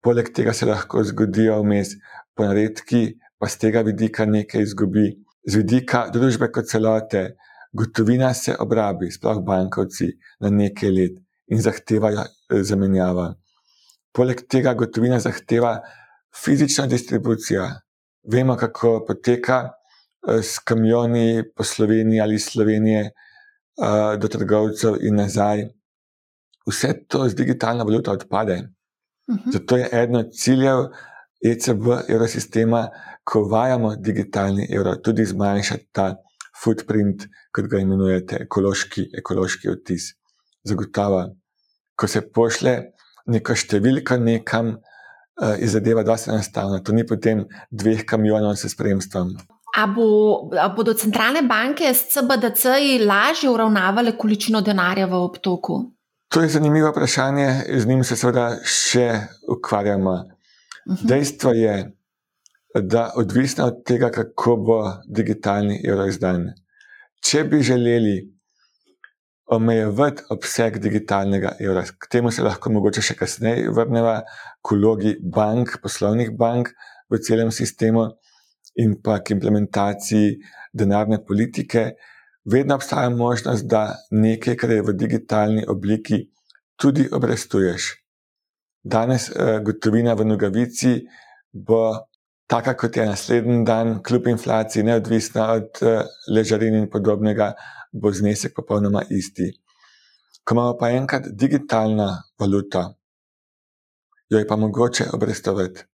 poleg 0.02 0.32
tega 0.34 0.52
se 0.52 0.66
lahko 0.66 1.04
zgodijo 1.04 1.60
vmes 1.62 1.94
ponaredki, 2.34 3.18
pa 3.38 3.48
z 3.48 3.58
tega 3.62 3.82
vidika 3.86 4.26
nekaj 4.26 4.62
izgubi. 4.62 5.12
Z 5.46 5.62
vidika 5.62 6.06
družbe 6.10 6.48
kot 6.50 6.66
celote, 6.66 7.36
gotovina 7.76 8.34
se 8.34 8.56
obrabi, 8.58 9.10
sploh 9.10 9.42
bankovci, 9.44 10.10
na 10.40 10.50
nekaj 10.50 10.90
let 10.90 11.18
in 11.52 11.62
zahtevajo 11.62 12.24
eh, 12.24 12.62
zamenjavo. 12.62 13.28
Poleg 14.12 14.46
tega 14.48 14.74
gotovina 14.74 15.20
zahteva 15.20 15.76
fizično 16.44 16.86
distribucijo. 16.86 17.68
Vemo, 18.32 18.56
kako 18.56 19.04
poteka 19.08 19.58
eh, 19.68 20.42
s 20.42 20.58
kamioni 20.58 21.42
po 21.56 21.64
Sloveniji 21.64 22.20
ali 22.20 22.38
Slovenije 22.38 23.02
eh, 23.06 24.16
do 24.18 24.28
trgovcev 24.28 25.00
in 25.00 25.20
nazaj. 25.22 25.66
Vse 26.66 26.94
to 27.08 27.28
z 27.28 27.34
digitalno 27.34 27.84
valuto 27.84 28.12
odpade. 28.12 28.62
Mhm. 29.30 29.50
Zato 29.52 29.76
je 29.76 29.88
eno 29.92 30.18
od 30.18 30.32
ciljev 30.32 30.86
ECB, 31.44 31.86
evrosistema, 32.08 32.88
ko 33.24 33.40
uvajamo 33.42 33.96
digitalni 33.96 34.66
evro, 34.70 34.96
tudi 34.96 35.24
zmanjšati 35.24 35.88
ta 35.92 36.14
footprint, 36.62 37.26
kot 37.54 37.68
ga 37.70 37.80
imenujete, 37.82 38.42
ekološki, 38.46 39.10
ekološki 39.20 39.70
odtis. 39.72 40.12
Zagotovo, 40.66 41.22
ko 41.96 42.08
se 42.10 42.22
pošle 42.34 42.76
neko 43.32 43.54
številko 43.54 44.18
nekam, 44.22 44.72
uh, 44.76 45.54
je 45.60 45.68
zadeva 45.70 46.04
dosti 46.06 46.32
enostavna. 46.32 46.80
To 46.82 46.94
ni 46.96 47.06
potem 47.06 47.44
dveh 47.70 48.04
kamionov 48.08 48.56
s 48.58 48.72
spremstvom. 48.72 49.34
A, 49.76 49.84
bo, 49.92 50.48
a 50.56 50.70
bodo 50.72 50.94
centralne 50.96 51.42
banke 51.44 51.90
s 51.92 52.08
CBDC 52.14 52.78
lažje 53.04 53.50
uravnavale 53.52 54.16
količino 54.16 54.62
denarja 54.64 55.04
v 55.10 55.20
obtoku? 55.20 55.82
To 56.32 56.40
je 56.42 56.48
zanimivo 56.48 56.90
vprašanje, 56.90 57.48
z 57.76 57.86
njim 57.86 58.02
se 58.04 58.16
seveda 58.16 58.56
še 58.64 59.10
ukvarjamo. 59.48 60.10
Uh 60.10 60.92
mhm. 60.92 60.96
-huh. 60.96 61.06
Dejstvo 61.08 61.52
je, 61.52 61.92
da 62.82 63.10
odvisno 63.16 63.66
od 63.66 63.84
tega, 63.84 64.10
kako 64.10 64.56
bo 64.56 64.78
digitalni 65.08 65.80
evro 65.84 66.06
izdan. 66.06 66.50
Če 67.24 67.44
bi 67.44 67.62
želeli 67.62 68.16
omejevati 69.46 70.22
obseg 70.30 70.78
digitalnega 70.82 71.54
evra, 71.60 71.84
k 71.86 72.10
temu 72.10 72.30
se 72.30 72.42
lahko 72.42 72.70
mogoče 72.74 73.02
še 73.02 73.14
kasneje 73.14 73.70
vrnemo, 73.70 74.18
k 74.62 74.74
vlogi 74.74 75.14
bank, 75.22 75.78
poslovnih 75.82 76.32
bank 76.38 76.72
v 77.10 77.20
celem 77.22 77.52
sistemu 77.54 78.08
in 78.82 78.96
pa 79.02 79.20
k 79.22 79.36
implementaciji 79.36 80.34
denarne 80.76 81.22
politike, 81.24 81.92
vedno 82.44 82.74
obstaja 82.76 83.10
možnost, 83.10 83.66
da 83.70 83.94
nekaj, 84.10 84.56
kar 84.56 84.74
je 84.74 84.82
v 84.82 84.96
digitalni 84.98 85.64
obliki, 85.68 86.26
tudi 86.76 87.06
obrestuješ. 87.12 87.94
Danes 88.84 89.30
eh, 89.30 89.58
gotovina 89.64 90.14
v 90.14 90.26
nogavici 90.26 90.98
bo 91.52 91.94
taka, 92.46 92.74
kot 92.76 92.96
je 92.96 93.06
naslednji 93.06 93.64
dan, 93.64 94.02
kljub 94.02 94.26
inflaciji, 94.26 94.84
neodvisna 94.86 95.50
od 95.52 95.82
uh, 95.82 96.02
ležarin 96.32 96.74
in 96.74 96.90
podobnega, 96.90 97.52
bo 97.92 98.12
znesek 98.12 98.54
popolnoma 98.54 99.02
isti. 99.10 99.50
Ko 100.44 100.54
imamo 100.54 100.76
pa 100.78 100.90
enkrat 100.94 101.26
digitalna 101.32 102.08
valuta, 102.38 102.84
jo 104.30 104.38
je 104.38 104.46
pa 104.46 104.56
mogoče 104.56 105.08
obrestovati. 105.12 105.84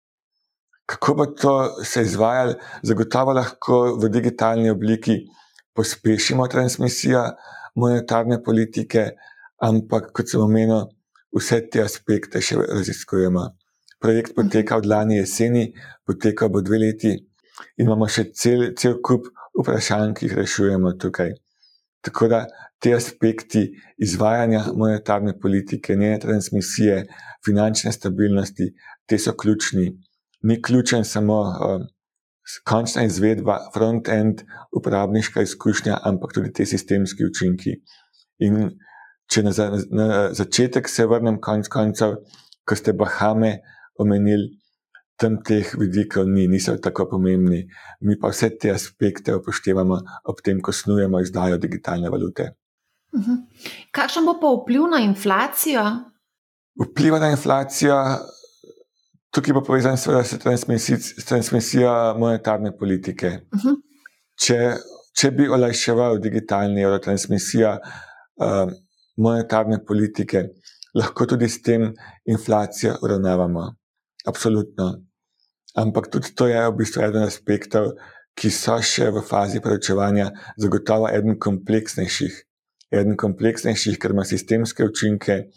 Kako 0.86 1.14
bo 1.14 1.26
to 1.26 1.54
se 1.84 2.02
izvajalo, 2.02 2.54
zagotovo 2.82 3.32
lahko 3.32 3.96
v 3.96 4.08
digitalni 4.08 4.70
obliki 4.70 5.16
pospešimo 5.74 6.46
transmisijo 6.48 7.22
monetarne 7.74 8.42
politike, 8.42 9.10
ampak 9.62 10.10
kot 10.12 10.28
sem 10.28 10.42
omenil, 10.42 10.90
vse 11.32 11.62
te 11.72 11.80
aspekte 11.80 12.42
še 12.44 12.58
raziskujemo. 12.60 13.46
Projekt 14.02 14.34
poteka 14.34 14.76
od 14.76 14.86
lani 14.86 15.16
jeseni, 15.16 15.68
poteka 16.06 16.48
bo 16.48 16.60
dve 16.60 16.78
leti, 16.82 17.12
in 17.76 17.86
imamo 17.86 18.08
še 18.10 18.28
cel, 18.34 18.72
cel 18.78 18.98
kup 19.04 19.28
vprašanj, 19.58 20.14
ki 20.18 20.26
jih 20.26 20.36
rešujemo 20.40 20.94
tukaj. 21.00 21.34
Tako 22.02 22.28
da 22.32 22.44
te 22.82 22.94
aspekti 22.96 23.68
izvajanja 24.02 24.64
monetarne 24.74 25.36
politike, 25.38 25.94
njene 25.96 26.18
transmisije, 26.20 27.04
finančne 27.46 27.92
stabilnosti, 27.92 28.72
te 29.06 29.18
so 29.18 29.36
ključni. 29.38 29.86
Ni 30.42 30.62
ključen 30.62 31.04
samo 31.04 31.40
uh, 31.40 31.84
končna 32.66 33.04
izvedba, 33.06 33.58
front-end, 33.74 34.42
uporabniška 34.76 35.42
izkušnja, 35.42 35.98
ampak 36.02 36.34
tudi 36.34 36.52
te 36.52 36.66
sistemski 36.66 37.26
učinki. 37.26 37.76
In 38.42 38.72
če 39.30 39.44
na, 39.46 39.52
za, 39.54 39.68
na 39.90 40.08
začetek 40.34 40.90
se 40.90 41.06
vrnem, 41.06 41.38
konc 41.40 41.70
koncev, 41.70 42.18
ko 42.66 42.76
ste 42.78 42.92
Bahame 42.98 43.60
omenili, 43.98 44.50
tam 45.16 45.38
teh 45.46 45.74
vidikov 45.78 46.26
ni, 46.26 46.48
niso 46.50 46.74
tako 46.82 47.06
pomembni. 47.10 47.62
Mi 48.00 48.18
pa 48.18 48.32
vse 48.32 48.50
te 48.58 48.72
aspekte 48.74 49.34
upoštevamo 49.38 49.98
ob 50.30 50.42
tem, 50.44 50.60
ko 50.60 50.72
snujemo 50.72 51.20
izdajo 51.22 51.60
digitalne 51.62 52.10
valute. 52.10 52.52
Mhm. 53.14 53.34
Kakšen 53.92 54.24
bo 54.26 54.38
pa 54.40 54.50
vpliv 54.56 54.88
na 54.90 55.02
inflacijo? 55.04 55.84
Vpliv 56.80 57.18
na 57.20 57.30
inflacijo, 57.30 57.96
tukaj 59.32 59.54
bo 59.54 59.62
povezan 59.64 59.96
s 59.96 61.24
transmisijo 61.28 61.92
monetarne 62.18 62.72
politike. 62.78 63.32
Uh-huh. 63.52 63.76
Če, 64.40 64.58
če 65.16 65.30
bi 65.36 65.48
olajševal 65.48 66.18
digitalni 66.24 66.80
eurotransmisijo 66.80 67.74
uh, 67.76 68.72
monetarne 69.20 69.82
politike, 69.84 70.46
lahko 70.96 71.28
tudi 71.28 71.48
s 71.48 71.60
tem 71.62 71.90
inflacijo 72.24 72.96
uravnavamo. 73.04 73.68
Absolutno. 74.28 75.02
Ampak 75.74 76.10
tudi 76.12 76.34
to 76.36 76.46
je 76.46 76.60
v 76.60 76.76
bistvu 76.76 77.02
eden 77.02 77.24
aspektov, 77.24 77.96
ki 78.36 78.48
so 78.52 78.78
še 78.80 79.10
v 79.12 79.22
fazi 79.24 79.60
preučevanja, 79.60 80.30
zagotovo 80.60 81.08
eden 81.08 81.38
kompleksnejših, 81.40 82.34
eden 82.92 83.16
kompleksnejših, 83.20 83.98
ker 84.00 84.12
ima 84.12 84.24
sistemske 84.24 84.84
učinke 84.84 85.48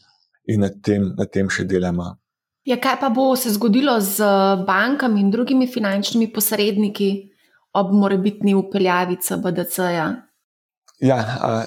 in 0.51 0.63
na 0.63 0.69
tem, 0.69 1.11
na 1.17 1.27
tem 1.27 1.51
še 1.51 1.67
delamo. 1.67 2.15
Ja, 2.65 2.79
kaj 2.81 2.97
pa 2.97 3.11
bo 3.13 3.35
se 3.37 3.53
zgodilo 3.53 3.99
z 4.01 4.25
bankami 4.65 5.21
in 5.21 5.31
drugimi 5.31 5.67
finančnimi 5.69 6.31
posredniki 6.33 7.09
ob 7.77 7.91
morebitni 7.93 8.55
upeljavi 8.57 9.19
CBDC-ja? 9.21 10.07
Ja, 11.03 11.17
a, 11.19 11.65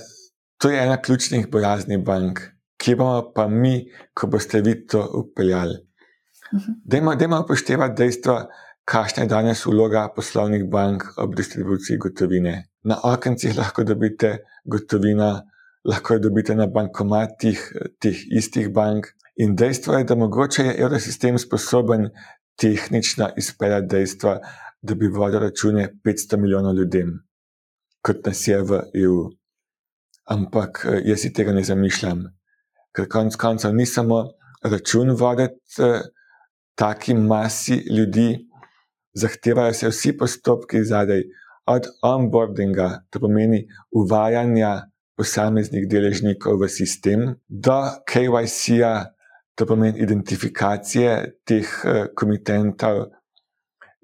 to 0.58 0.72
je 0.72 0.80
ena 0.82 0.96
ključnih 0.98 1.46
bojazni 1.52 2.00
bank. 2.02 2.40
Kje 2.78 2.96
bomo 2.96 3.28
pa 3.34 3.46
mi, 3.48 3.86
ko 4.14 4.26
boste 4.26 4.60
vi 4.64 4.74
to 4.86 5.04
upeljali? 5.20 5.87
Dajmo 6.84 7.40
upoštevati 7.44 7.94
dejstvo, 7.96 8.38
kakšna 8.84 9.22
je 9.22 9.28
danes 9.28 9.66
vloga 9.66 10.08
poslovnih 10.16 10.64
bank 10.70 11.04
ob 11.16 11.34
distribuciji 11.36 11.98
gotovine. 11.98 12.68
Na 12.84 12.96
okencih 13.04 13.56
lahko 13.58 13.84
dobite 13.84 14.38
gotovino, 14.64 15.42
lahko 15.84 16.14
jo 16.14 16.24
dobite 16.28 16.56
na 16.56 16.66
bankomatih 16.66 17.72
teh 18.00 18.16
istih 18.30 18.72
bank. 18.72 19.06
In 19.36 19.56
dejstvo 19.56 19.94
je, 19.94 20.04
da 20.04 20.14
mogoče 20.14 20.64
je 20.64 20.74
evrosistem 20.78 21.38
sposoben 21.38 22.08
tehnično 22.56 23.28
izpeljati 23.36 23.86
dejstvo, 23.86 24.38
da 24.82 24.94
bi 24.94 25.08
vodil 25.08 25.40
račune 25.40 25.92
500 26.04 26.36
milijonov 26.36 26.74
ljudem, 26.74 27.12
kot 28.02 28.26
nas 28.26 28.48
je 28.48 28.62
v 28.62 28.82
EU. 28.94 29.28
Ampak 30.24 30.86
jaz 31.04 31.20
si 31.20 31.32
tega 31.32 31.52
ne 31.52 31.62
zamišljam, 31.64 32.24
ker 32.94 33.08
konec 33.08 33.36
koncev 33.36 33.74
ni 33.74 33.86
samo 33.86 34.24
račun 34.62 35.10
voditi 35.10 35.92
taki 36.78 37.14
masi 37.14 37.82
ljudi, 37.90 38.46
zahtevajo 39.14 39.72
se 39.74 39.88
vsi 39.88 40.16
postopki 40.16 40.84
zadaj, 40.84 41.22
od 41.66 41.86
onboardinga, 42.02 43.02
to 43.10 43.20
pomeni 43.20 43.66
uvajanja 43.90 44.88
posameznih 45.18 45.88
deležnikov 45.90 46.62
v 46.62 46.68
sistem, 46.70 47.34
do 47.48 47.76
KYC-ja, 48.08 49.10
to 49.58 49.66
pomeni 49.66 49.98
identifikacije 50.00 51.42
teh 51.44 51.66
uh, 51.84 52.06
komitentov, 52.14 53.08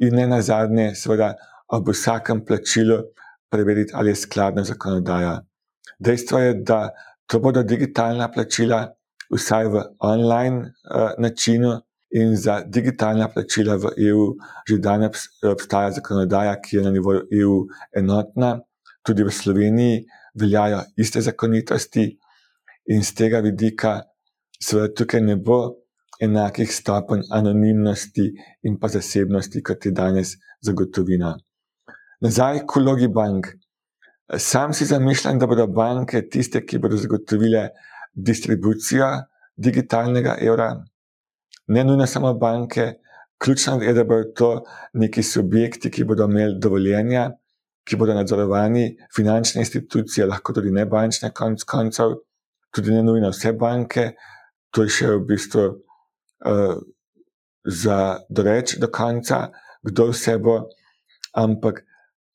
in 0.02 0.18
ne 0.18 0.26
na 0.26 0.42
zadnje, 0.42 0.90
seveda, 0.98 1.34
ob 1.72 1.88
vsakem 1.94 2.42
plačilu 2.44 2.98
preveriti, 3.50 3.94
ali 3.94 4.10
je 4.10 4.22
skladna 4.26 4.64
zakonodaja. 4.66 5.38
Dejstvo 5.98 6.38
je, 6.38 6.54
da 6.54 6.90
to 7.30 7.38
bodo 7.40 7.62
digitalna 7.62 8.28
plačila, 8.34 8.88
vsaj 9.30 9.70
v 9.70 9.84
online 10.02 10.74
uh, 10.90 11.14
načinu, 11.18 11.78
in 12.14 12.36
za 12.36 12.60
digitalna 12.66 13.28
plačila 13.28 13.76
v 13.76 13.90
EU 14.08 14.34
že 14.68 14.78
danes 14.78 15.28
obstaja 15.42 15.90
zakonodaja, 15.98 16.60
ki 16.62 16.76
je 16.76 16.82
na 16.82 16.90
nivoju 16.90 17.26
EU 17.40 17.56
enotna, 17.96 18.60
tudi 19.02 19.24
v 19.24 19.30
Sloveniji 19.30 20.04
veljajo 20.34 20.82
iste 20.96 21.20
zakonitosti, 21.20 22.06
in 22.86 23.02
z 23.02 23.14
tega 23.14 23.40
vidika, 23.40 24.02
seveda, 24.60 24.92
tukaj 24.94 25.22
ne 25.24 25.36
bo 25.36 25.58
enakih 26.22 26.70
stopenj 26.72 27.26
anonimnosti 27.34 28.30
in 28.62 28.78
pa 28.80 28.88
zasebnosti, 28.88 29.62
kot 29.62 29.86
je 29.86 29.92
danes 29.92 30.36
zagotovina. 30.62 31.34
Nazaj 32.20 32.64
k 32.68 32.80
vlogi 32.80 33.08
bank. 33.08 33.50
Sam 34.38 34.72
si 34.72 34.86
zamišljam, 34.88 35.38
da 35.38 35.46
bodo 35.46 35.66
banke 35.66 36.22
tiste, 36.28 36.62
ki 36.64 36.78
bodo 36.78 36.96
zagotovile 36.96 37.68
distribucijo 38.14 39.08
digitalnega 39.56 40.38
evra, 40.40 40.70
ne 41.66 41.84
nujno 41.84 42.06
samo 42.06 42.34
banke, 42.34 42.92
ključno 43.38 43.82
je, 43.82 43.92
da 43.92 44.04
bodo 44.04 44.24
to 44.36 44.64
neki 44.92 45.22
subjekti, 45.22 45.90
ki 45.90 46.04
bodo 46.04 46.24
imeli 46.24 46.58
dovoljenja, 46.60 47.30
ki 47.84 47.96
bodo 47.96 48.14
nadzorovani, 48.14 48.96
finančne 49.16 49.60
institucije, 49.60 50.26
lahko 50.26 50.52
tudi 50.52 50.70
ne 50.70 50.86
bančne, 50.86 51.30
konc 51.34 51.64
koncev, 51.68 52.16
tudi 52.74 52.90
ne 52.90 53.02
nujno 53.02 53.30
vse 53.30 53.52
banke. 53.52 54.12
To 54.74 54.82
je 54.82 54.90
še 54.90 55.10
v 55.12 55.20
bistvu 55.28 55.64
uh, 55.70 56.78
za 57.64 57.98
doreč 58.28 58.78
do 58.80 58.88
konca, 58.90 59.48
kdo 59.84 60.08
vse 60.10 60.38
bo, 60.38 60.56
ampak 61.36 61.84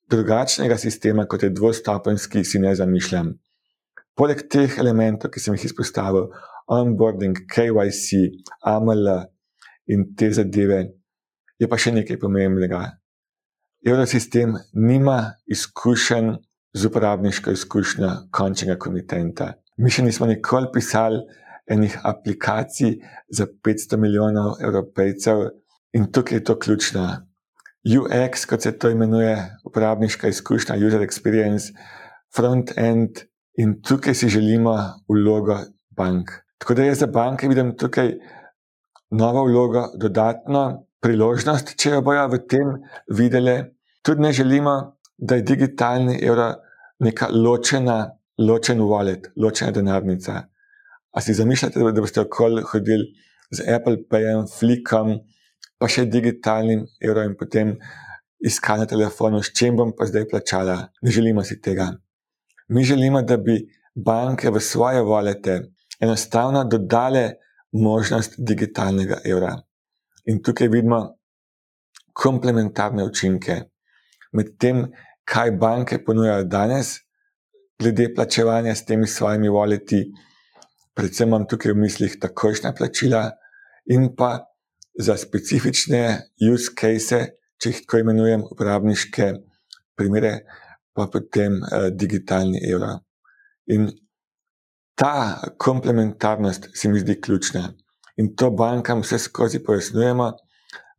drugačnega 0.10 0.78
sistema, 0.78 1.26
kot 1.26 1.44
je 1.44 1.50
dvostopenski, 1.50 2.44
si 2.44 2.60
ne 2.60 2.76
zamišljam. 2.76 3.34
Poleg 4.18 4.46
teh 4.52 4.78
elementov, 4.80 5.32
ki 5.32 5.42
sem 5.42 5.58
jih 5.58 5.70
izpostavil, 5.70 6.30
onboarding, 6.70 7.38
KYC, 7.50 8.30
AML 8.66 9.08
in 9.90 10.06
te 10.16 10.30
zadeve, 10.34 10.84
je 11.60 11.68
pa 11.68 11.78
še 11.78 11.94
nekaj 11.96 12.20
pomembnega. 12.22 12.84
Eurosistem 13.86 14.58
nima 14.76 15.18
izkušenj 15.48 16.34
z 16.74 16.86
uporabniško 16.86 17.52
izkušnjo 17.52 18.10
končnega 18.32 18.78
komitenta. 18.78 19.54
Mi 19.78 19.92
še 19.92 20.04
nismo 20.06 20.28
nikoli 20.30 20.70
pisali 20.74 21.22
enih 21.70 21.96
aplikacij 22.04 23.00
za 23.30 23.48
500 23.48 23.98
milijonov 23.98 24.60
evropejcev 24.62 25.48
in 25.94 26.10
tukaj 26.12 26.38
je 26.38 26.44
to 26.44 26.58
ključno. 26.60 27.06
UX, 27.88 28.46
kot 28.46 28.62
se 28.62 28.74
to 28.78 28.90
imenuje, 28.92 29.38
uporabniška 29.66 30.28
izkušnja, 30.28 30.76
user 30.76 31.02
experience, 31.02 31.72
front-end 32.36 33.24
in 33.58 33.80
tukaj 33.82 34.14
si 34.14 34.30
želimo 34.30 34.76
vlogo 35.08 35.58
bank. 35.96 36.49
Tako 36.60 36.76
da 36.76 36.84
jaz 36.84 36.99
za 36.99 37.07
banke 37.07 37.47
vidim 37.47 37.74
tukaj 37.78 38.14
novo 39.12 39.45
vlogo, 39.47 39.88
dodatno 39.95 40.64
priložnost, 41.01 41.76
če 41.80 41.95
jo 41.95 42.01
bojo 42.05 42.28
v 42.30 42.39
tem 42.51 42.74
videli. 43.16 43.62
Tudi 44.03 44.22
ne 44.22 44.32
želimo, 44.36 44.76
da 45.18 45.39
je 45.39 45.47
digitalni 45.47 46.20
evro 46.24 46.51
neka 46.99 47.30
ločena, 47.32 47.97
ločen 48.38 48.84
wallet, 48.84 49.32
ločena 49.36 49.72
denarnica. 49.72 50.43
A 51.12 51.22
si 51.22 51.34
zamišljate, 51.34 51.80
da 51.80 52.01
boste 52.01 52.22
okoli 52.22 52.64
hodili 52.72 53.07
z 53.51 53.66
Apple 53.76 54.03
Payem, 54.12 54.45
Flickom, 54.60 55.16
pa 55.80 55.88
še 55.88 56.05
digitalnim 56.12 56.86
evrom 57.01 57.32
in 57.32 57.36
potem 57.39 57.74
iskali 58.39 58.84
na 58.84 58.88
telefonu, 58.88 59.41
s 59.43 59.51
čim 59.55 59.80
bom 59.80 59.91
pa 59.95 60.07
zdaj 60.07 60.28
plačala. 60.32 60.78
Ne 61.01 61.12
želimo 61.12 61.43
si 61.43 61.60
tega. 61.62 61.89
Mi 62.70 62.84
želimo, 62.84 63.22
da 63.22 63.38
bi 63.38 63.57
banke 63.95 64.51
v 64.51 64.62
svoje 64.62 65.01
walete 65.03 65.62
enostavno 66.00 66.64
dodale 66.64 67.34
možnost 67.72 68.36
digitalnega 68.38 69.20
evra. 69.26 69.56
In 70.26 70.41
tukaj 70.43 70.68
vidimo 70.68 71.02
komplementarne 72.14 73.04
učinke 73.04 73.62
med 74.34 74.56
tem, 74.60 74.88
kaj 75.30 75.52
banke 75.62 76.00
ponujajo 76.06 76.43
danes, 76.50 77.00
glede 77.80 78.10
plačevanja 78.16 78.76
s 78.76 78.86
temi 78.86 79.08
svojimi 79.08 79.50
voleti, 79.50 80.04
predvsem 80.93 81.30
imam 81.30 81.47
tukaj 81.47 81.74
v 81.74 81.84
mislih 81.84 82.18
takošna 82.22 82.74
plačila, 82.78 83.30
in 83.86 84.10
pa 84.16 84.32
za 85.00 85.16
specifične 85.18 86.02
use 86.52 86.74
cases, 86.76 87.32
če 87.60 87.72
jih 87.72 87.80
tako 87.86 88.02
imenujem, 88.04 88.43
uporabniške 88.52 89.32
primere, 89.97 90.34
pa 90.95 91.08
potem 91.12 91.60
eh, 91.64 91.89
digitalni 91.95 92.62
evro. 92.72 92.97
In 93.72 93.89
ta 95.00 95.41
komplementarnost 95.58 96.70
se 96.74 96.89
mi 96.89 97.00
zdi 97.00 97.22
ključna 97.22 97.74
in 98.18 98.36
to 98.36 98.50
bankam 98.52 99.02
vse 99.02 99.20
skozi 99.20 99.64
pojasnjujemo, 99.64 100.32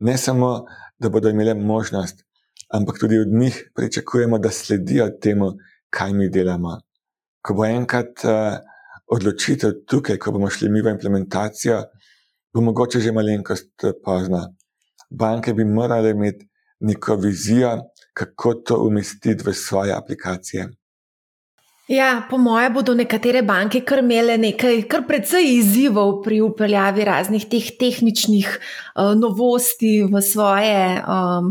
ne 0.01 0.19
samo, 0.19 0.65
da 0.99 1.09
bodo 1.09 1.29
imele 1.29 1.55
možnost, 1.55 2.25
ampak 2.69 2.99
tudi 2.99 3.19
od 3.19 3.29
njih 3.29 3.71
pričakujemo, 3.75 4.39
da 4.39 4.51
sledijo 4.51 5.11
temu, 5.23 5.53
kaj 5.91 6.13
mi 6.13 6.31
delamo. 6.31 6.79
Ko 7.43 7.55
bo 7.55 7.65
enkrat 7.65 8.25
uh, 8.25 8.57
odločitev 9.07 9.73
tukaj, 9.87 10.17
ko 10.17 10.33
bomo 10.33 10.51
šli 10.51 10.71
mi 10.71 10.83
v 10.83 10.95
implementacijo, 10.95 11.83
bo 12.55 12.61
mogoče 12.61 13.01
že 13.01 13.13
malenkost 13.13 13.85
eh, 13.85 13.93
pozna. 14.05 14.47
Banke 15.11 15.55
bi 15.55 15.65
morale 15.65 16.11
imeti 16.11 16.49
neko 16.81 17.17
vizijo, 17.17 17.79
kako 18.15 18.55
to 18.55 18.83
umestiti 18.87 19.45
v 19.45 19.53
svoje 19.53 19.93
aplikacije. 19.93 20.69
Ja, 21.91 22.23
po 22.31 22.39
moje 22.39 22.69
bodo 22.71 22.95
nekatere 22.95 23.41
banke 23.43 23.81
kar 23.83 23.99
imele 23.99 24.37
nekaj, 24.39 24.85
kar 24.87 25.03
precej 25.09 25.49
izzivov 25.57 26.21
pri 26.23 26.39
upeljavi 26.47 27.03
raznih 27.09 27.49
teh 27.51 27.67
tehničnih 27.81 28.47
uh, 28.55 29.11
novosti 29.19 29.97
v 30.07 30.23
svoje, 30.23 31.01
um, 31.03 31.51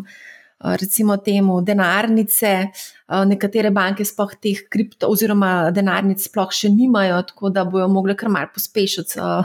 recimo, 0.80 1.20
temu 1.20 1.60
denarnice. 1.60 2.54
Uh, 2.72 3.28
nekatere 3.28 3.74
banke 3.76 4.08
sploh 4.08 4.32
teh 4.40 4.64
kripto 4.72 5.12
oziroma 5.12 5.74
denarnic 5.76 6.24
sploh 6.24 6.56
še 6.56 6.72
nimajo, 6.72 7.20
tako 7.28 7.52
da 7.52 7.68
bojo 7.68 7.92
mogli 7.92 8.16
kar 8.16 8.32
mal 8.32 8.48
pospešiti 8.56 9.20
uh, 9.20 9.44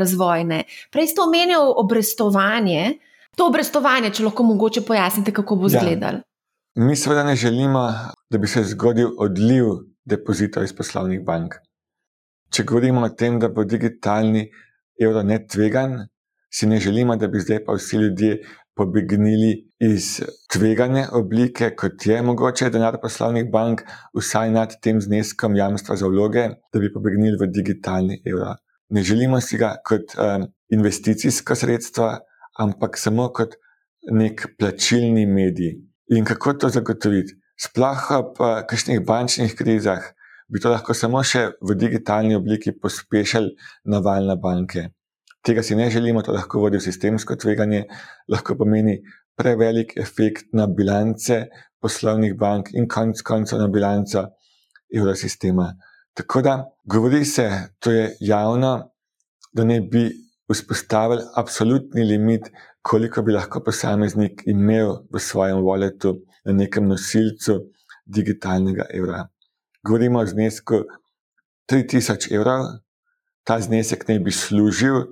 razvojne. 0.00 0.64
Prej 0.88 1.12
ste 1.12 1.26
omenili 1.28 1.72
obrestovanje. 1.84 2.94
To 3.36 3.52
obrestovanje, 3.52 4.16
če 4.16 4.30
lahko 4.30 4.52
mogoče 4.56 4.88
pojasnite, 4.88 5.36
kako 5.36 5.60
bo 5.60 5.68
izgledalo. 5.68 6.24
Ja. 6.24 6.84
Mi 6.86 6.96
seveda 6.96 7.28
ne 7.28 7.36
želimo, 7.36 7.90
da 8.32 8.38
bi 8.40 8.48
se 8.48 8.64
zgodil 8.72 9.12
odliv 9.20 9.92
depozitov 10.04 10.64
iz 10.64 10.74
poslovnih 10.76 11.22
bank. 11.24 11.58
Če 12.54 12.64
govorimo 12.68 13.02
o 13.04 13.10
tem, 13.10 13.38
da 13.40 13.48
bo 13.48 13.64
digitalni 13.64 14.44
evro 15.00 15.22
ne 15.22 15.40
tvegan, 15.46 16.04
si 16.54 16.68
ne 16.70 16.78
želimo, 16.80 17.16
da 17.16 17.28
bi 17.28 17.40
zdaj 17.42 17.64
pa 17.64 17.74
vsi 17.74 17.98
ljudje 17.98 18.36
pobegnili 18.74 19.70
iz 19.80 20.20
tvegane 20.52 21.06
oblike, 21.12 21.70
kot 21.76 22.06
je 22.06 22.20
mogoče 22.22 22.70
denar 22.74 22.98
poslovnih 23.02 23.50
bank, 23.50 23.82
vsaj 24.14 24.50
nad 24.50 24.76
tem 24.82 25.00
zneskom 25.00 25.56
jamstva 25.56 25.96
za 25.96 26.10
vloge, 26.10 26.48
da 26.72 26.82
bi 26.82 26.92
pobegnili 26.92 27.38
v 27.40 27.50
digitalni 27.50 28.20
evro. 28.26 28.54
Ne 28.94 29.02
želimo 29.02 29.40
si 29.40 29.58
ga 29.58 29.74
kot 29.86 30.14
um, 30.14 30.46
investicijsko 30.70 31.54
sredstvo, 31.54 32.10
ampak 32.58 32.98
samo 32.98 33.28
kot 33.32 33.56
nek 34.12 34.46
plačilni 34.58 35.26
medij. 35.26 35.78
In 36.14 36.24
kako 36.24 36.52
to 36.52 36.68
zagotoviti? 36.68 37.38
Sploh 37.56 38.10
ob 38.18 38.38
kakšnih 38.68 39.00
bančnih 39.06 39.54
krizah, 39.56 40.02
bi 40.48 40.60
to 40.60 40.70
lahko 40.70 40.94
samo 40.94 41.22
še 41.24 41.54
v 41.62 41.76
digitalni 41.78 42.36
obliki 42.36 42.74
pospešili 42.74 43.54
naval 43.90 44.28
na 44.28 44.36
banke. 44.36 44.90
Tega 45.44 45.62
si 45.62 45.76
ne 45.76 45.90
želimo, 45.90 46.22
to 46.24 46.32
lahko 46.32 46.62
vodi 46.62 46.80
v 46.80 46.86
sistemsko 46.86 47.36
tveganje, 47.36 47.84
lahko 48.28 48.56
pomeni 48.56 48.96
prevelik 49.36 49.96
efekt 50.00 50.54
na 50.56 50.66
bilance 50.66 51.44
poslovnih 51.82 52.36
bank 52.38 52.72
in 52.72 52.88
konc 52.88 53.20
koncev 53.20 53.60
na 53.60 53.68
bilanco 53.68 54.24
evrosistema. 54.88 55.74
Tako 56.14 56.42
da 56.42 56.54
govori 56.84 57.24
se, 57.24 57.50
to 57.78 57.90
je 57.90 58.16
javno, 58.20 58.90
da 59.52 59.64
ne 59.64 59.80
bi 59.80 60.06
vzpostavili 60.48 61.22
absolutni 61.36 62.04
limit, 62.04 62.48
koliko 62.82 63.22
bi 63.22 63.32
lahko 63.32 63.60
posameznik 63.64 64.42
imel 64.46 65.02
v 65.12 65.20
svojem 65.20 65.60
walletu 65.64 66.14
na 66.44 66.52
nekem 66.52 66.88
nosilcu 66.88 67.60
digitalnega 68.06 68.86
evra. 68.94 69.28
Govorimo 69.84 70.18
o 70.20 70.26
znesku 70.26 70.84
3000 71.72 72.32
evrov, 72.34 72.66
ta 73.44 73.60
znesek 73.60 74.08
naj 74.08 74.18
bi 74.24 74.32
služil 74.32 75.06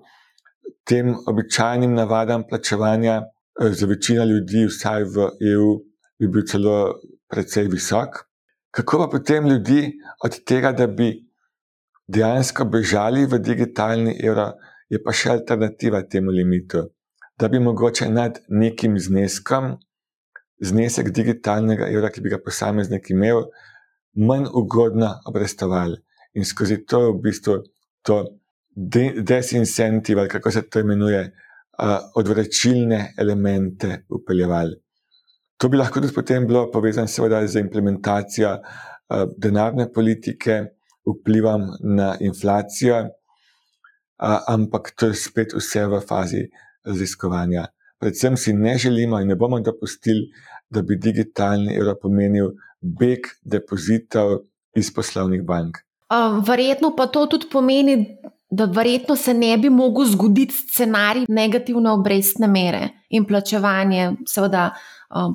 tem 0.85 1.15
običajnim 1.27 1.95
navadam 1.95 2.45
plačevanja, 2.49 3.23
za 3.61 3.87
večino 3.87 4.25
ljudi, 4.25 4.67
vsaj 4.67 5.05
v 5.05 5.29
EU, 5.53 5.73
bi 6.19 6.29
bil 6.29 6.47
celo 6.47 7.01
precej 7.29 7.69
visok. 7.69 8.25
Kako 8.71 8.99
pa 8.99 9.07
potem 9.13 9.47
ljudi 9.47 9.93
od 10.25 10.39
tega, 10.45 10.73
da 10.73 10.87
bi 10.87 11.13
dejansko 12.09 12.65
bežali 12.65 13.27
v 13.27 13.39
digitalni 13.39 14.17
evro, 14.25 14.53
je 14.89 15.01
pa 15.03 15.13
še 15.13 15.31
alternativa 15.37 16.03
temu 16.03 16.33
limitu. 16.33 16.87
Da 17.39 17.49
bi 17.49 17.61
mogoče 17.61 18.09
nad 18.11 18.41
nekim 18.49 18.99
zneskom, 18.99 19.77
znesek 20.63 21.11
digitalnega 21.11 21.89
evra, 21.91 22.11
ki 22.11 22.23
bi 22.23 22.33
ga 22.33 22.39
posameznik 22.43 23.11
imel, 23.11 23.45
manj 24.15 24.49
ugodno 24.53 25.11
obrestovali 25.27 25.99
in 26.39 26.45
skozi 26.49 26.83
to 26.89 27.01
v 27.11 27.19
bistvu 27.27 27.59
to 28.07 28.23
desincentiv, 28.75 30.19
ali 30.19 30.29
kako 30.29 30.51
se 30.51 30.63
to 30.63 30.81
imenuje, 30.81 31.21
uh, 31.79 31.99
odvračilne 32.15 33.15
elemente 33.19 34.05
upeljevali. 34.09 34.77
To 35.57 35.69
bi 35.69 35.77
lahko 35.77 36.01
tudi 36.01 36.15
potem 36.15 36.47
bilo 36.47 36.71
povezano 36.71 37.09
seveda 37.09 37.47
z 37.47 37.61
implementacijo 37.61 38.55
uh, 38.55 39.27
denarne 39.37 39.91
politike, 39.93 40.63
vplivom 41.07 41.69
na 41.97 42.15
inflacijo, 42.21 43.03
uh, 43.05 44.39
ampak 44.49 44.95
to 44.97 45.13
je 45.13 45.15
spet 45.15 45.55
vse 45.55 45.87
v 45.87 46.01
fazi 46.09 46.43
raziskovanja. 46.85 47.67
Predvsem 47.99 48.37
si 48.37 48.53
ne 48.53 48.79
želimo 48.79 49.21
in 49.21 49.29
ne 49.29 49.37
bomo 49.37 49.61
dopustili, 49.61 50.31
da 50.73 50.83
bi 50.83 50.97
digitalni 50.97 51.75
evro 51.77 51.95
pomenil 52.01 52.53
beg 52.81 53.29
depozitov 53.45 54.39
iz 54.75 54.91
poslovnih 54.95 55.43
bank. 55.45 55.79
Verjetno 56.47 56.93
pa 56.97 57.07
to 57.07 57.27
tudi 57.27 57.47
pomeni, 57.53 57.97
da 58.51 58.65
verjetno 58.65 59.17
se 59.17 59.35
ne 59.35 59.57
bi 59.59 59.71
mogel 59.71 60.05
zgoditi 60.13 60.55
scenarij 60.55 61.25
negativne 61.29 61.91
obrestne 61.91 62.49
mere 62.49 62.89
in 63.09 63.25
plačevanje, 63.25 64.11
seveda 64.29 64.71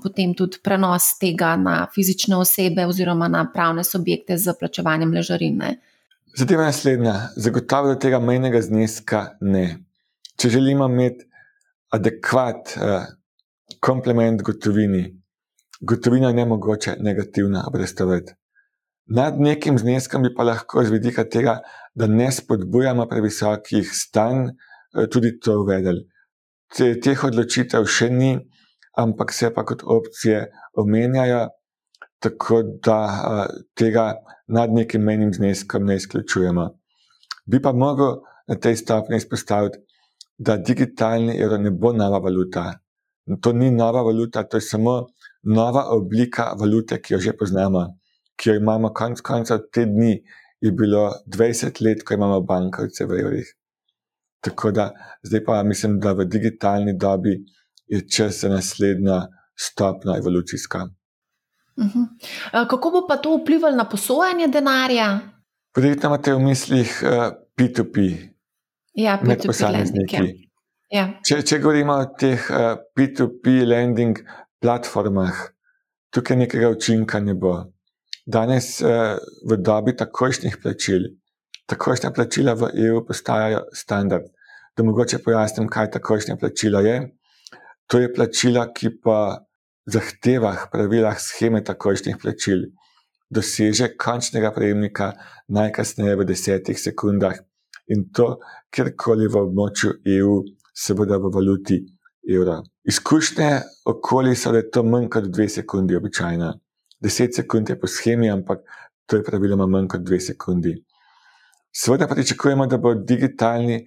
potem 0.04 0.34
tudi 0.38 0.62
prenos 0.64 1.16
tega 1.22 1.56
na 1.58 1.88
fizične 1.94 2.38
osebe 2.38 2.86
oziroma 2.86 3.28
na 3.28 3.46
pravne 3.54 3.84
subjekte 3.84 4.38
z 4.38 4.54
plačevanjem 4.60 5.14
ležarine. 5.14 5.78
Zadeva 6.38 6.68
je 6.68 6.74
naslednja. 6.74 7.14
Zagotovo 7.36 7.96
tega 7.96 8.20
mejnega 8.20 8.62
zneska 8.62 9.24
ne. 9.42 9.80
Če 10.38 10.50
želimo 10.54 10.86
imeti 10.86 11.26
adekvat 11.90 12.76
uh, 12.78 13.08
komplement 13.82 14.42
gotovini, 14.46 15.08
gotovina 15.82 16.28
je 16.28 16.34
ne 16.34 16.46
mogoče 16.46 16.96
negativna 17.00 17.64
obrestovati. 17.68 18.34
Nad 19.06 19.40
nekim 19.40 19.78
zneskom 19.78 20.24
bi 20.24 20.34
pa 20.36 20.44
lahko 20.44 20.84
z 20.84 20.92
vidika 20.92 21.24
tega, 21.24 21.60
da 21.96 22.08
ne 22.08 22.32
spodbujamo 22.32 23.08
previsokih 23.08 23.90
stanj, 23.94 24.48
eh, 24.48 25.08
tudi 25.12 25.40
to 25.40 25.62
uvedeli. 25.62 26.04
Te, 26.76 27.00
teh 27.00 27.24
odločitev 27.24 27.86
še 27.88 28.10
ni, 28.10 28.34
ampak 28.98 29.32
se 29.34 29.54
pa 29.54 29.64
kot 29.66 29.86
opcije 29.86 30.50
omenjajo, 30.76 31.48
tako 32.20 32.64
da 32.84 32.98
uh, 33.06 33.46
tega 33.78 34.16
nad 34.48 34.74
nekim 34.74 35.04
menim 35.06 35.34
zneskom 35.34 35.86
ne 35.86 35.96
izključujemo. 35.96 36.66
Bi 37.46 37.62
pa 37.62 37.72
mogel 37.72 38.18
na 38.48 38.56
tej 38.56 38.76
stopni 38.76 39.18
izpostaviti, 39.18 39.78
da 40.38 40.58
digitalni 40.58 41.38
evro 41.38 41.58
ne 41.58 41.72
bo 41.72 41.94
nova 41.94 42.20
valuta. 42.20 42.74
To 43.42 43.54
ni 43.54 43.72
nova 43.72 44.02
valuta, 44.02 44.44
to 44.44 44.58
je 44.58 44.62
samo 44.62 45.06
nova 45.44 45.90
oblika 45.96 46.54
valute, 46.60 47.02
ki 47.02 47.14
jo 47.14 47.20
že 47.20 47.34
poznamo 47.38 47.86
ki 48.38 48.50
jo 48.50 48.56
imamo, 48.56 48.94
konec 48.94 49.22
koncev, 49.22 49.60
te 49.74 49.86
dni 49.86 50.14
je 50.62 50.72
bilo 50.72 51.12
20 51.28 51.82
let, 51.86 52.04
ko 52.06 52.14
imamo 52.14 52.42
bankovce 52.42 53.06
v 53.06 53.20
evrih. 53.22 53.54
Tako 54.42 54.72
da 54.72 54.92
zdaj 55.24 55.44
pa 55.46 55.64
mislim, 55.64 56.00
da 56.00 56.14
v 56.14 56.26
digitalni 56.26 56.94
dobi 56.98 57.40
je 57.88 58.04
čas 58.10 58.42
za 58.42 58.50
naslednjo 58.50 59.22
stopno 59.56 60.18
evolucijsko. 60.18 60.88
Mhm. 61.80 62.04
Kako 62.52 62.92
bo 62.92 63.06
pa 63.08 63.18
to 63.18 63.38
vplivalo 63.38 63.76
na 63.76 63.90
posojanje 63.90 64.48
denarja? 64.48 65.20
Verjetno 65.76 66.10
imate 66.10 66.34
v 66.34 66.40
mislih 66.40 67.04
uh, 67.04 67.10
P2P, 67.58 68.06
ja, 68.94 69.20
med 69.24 69.46
posamezniki. 69.46 70.48
Ja. 70.90 71.20
Če, 71.28 71.42
če 71.46 71.60
govorimo 71.60 71.94
o 71.94 72.06
teh 72.18 72.50
uh, 72.50 72.80
P2P 72.98 73.62
lending 73.66 74.18
platformah, 74.62 75.34
tukaj 76.14 76.38
nekega 76.38 76.70
učinka 76.74 77.20
ne 77.20 77.36
bo. 77.36 77.56
Danes 78.26 78.82
uh, 78.82 79.18
v 79.48 79.58
dobi 79.58 79.96
takošnih 79.96 80.58
plačil, 80.64 81.14
takošna 81.68 82.12
plačila 82.12 82.54
v 82.54 82.72
EU 82.88 83.04
postajajo 83.08 83.68
standard. 83.74 84.28
Da 84.78 84.84
mogoče 84.84 85.22
pojasnim, 85.24 85.70
kaj 85.70 85.92
takošna 85.96 86.38
plačila 86.38 86.82
je. 86.86 86.98
To 87.88 88.00
je 88.00 88.12
plačila, 88.14 88.68
ki 88.74 88.92
pa 89.04 89.48
zahtevah, 89.88 90.68
pravilah 90.72 91.16
scheme 91.20 91.64
takošnih 91.64 92.20
plačil 92.22 92.68
doseže 93.30 93.96
končnega 93.98 94.52
prejemnika 94.56 95.14
najkasneje 95.52 96.16
v 96.16 96.26
desetih 96.26 96.80
sekundah 96.80 97.36
in 97.92 98.08
to 98.12 98.40
kjerkoli 98.72 99.28
v 99.28 99.44
območju 99.44 99.92
EU 100.16 100.42
se 100.74 100.94
bodo 100.94 101.20
v 101.20 101.32
valuti 101.34 101.78
evra. 102.28 102.62
Izkušnje 102.88 103.62
okoli 103.86 104.36
so, 104.36 104.52
da 104.52 104.58
je 104.58 104.72
to 104.72 104.84
manj 104.84 105.10
kot 105.10 105.24
dve 105.24 105.50
sekundi 105.50 105.96
običajno. 105.96 106.54
10 107.04 107.36
sekund 107.36 107.70
je 107.70 107.80
po 107.80 107.88
schemi, 107.88 108.30
ampak 108.32 108.60
to 109.06 109.18
je 109.18 109.24
praviloma 109.24 109.66
manj 109.68 109.88
kot 109.88 110.02
2 110.02 110.20
sekundi. 110.28 110.72
Seveda 111.76 112.08
pričakujemo, 112.08 112.68
da 112.68 112.78
bo 112.78 112.94
digitalni 112.94 113.82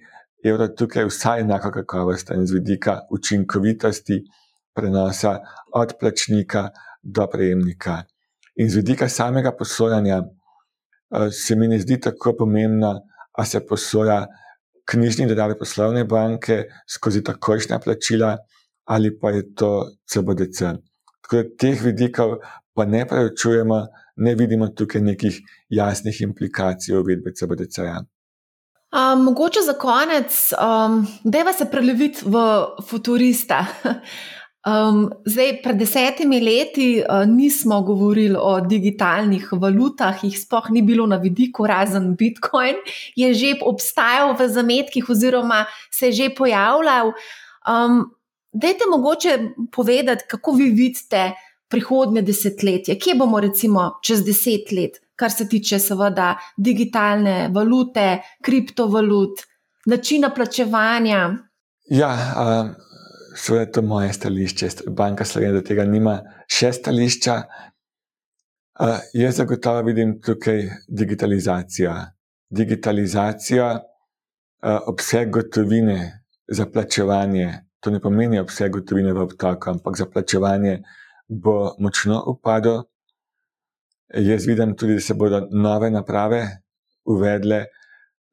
evro 0.45 0.67
tukaj 0.67 1.05
vsaj 1.05 1.41
enako 1.41 1.71
kakovosten 1.71 2.45
z 2.45 2.53
vidika 2.53 2.99
učinkovitosti 3.11 4.21
prenosa 4.75 5.39
od 5.73 5.93
plačnika 5.99 6.69
do 7.01 7.27
prejemnika. 7.27 8.03
In 8.55 8.69
z 8.69 8.75
vidika 8.75 9.09
samega 9.09 9.51
posojanja 9.57 10.21
eh, 10.21 11.31
se 11.31 11.55
mi 11.55 11.67
ne 11.67 11.79
zdi 11.79 11.99
tako 11.99 12.35
pomembno, 12.37 12.99
ali 13.31 13.47
se 13.47 13.65
posoja 13.65 14.27
knjižni 14.85 15.27
denar 15.27 15.57
poslovne 15.59 16.03
banke 16.03 16.63
skozi 16.87 17.23
takošna 17.23 17.79
plačila 17.79 18.37
ali 18.85 19.19
pa 19.19 19.29
je 19.29 19.53
to 19.55 19.91
CBDC. 20.05 20.59
Tako 21.21 21.35
da 21.35 21.43
teh 21.59 21.83
vidikov 21.83 22.37
pa 22.73 22.85
ne 22.85 23.05
preučujemo, 23.07 23.87
ne 24.15 24.35
vidimo 24.35 24.67
tukaj 24.67 25.01
nekih 25.01 25.41
jasnih 25.69 26.21
implikacij 26.21 26.95
uvedbe 26.95 27.33
CBDC-ja. 27.33 28.01
Um, 28.91 29.23
mogoče 29.23 29.61
za 29.65 29.73
konec, 29.73 30.53
um, 30.53 31.07
je 31.23 31.53
se 31.53 31.65
preleviti 31.71 32.25
v 32.25 32.35
futurista. 32.89 33.65
Um, 34.61 35.07
zdaj, 35.25 35.55
pred 35.63 35.79
desetimi 35.81 36.37
leti 36.37 36.99
uh, 37.01 37.23
nismo 37.25 37.79
govorili 37.81 38.37
o 38.37 38.59
digitalnih 38.61 39.47
valutah, 39.57 40.19
jih 40.21 40.35
sploh 40.37 40.67
ni 40.69 40.83
bilo 40.85 41.07
na 41.09 41.17
vidiku, 41.17 41.65
razen 41.65 42.11
Bitcoin, 42.13 42.77
je 43.17 43.33
že 43.33 43.55
obstajal 43.65 44.35
v 44.37 44.47
zametkih, 44.47 45.09
oziroma 45.09 45.65
se 45.89 46.11
je 46.11 46.11
že 46.11 46.29
pojavljal. 46.37 47.09
Um, 47.65 48.13
dajte 48.53 48.89
mogoče 48.89 49.39
povedati, 49.71 50.23
kako 50.27 50.51
vi 50.51 50.69
vidite 50.69 51.31
prihodnje 51.71 52.21
desetletje, 52.21 52.99
kje 52.99 53.15
bomo 53.15 53.39
recimo 53.39 53.91
čez 54.03 54.25
deset 54.25 54.71
let, 54.71 54.99
kar 55.15 55.31
se 55.31 55.47
tiče 55.49 55.79
seveda 55.79 56.35
digitalne 56.57 57.49
valute, 57.53 58.19
kriptovalut, 58.43 59.43
načina 59.85 60.33
plačevanja. 60.35 61.29
Ja, 61.89 62.11
uh, 62.11 62.71
seveda 63.35 63.61
je 63.61 63.71
to 63.71 63.81
moje 63.81 64.13
stališče. 64.13 64.69
Banka 64.87 65.25
Slovenija 65.25 65.59
do 65.59 65.65
tega 65.67 65.85
nima 65.85 66.19
še 66.47 66.73
stališča. 66.73 67.37
Uh, 68.81 68.99
jaz 69.13 69.39
zagotovo 69.39 69.85
vidim 69.87 70.17
tukaj 70.21 70.65
digitalizacijo. 70.87 71.95
Digitalizacija, 72.49 73.73
uh, 73.79 74.79
obseg 74.91 75.31
gotovine 75.31 75.99
za 76.47 76.65
plačevanje, 76.65 77.70
to 77.81 77.91
ne 77.91 77.99
pomeni 77.99 78.39
obseg 78.39 78.71
gotovine 78.71 79.13
v 79.13 79.25
obtoku, 79.25 79.69
ampak 79.69 79.97
za 79.97 80.05
plačevanje 80.05 80.81
bo 81.27 81.75
močno 81.79 82.21
upadel. 82.27 82.83
Jaz 84.13 84.45
vidim 84.45 84.75
tudi, 84.75 84.99
da 84.99 85.01
se 85.01 85.13
bodo 85.13 85.47
nove 85.51 85.89
naprave 85.89 86.41
uvedle, 87.05 87.65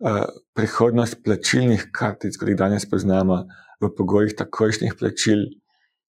uh, 0.05 0.25
prihodnost 0.55 1.23
plačilnih 1.25 1.89
kartic, 1.93 2.37
kot 2.37 2.51
jih 2.51 2.59
danes 2.59 2.85
poznamo, 2.91 3.45
v 3.81 3.91
pogojih 3.95 4.35
takošnih 4.37 4.97
plačil. 4.99 5.47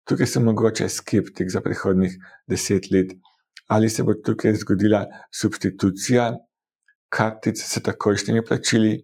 Tukaj 0.05 0.29
sem 0.29 0.45
mogoče 0.45 0.89
skeptik 0.93 1.49
za 1.51 1.63
prihodnih 1.65 2.13
deset 2.47 2.91
let, 2.93 3.15
ali 3.73 3.89
se 3.89 4.05
bo 4.05 4.15
tukaj 4.15 4.53
zgodila 4.61 5.07
substitucija 5.33 6.35
kartic 7.09 7.63
s 7.65 7.81
takošnjimi 7.83 8.45
plačili. 8.45 8.99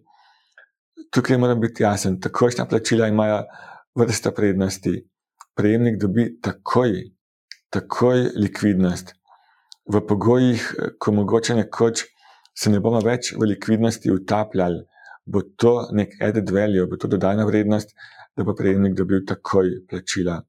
Tukaj 1.11 1.37
moram 1.41 1.59
biti 1.59 1.83
jasen, 1.83 2.19
takošna 2.21 2.67
plačila 2.69 3.09
imajo 3.09 3.41
vrsta 3.95 4.31
prednosti. 4.31 4.97
Prejemnik 5.55 5.99
dobi 5.99 6.29
takoj 6.41 7.11
takoj 7.71 8.31
likvidnost. 8.35 9.13
V 9.87 10.01
pogojih, 10.07 10.63
ko 10.99 11.11
mogoče 11.11 11.55
nekoč 11.55 12.03
se 12.57 12.69
ne 12.69 12.79
bomo 12.83 12.99
več 13.03 13.31
v 13.37 13.47
likvidnosti 13.53 14.11
utapljali, 14.11 14.83
bo 15.25 15.41
to 15.55 15.73
nek 15.95 16.17
added 16.21 16.51
value, 16.51 16.87
bo 16.87 16.99
to 16.99 17.07
dodana 17.07 17.45
vrednost, 17.47 17.95
da 18.35 18.43
bo 18.43 18.55
prejemnik 18.55 18.97
dobil 18.97 19.23
takoj 19.27 19.71
plačila. 19.89 20.41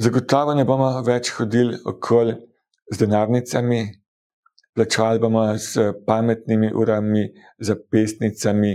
Zagotovo 0.00 0.56
ne 0.56 0.64
bomo 0.64 0.88
več 1.06 1.30
hodili 1.36 1.76
okoli 1.84 2.34
z 2.90 3.04
denarnicami, 3.04 3.82
plačali 4.74 5.20
bomo 5.20 5.44
s 5.58 5.78
pametnimi 6.06 6.72
urami, 6.74 7.28
zapestnicami, 7.60 8.74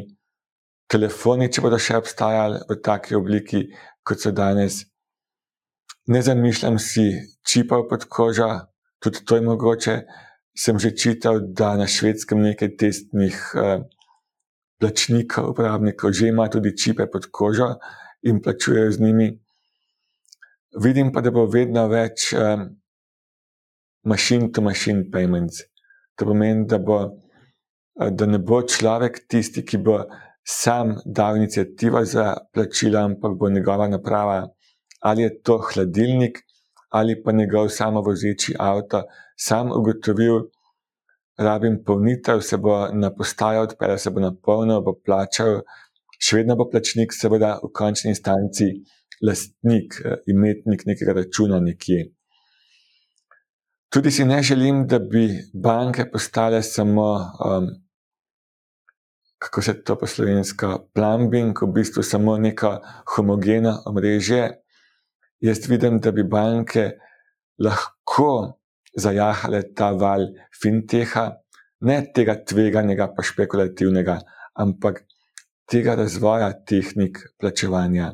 telefoni, 0.89 1.49
če 1.49 1.66
bodo 1.66 1.82
še 1.82 1.97
obstajali 1.99 2.62
v 2.70 2.80
taki 2.86 3.18
obliki, 3.18 3.66
kot 4.10 4.24
so 4.26 4.32
danes. 4.34 4.82
Ne 6.10 6.22
zamišljam 6.26 6.80
si 6.82 7.05
čipov 7.45 7.86
pod 7.89 8.07
kožo, 8.10 8.49
tudi 8.99 9.22
to 9.26 9.38
je 9.38 9.45
mogoče. 9.45 9.95
Sem 10.57 10.80
že 10.82 10.91
čital, 10.97 11.39
da 11.55 11.76
na 11.78 11.86
švedskem 11.88 12.41
nekaj 12.41 12.74
testnih 12.82 13.36
uh, 13.55 13.86
plačnikov, 14.82 15.53
uporabnikov, 15.53 16.12
že 16.12 16.34
ima 16.34 16.49
tudi 16.49 16.74
čipe 16.76 17.05
pod 17.07 17.30
kožo 17.32 17.78
in 18.26 18.41
plačujejo 18.41 18.91
z 18.91 18.99
njimi. 18.99 19.30
Vidim 20.82 21.14
pa, 21.14 21.22
da 21.22 21.32
bo 21.32 21.45
vedno 21.45 21.86
več 21.88 22.34
um, 22.34 22.66
machine-to-machine 24.03 25.07
payments. 25.14 25.64
To 26.18 26.26
pomeni, 26.26 26.66
da, 26.68 26.82
bo, 26.82 26.99
da 27.95 28.26
ne 28.26 28.39
bo 28.39 28.62
človek 28.66 29.24
tisti, 29.30 29.64
ki 29.64 29.80
bo 29.86 30.01
sam 30.52 30.95
dal 31.06 31.38
inicijativo 31.38 32.06
za 32.06 32.38
plačila, 32.54 33.04
ampak 33.06 33.38
bo 33.39 33.50
njegova 33.50 33.88
naprava 33.88 34.47
ali 35.00 35.22
je 35.22 35.41
to 35.41 35.58
hladilnik 35.74 36.38
ali 36.89 37.24
pa 37.24 37.32
njegov 37.32 37.70
samovozeči 37.70 38.56
avto, 38.60 39.04
sam 39.38 39.72
ugotovil, 39.72 40.39
rabim 41.38 41.84
polnitev, 41.86 42.41
se 42.41 42.58
bo 42.58 42.88
na 42.93 43.12
postajo 43.16 43.62
odpeljal, 43.62 43.97
se 43.97 44.10
bo 44.10 44.20
napolnil, 44.20 44.82
bo 44.82 44.95
plačal, 45.06 45.62
še 46.18 46.39
vedno 46.39 46.56
bo 46.58 46.66
plačnik, 46.72 47.14
seveda 47.14 47.60
v 47.64 47.70
končni 47.74 48.10
instanci 48.16 48.72
lastnik, 49.22 50.02
eh, 50.04 50.18
imetnik 50.34 50.88
nekega 50.89 51.14
računa 51.22 51.60
nekje. 51.60 52.10
Tudi 53.93 54.12
si 54.12 54.26
ne 54.26 54.41
želim, 54.43 54.88
da 54.88 55.00
bi 55.00 55.30
banke 55.54 56.10
postale 56.12 56.64
samo, 56.64 57.08
um, 57.45 57.70
kako 59.40 59.62
se 59.62 59.74
to 59.84 59.96
po 59.96 60.08
slovensko, 60.08 60.90
plumbing, 60.94 61.56
v 61.62 61.72
bistvu 61.74 62.04
samo 62.04 62.38
neka 62.38 62.80
homogena 63.16 63.80
omrežje. 63.88 64.50
Jaz 65.40 65.64
vidim, 65.72 66.00
da 66.00 66.12
bi 66.12 66.24
banke 66.24 66.92
lahko 67.60 68.60
zajahale 68.96 69.64
ta 69.76 69.92
val 69.96 70.28
finteha, 70.62 71.30
ne 71.88 72.02
tega 72.16 72.36
tveganega, 72.44 73.08
pa 73.16 73.24
špekulativnega, 73.24 74.20
ampak 74.60 75.06
tega 75.70 75.96
razvoja 75.96 76.52
tehnik 76.68 77.22
plačevanja. 77.40 78.12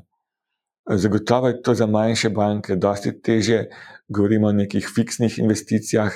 Zagotovo 0.85 1.49
je 1.49 1.61
to 1.65 1.73
za 1.73 1.87
manjše 1.89 2.29
banke 2.29 2.75
dosti 2.75 3.15
teže, 3.21 3.63
govorimo 4.07 4.47
o 4.47 4.53
nekih 4.53 4.85
fiksnih 4.95 5.39
investicijah, 5.39 6.13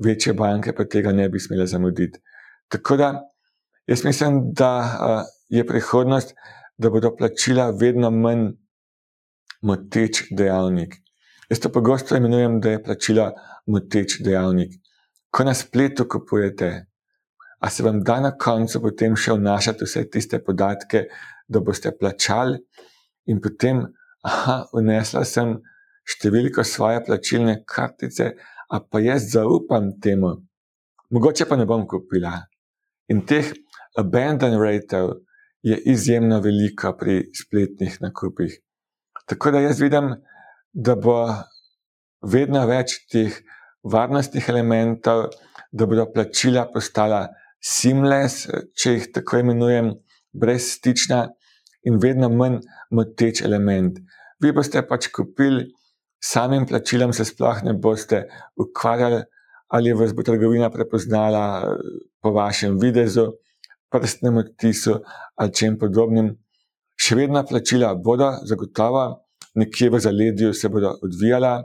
večje 0.00 0.32
banke 0.32 0.72
pa 0.72 0.88
tega 0.88 1.12
ne 1.12 1.28
bi 1.28 1.40
smele 1.40 1.66
zamuditi. 1.66 2.20
Tako 2.72 2.96
da 2.96 3.10
jaz 3.86 4.04
mislim, 4.04 4.52
da 4.52 5.24
je 5.48 5.66
prihodnost, 5.66 6.34
da 6.78 6.90
bodo 6.90 7.16
plačila 7.16 7.70
vedno 7.70 8.10
manj 8.10 8.52
moteč 9.62 10.24
dejavnik. 10.30 10.96
Jaz 11.50 11.60
to 11.60 11.72
pogosto 11.72 12.16
imenujem, 12.16 12.60
da 12.60 12.70
je 12.70 12.82
plačila 12.82 13.32
moteč 13.66 14.20
dejavnik. 14.20 14.72
Ko 15.30 15.44
na 15.44 15.54
spletu 15.54 16.08
kupujete, 16.08 16.86
a 17.60 17.70
se 17.70 17.82
vam 17.82 18.00
da 18.02 18.20
na 18.20 18.32
koncu 18.38 18.80
potem 18.82 19.16
še 19.16 19.36
vnašati 19.38 19.86
vse 19.86 20.06
tiste 20.10 20.40
podatke, 20.44 21.04
da 21.48 21.60
boste 21.60 21.92
plačali, 21.98 22.58
in 23.30 23.40
potem, 23.40 23.84
aha, 24.26 24.62
unesla 24.74 25.22
sem 25.28 25.54
številko 26.02 26.64
svoje 26.66 27.04
plačilne 27.06 27.60
kartice, 27.68 28.32
a 28.72 28.80
pa 28.80 29.02
jaz 29.04 29.28
zaupam 29.34 29.92
temu, 30.02 30.32
mogoče 31.12 31.46
pa 31.46 31.58
ne 31.60 31.68
bom 31.68 31.84
kupila. 31.86 32.34
In 33.12 33.22
teh 33.28 33.52
abandon 33.98 34.58
ratev 34.60 35.10
je 35.62 35.78
izjemno 35.86 36.40
veliko 36.40 36.92
pri 36.98 37.30
spletnih 37.34 37.98
nakupih. 38.00 38.58
Tako 39.26 39.50
da 39.50 39.60
jaz 39.60 39.80
vidim, 39.80 40.14
da 40.72 40.96
bo 40.96 41.16
vedno 42.22 42.64
več 42.66 42.96
teh 43.12 43.36
varnostnih 43.82 44.48
elementov, 44.48 45.28
da 45.72 45.86
bodo 45.86 46.06
plačila 46.14 46.66
postala 46.72 47.26
seamless, 47.62 48.48
če 48.74 48.96
jih 48.96 49.06
tako 49.14 49.42
imenujem, 49.42 49.92
brez 50.32 50.72
stična 50.76 51.26
in 51.86 51.98
vedno 52.02 52.30
manj 52.32 52.60
moteč 52.90 53.42
element. 53.46 53.98
Vi 54.42 54.52
boste 54.54 54.82
pač 54.86 55.08
kupili, 55.14 55.68
samim 56.22 56.66
plačilom 56.66 57.12
se 57.14 57.26
sploh 57.28 57.62
ne 57.66 57.74
boste 57.74 58.24
ukvarjali, 58.58 59.22
ali 59.72 59.94
vas 59.96 60.12
bo 60.14 60.24
trgovina 60.26 60.70
prepoznala 60.70 61.76
po 62.22 62.32
vašem 62.34 62.78
videzu, 62.80 63.30
prstnem 63.92 64.36
odtisu 64.42 64.98
ali 65.36 65.54
čem 65.54 65.78
podobnem. 65.78 66.32
Še 67.02 67.18
vedno 67.18 67.42
plačila 67.48 67.94
bodo, 67.94 68.30
zagotovo, 68.48 69.04
nekje 69.58 69.90
v 69.90 70.00
zaledju 70.00 70.52
se 70.54 70.68
bodo 70.68 70.94
odvijala, 71.02 71.62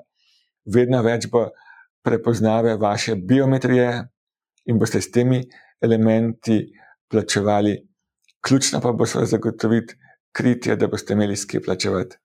vedno 0.73 1.01
več 1.03 1.29
bo 1.31 1.47
prepoznave 2.03 2.75
vaše 2.77 3.15
biometrije 3.15 3.89
in 4.67 4.79
boste 4.79 5.01
s 5.01 5.11
temi 5.11 5.41
elementi 5.81 6.59
plačevali. 7.11 7.75
Ključno 8.43 8.81
pa 8.81 8.91
bo 8.91 9.05
se 9.05 9.25
zagotoviti 9.25 9.95
kritje, 10.31 10.75
da 10.75 10.87
boste 10.87 11.13
imeli 11.13 11.35
skip 11.35 11.65
plačevati. 11.65 12.17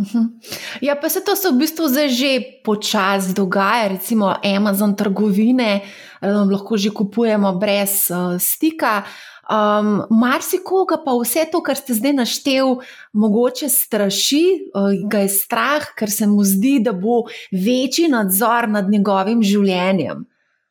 Mhm. 0.00 0.40
Ja, 0.80 0.96
pa 0.96 1.08
se 1.08 1.20
to 1.20 1.36
se 1.36 1.50
v 1.50 1.60
bistvu 1.60 1.88
zdaj 1.88 2.08
že 2.08 2.30
počasi 2.64 3.34
dogaja, 3.36 3.88
recimo 3.88 4.32
Amazon 4.56 4.96
trgovine, 4.96 5.80
um, 6.22 6.48
lahko 6.48 6.76
že 6.76 6.90
kupujemo 6.90 7.52
brez 7.60 8.08
uh, 8.08 8.40
stika. 8.40 9.04
Um, 9.50 10.06
Marsikoga 10.10 11.02
pa 11.04 11.12
vse 11.18 11.44
to, 11.52 11.60
kar 11.60 11.76
ste 11.76 11.94
zdaj 11.94 12.14
naštel, 12.16 12.80
mogoče 13.12 13.68
straši, 13.68 14.72
uh, 14.72 14.94
ga 15.10 15.26
je 15.26 15.28
strah, 15.28 15.90
ker 15.98 16.08
se 16.10 16.26
mu 16.26 16.44
zdi, 16.46 16.78
da 16.80 16.92
bo 16.92 17.26
večji 17.52 18.08
nadzor 18.08 18.70
nad 18.70 18.88
njegovim 18.88 19.42
življenjem 19.42 20.24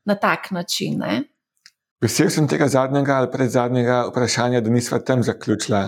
na 0.06 0.16
tak 0.16 0.50
način. 0.52 0.98
Ne? 1.04 1.28
Vesel 2.02 2.32
sem 2.32 2.48
tega 2.48 2.68
zadnjega 2.72 3.20
ali 3.20 3.28
predzadnjega 3.32 4.08
vprašanja, 4.10 4.62
da 4.64 4.70
nismo 4.72 5.00
tam 5.04 5.24
zaključili. 5.24 5.84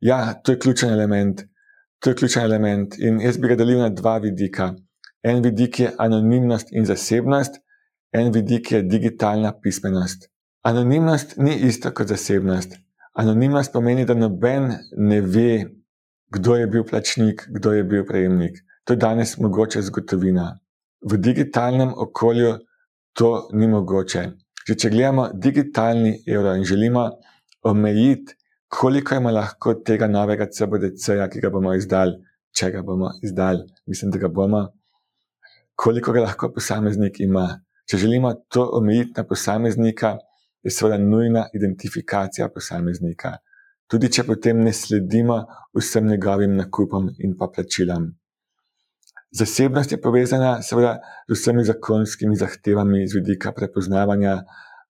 Ja, 0.00 0.34
to 0.34 0.52
je 0.52 0.58
ključen 0.60 0.92
element. 0.92 1.40
To 2.00 2.10
je 2.10 2.16
ključen 2.16 2.42
element. 2.42 2.98
In 2.98 3.20
jaz 3.20 3.38
bi 3.38 3.48
ga 3.48 3.56
delil 3.56 3.78
na 3.80 3.88
dva 3.88 4.18
vidika. 4.18 4.74
En 5.22 5.42
vidik 5.42 5.80
je 5.80 5.92
anonimnost 5.98 6.68
in 6.72 6.84
zasebnost, 6.86 7.56
en 8.12 8.32
vidik 8.32 8.72
je 8.72 8.82
digitalna 8.82 9.52
pismenost. 9.62 10.28
Anonimnost 10.62 11.36
ni 11.36 11.54
isto 11.68 11.90
kot 11.90 12.08
zasebnost. 12.08 12.76
Anonimnost 13.12 13.72
pomeni, 13.72 14.04
da 14.04 14.14
noben 14.14 14.72
ne 14.96 15.20
ve, 15.20 15.64
kdo 16.32 16.56
je 16.56 16.66
bil 16.66 16.84
plačnik, 16.84 17.42
kdo 17.48 17.72
je 17.72 17.84
bil 17.84 18.04
prejemnik. 18.06 18.60
To 18.84 18.92
je 18.92 19.02
danes 19.02 19.36
mogoče 19.38 19.82
zgodovina. 19.82 20.58
V 21.10 21.16
digitalnem 21.16 21.92
okolju 21.96 22.58
to 23.12 23.48
ni 23.52 23.68
mogoče. 23.68 24.28
Že 24.68 24.74
če 24.74 24.90
gledamo 24.90 25.28
digitalni 25.34 26.18
evro 26.26 26.54
in 26.54 26.64
želimo 26.64 27.08
omejiti 27.62 28.35
koliko 28.68 29.14
ima 29.14 29.30
lahko 29.30 29.74
tega 29.74 30.06
novega 30.06 30.46
CBDC-ja, 30.50 31.28
ki 31.28 31.40
ga 31.40 31.50
bomo 31.50 31.74
izdali, 31.74 32.16
če 32.56 32.70
ga 32.74 32.82
bomo 32.82 33.10
izdali, 33.22 33.64
mislim, 33.86 34.10
da 34.10 34.18
ga 34.18 34.28
bomo, 34.28 34.66
koliko 35.74 36.12
ga 36.12 36.26
lahko 36.26 36.52
posameznik 36.52 37.20
ima. 37.20 37.46
Če 37.86 38.00
želimo 38.02 38.32
to 38.50 38.64
omejiti 38.74 39.14
na 39.16 39.24
posameznika, 39.24 40.16
je 40.66 40.72
seveda 40.74 40.98
nujna 40.98 41.44
identifikacija 41.54 42.48
posameznika. 42.50 43.36
Tudi 43.86 44.10
če 44.10 44.24
potem 44.26 44.64
ne 44.66 44.72
sledimo 44.74 45.44
vsem 45.76 46.08
njegovim 46.10 46.56
nakupom 46.58 47.12
in 47.22 47.36
pa 47.38 47.46
plačilam. 47.54 48.08
Zasebnost 49.30 49.92
je 49.92 50.00
povezana 50.02 50.56
seveda 50.62 50.96
z 51.28 51.36
vsemi 51.36 51.62
zakonskimi 51.68 52.36
zahtevami 52.40 53.04
z 53.06 53.20
vidika 53.20 53.52
prepoznavanja 53.52 54.40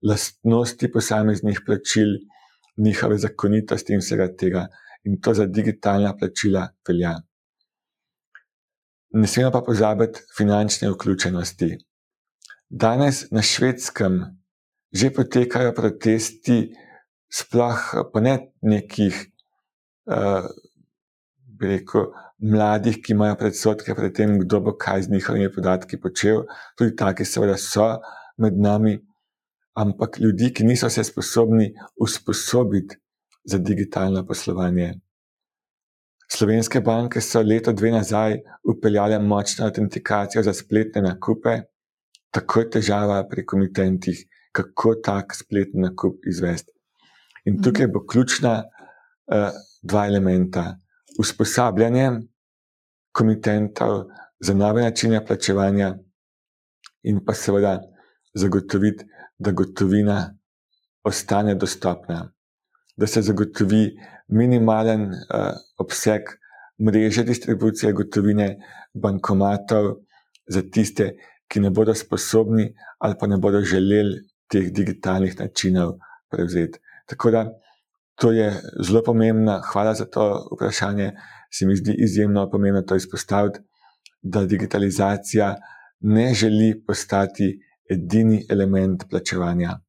lastnosti 0.03 0.91
posameznih 0.93 1.61
plačil 1.67 2.17
njihove 2.77 3.19
zakonitosti 3.19 3.93
in 3.93 4.01
vsega 4.01 4.29
tega. 4.37 4.67
In 5.05 5.21
to 5.21 5.35
za 5.35 5.47
digitalna 5.47 6.17
plačila 6.17 6.69
velja. 6.89 7.15
Ne 9.17 9.27
smemo 9.27 9.51
pa 9.51 9.63
pozabiti 9.63 10.21
finančne 10.37 10.91
vključenosti. 10.91 11.77
Danes 12.69 13.31
na 13.31 13.43
švedskem 13.43 14.21
že 14.93 15.11
potekajo 15.13 15.75
protesti, 15.77 16.73
sploh 17.29 17.81
pa 18.13 18.21
ne 18.21 18.37
nekih, 18.63 19.17
uh, 20.09 20.47
bi 21.59 21.73
rekel, 21.75 22.07
mladih, 22.39 23.01
ki 23.03 23.13
imajo 23.13 23.37
predsotke 23.41 23.97
pred 23.97 24.15
tem, 24.17 24.39
kdo 24.41 24.61
bo 24.61 24.77
kaj 24.79 25.07
z 25.07 25.13
njihovimi 25.13 25.51
podatki 25.53 26.01
počel, 26.01 26.45
tudi 26.79 26.97
taki, 26.97 27.25
seveda, 27.25 27.57
so 27.61 27.97
med 28.41 28.57
nami, 28.61 28.97
ampak 29.77 30.19
ljudi, 30.21 30.53
ki 30.55 30.65
niso 30.65 30.91
se 30.91 31.05
sposobni 31.05 31.73
usposobiti 32.01 32.97
za 33.45 33.59
digitalno 33.59 34.25
poslovanje. 34.27 34.95
Slovenske 36.33 36.81
banke 36.81 37.21
so 37.21 37.43
leto 37.43 37.73
dve 37.73 37.93
nazaj 37.95 38.41
upeljale 38.65 39.19
močno 39.19 39.67
autentikacijo 39.67 40.43
za 40.43 40.53
spletne 40.53 41.03
nakupe, 41.03 41.61
tako 42.31 42.61
je 42.61 42.71
težava 42.71 43.21
pri 43.31 43.45
komitentih, 43.47 44.25
kako 44.53 44.95
tak 45.05 45.37
spletni 45.37 45.85
nakup 45.85 46.27
izvesti. 46.27 46.73
In 47.47 47.61
tukaj 47.63 47.87
bo 47.87 48.03
ključna 48.07 48.57
uh, 48.65 49.53
dva 49.83 50.07
elementa: 50.07 50.65
usposabljanje 51.19 52.11
komitentov 53.13 54.09
za 54.41 54.55
nove 54.55 54.83
načine 54.83 55.23
plačevanja, 55.27 55.95
in 57.03 57.21
pa 57.25 57.35
seveda 57.35 57.79
zagotoviti 58.35 59.05
da 59.39 59.51
gotovina 59.51 60.39
ostane 61.05 61.55
dostopna. 61.55 62.33
da 62.97 63.07
se 63.07 63.23
zagotovi 63.23 63.97
minimalen 64.29 65.03
uh, 65.03 65.53
obseg 65.79 66.23
mreže 66.81 67.25
distribucije 67.25 67.93
gotovine, 67.93 68.57
bankomatov 68.95 69.95
za 70.49 70.63
tiste, 70.73 71.13
ki 71.49 71.61
ne 71.61 71.71
bodo 71.71 71.95
sposobni 71.95 72.73
ali 72.99 73.15
pa 73.21 73.27
ne 73.27 73.37
bodo 73.37 73.61
želeli 73.61 74.23
teh 74.49 74.73
digitalnih 74.73 75.39
načinov 75.41 75.93
prevzeti. 76.31 76.79
Tako 77.07 77.31
da 77.31 77.45
to 78.15 78.33
je 78.33 78.53
zelo 78.87 79.03
pomembno. 79.03 79.61
Hvala 79.73 79.95
za 79.95 80.05
to 80.05 80.49
vprašanje. 80.57 81.13
Se 81.53 81.67
mi 81.67 81.77
zdi 81.77 81.95
izjemno 81.99 82.51
pomembno 82.51 82.83
to 82.83 82.97
izpostaviti, 82.97 83.61
da 84.23 84.47
digitalizacija 84.47 85.57
ne 86.01 86.35
želi 86.35 86.85
postati 86.87 87.61
edini 87.91 88.45
element 88.51 89.05
plačevanja. 89.11 89.81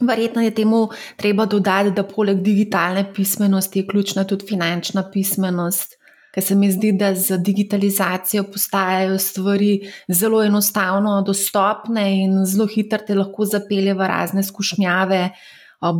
Verjetno 0.00 0.42
je 0.42 0.54
temu 0.54 0.88
treba 1.16 1.46
dodati, 1.46 1.90
da 1.90 2.02
poleg 2.02 2.40
digitalne 2.42 3.04
pismenosti 3.14 3.78
je 3.78 3.86
ključna 3.86 4.24
tudi 4.24 4.46
finančna 4.48 5.04
pismenost, 5.12 5.98
ker 6.34 6.42
se 6.42 6.54
mi 6.56 6.70
zdi, 6.72 6.92
da 6.96 7.14
z 7.14 7.38
digitalizacijo 7.38 8.44
postajajo 8.44 9.18
stvari 9.18 9.80
zelo 10.08 10.42
enostavno 10.42 11.20
dostopne 11.22 12.06
in 12.22 12.44
zelo 12.48 12.66
hitro 12.66 12.98
te 13.06 13.14
lahko 13.14 13.44
zapelje 13.44 13.94
v 13.94 14.08
razne 14.08 14.42
skušnjave, 14.42 15.28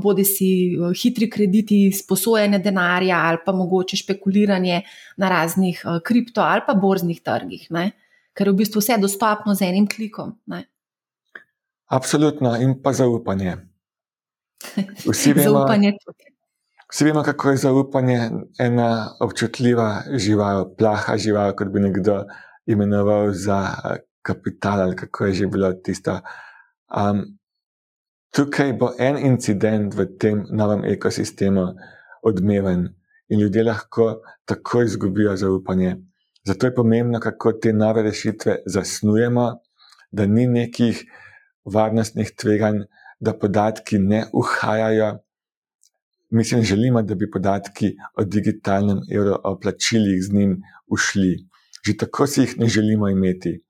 bodi 0.02 0.24
si 0.24 0.48
hitri 1.02 1.28
krediti, 1.30 1.90
sposojene 1.92 2.58
denarja 2.62 3.18
ali 3.28 3.38
pa 3.44 3.52
mogoče 3.52 3.96
špekuliranje 3.96 4.82
na 5.16 5.28
raznih 5.28 5.82
kripto 6.04 6.40
ali 6.40 6.62
pa 6.66 6.74
borznih 6.74 7.20
trgih, 7.20 7.66
ne? 7.70 7.90
ker 8.32 8.48
je 8.48 8.52
v 8.52 8.62
bistvu 8.62 8.80
vse 8.80 8.96
dostopno 8.96 9.54
z 9.54 9.66
enim 9.68 9.86
klikom. 9.86 10.32
Ne? 10.46 10.62
Absolutno, 11.92 12.56
in 12.56 12.78
pa 12.82 12.92
zaupanje. 12.92 13.56
Vsi 15.12 15.32
vemo, 15.32 15.50
zaupanje 15.50 15.92
tudi. 16.00 16.30
Vsi 16.92 17.04
vemo, 17.04 17.22
kako 17.22 17.50
je 17.50 17.56
zaupanje 17.56 18.30
ena 18.58 18.88
občutljiva 19.20 20.02
žival, 20.16 20.70
plaha 20.76 21.16
žival, 21.16 21.52
kot 21.56 21.68
bi 21.68 21.80
nekdo 21.80 22.22
imenoval 22.66 23.32
za 23.32 23.58
kapital 24.22 24.80
ali 24.80 24.96
kako 24.96 25.26
je 25.26 25.34
že 25.34 25.46
bilo 25.46 25.72
tisto. 25.72 26.20
Um, 26.96 27.38
tukaj 28.32 28.72
bo 28.72 28.92
en 28.98 29.18
incident 29.18 29.94
v 29.94 30.06
tem 30.18 30.46
novem 30.50 30.84
ekosistemu 30.84 31.66
odmeven 32.22 32.88
in 33.28 33.40
ljudje 33.40 33.64
lahko 33.64 34.22
tako 34.44 34.82
izgubijo 34.82 35.36
zaupanje. 35.36 35.96
Zato 36.44 36.66
je 36.66 36.74
pomembno, 36.74 37.20
kako 37.20 37.52
te 37.52 37.72
nove 37.72 38.02
rešitve 38.02 38.56
zasnujemo, 38.66 39.52
da 40.10 40.26
ni 40.26 40.46
nekih 40.46 41.04
varnostnih 41.64 42.32
tveganj, 42.36 42.82
da 43.20 43.34
podatki 43.38 43.98
ne 43.98 44.24
uhajajo. 44.32 45.18
Mislim, 46.30 46.62
želimo, 46.62 47.02
da 47.02 47.14
bi 47.14 47.30
podatki 47.30 47.92
o 48.16 48.24
digitalnem 48.24 49.02
evro, 49.14 49.38
o 49.44 49.58
plačilih 49.60 50.22
z 50.24 50.32
njim 50.32 50.56
ušli. 50.86 51.36
Že 51.86 51.96
tako 51.96 52.26
si 52.26 52.40
jih 52.40 52.58
ne 52.58 52.68
želimo 52.68 53.08
imeti. 53.08 53.60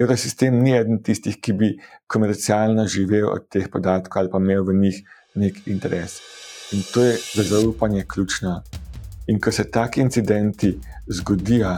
Evrosistem 0.00 0.62
ni 0.62 0.72
eden 0.76 1.02
tistih, 1.02 1.36
ki 1.40 1.52
bi 1.52 1.70
komercialno 2.06 2.86
živel 2.86 3.28
od 3.28 3.48
teh 3.48 3.68
podatkov 3.72 4.20
ali 4.20 4.30
pa 4.32 4.38
imel 4.38 4.64
v 4.64 4.74
njih 4.74 5.00
nek 5.34 5.66
interes. 5.66 6.20
In 6.72 6.82
to 6.94 7.04
je 7.04 7.18
za 7.34 7.42
zaupanje 7.42 8.04
ključno. 8.08 8.62
In 9.26 9.40
ko 9.40 9.52
se 9.52 9.70
taki 9.70 10.00
incidenti 10.00 10.78
zgodijo, 11.08 11.76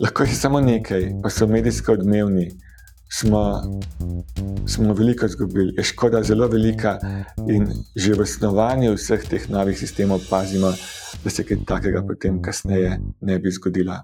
lahko 0.00 0.22
je 0.22 0.34
samo 0.34 0.60
nekaj, 0.60 1.10
pa 1.22 1.30
so 1.30 1.46
medijsko 1.46 1.92
odmevni 1.92 2.50
smo, 3.08 3.62
smo 4.66 4.94
veliko 4.94 5.26
izgubili, 5.26 5.74
je 5.76 5.84
škoda 5.84 6.22
zelo 6.22 6.48
velika, 6.48 6.98
in 7.48 7.68
že 7.96 8.14
v 8.14 8.26
snovanju 8.26 8.94
vseh 8.94 9.24
teh 9.28 9.48
novih 9.50 9.78
sistemov 9.78 10.20
pazimo, 10.30 10.72
da 11.24 11.30
se 11.30 11.44
kaj 11.44 11.64
takega 11.66 12.04
potem 12.06 12.42
kasneje 12.42 12.98
ne 13.20 13.38
bi 13.38 13.50
zgodilo. 13.50 14.00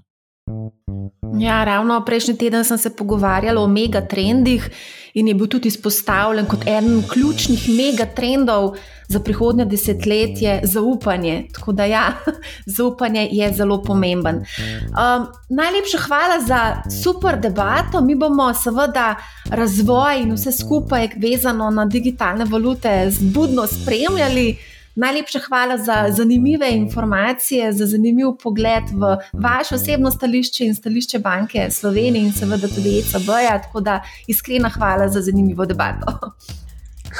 Ja, 1.38 1.64
ravno 1.64 2.00
prejšnji 2.04 2.36
teden 2.38 2.64
sem 2.64 2.78
se 2.78 2.90
pogovarjala 2.96 3.60
o 3.60 3.66
megatrendih 3.66 4.70
in 5.14 5.28
je 5.28 5.34
bil 5.34 5.46
tudi 5.46 5.68
izpostavljen 5.68 6.46
kot 6.46 6.66
eden 6.66 7.02
ključnih 7.08 7.68
megatrendov 7.70 8.74
za 9.08 9.20
prihodnje 9.20 9.64
desetletje 9.64 10.60
zaupanje. 10.62 11.46
Tako 11.54 11.72
da, 11.72 11.84
ja, 11.84 12.12
zaupanje 12.76 13.28
je 13.32 13.52
zelo 13.52 13.82
pomemben. 13.82 14.36
Um, 14.36 15.26
najlepša 15.48 15.98
hvala 15.98 16.40
za 16.46 16.60
super 17.02 17.40
debato. 17.40 18.00
Mi 18.00 18.14
bomo 18.14 18.54
seveda 18.54 19.14
razvoj 19.50 20.20
in 20.22 20.32
vse 20.32 20.52
skupaj 20.52 21.08
vezano 21.16 21.70
na 21.70 21.84
digitalne 21.84 22.44
valute 22.44 23.10
zbudno 23.10 23.66
spremljali. 23.66 24.56
Najlepša 24.94 25.38
hvala 25.48 25.76
za 25.78 26.06
zanimive 26.10 26.70
informacije, 26.70 27.72
za 27.72 27.86
zanimiv 27.86 28.26
pogled 28.42 28.84
v 28.92 29.16
vaše 29.32 29.74
osebno 29.74 30.10
stališče 30.10 30.64
in 30.64 30.74
stališče 30.74 31.18
banke 31.18 31.70
Slovenije 31.70 32.26
in 32.26 32.32
seveda 32.32 32.68
tudi 32.68 32.98
ECB-ja. 32.98 33.62
Tako 33.62 33.80
da 33.80 34.02
iskrena 34.26 34.68
hvala 34.68 35.08
za 35.08 35.20
zanimivo 35.20 35.66
debato. 35.66 36.18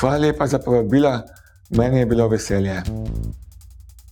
Hvala 0.00 0.16
lepa 0.16 0.46
za 0.46 0.58
povabilo, 0.58 1.20
meni 1.70 1.98
je 1.98 2.06
bilo 2.06 2.28
veselje. 2.28 2.82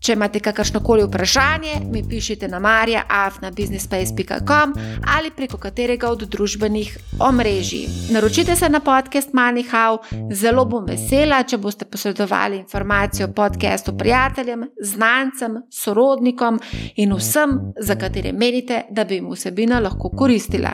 Če 0.03 0.17
imate 0.17 0.41
kakršno 0.43 0.81
koli 0.83 1.05
vprašanje, 1.07 1.77
mi 1.91 2.03
pišite 2.09 2.49
na 2.49 2.59
marja.afnabusinessspace.com 2.59 4.73
ali 5.15 5.31
preko 5.31 5.59
katerega 5.63 6.09
od 6.11 6.23
družbenih 6.27 6.99
omrežij. 7.21 7.87
Naročite 8.11 8.57
se 8.57 8.69
na 8.69 8.81
podcast 8.81 9.33
MoneyHow, 9.33 9.99
zelo 10.35 10.65
bom 10.67 10.87
vesela, 10.87 11.43
če 11.47 11.59
boste 11.59 11.85
posredovali 11.85 12.57
informacijo 12.59 13.27
o 13.29 13.33
podkastu 13.33 13.99
prijateljem, 13.99 14.65
znancem, 14.83 15.63
sorodnikom 15.71 16.61
in 16.97 17.13
vsem, 17.15 17.61
za 17.79 17.95
katere 17.95 18.33
menite, 18.33 18.83
da 18.91 19.05
bi 19.05 19.15
jim 19.21 19.31
vsebina 19.31 19.81
lahko 19.81 20.11
koristila. 20.11 20.71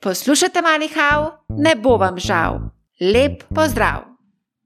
Poslušajte 0.00 0.60
MoneyHow, 0.64 1.30
ne 1.60 1.76
bo 1.76 1.96
vam 2.00 2.18
žal. 2.18 2.60
Lep 3.00 3.44
pozdrav! 3.54 4.09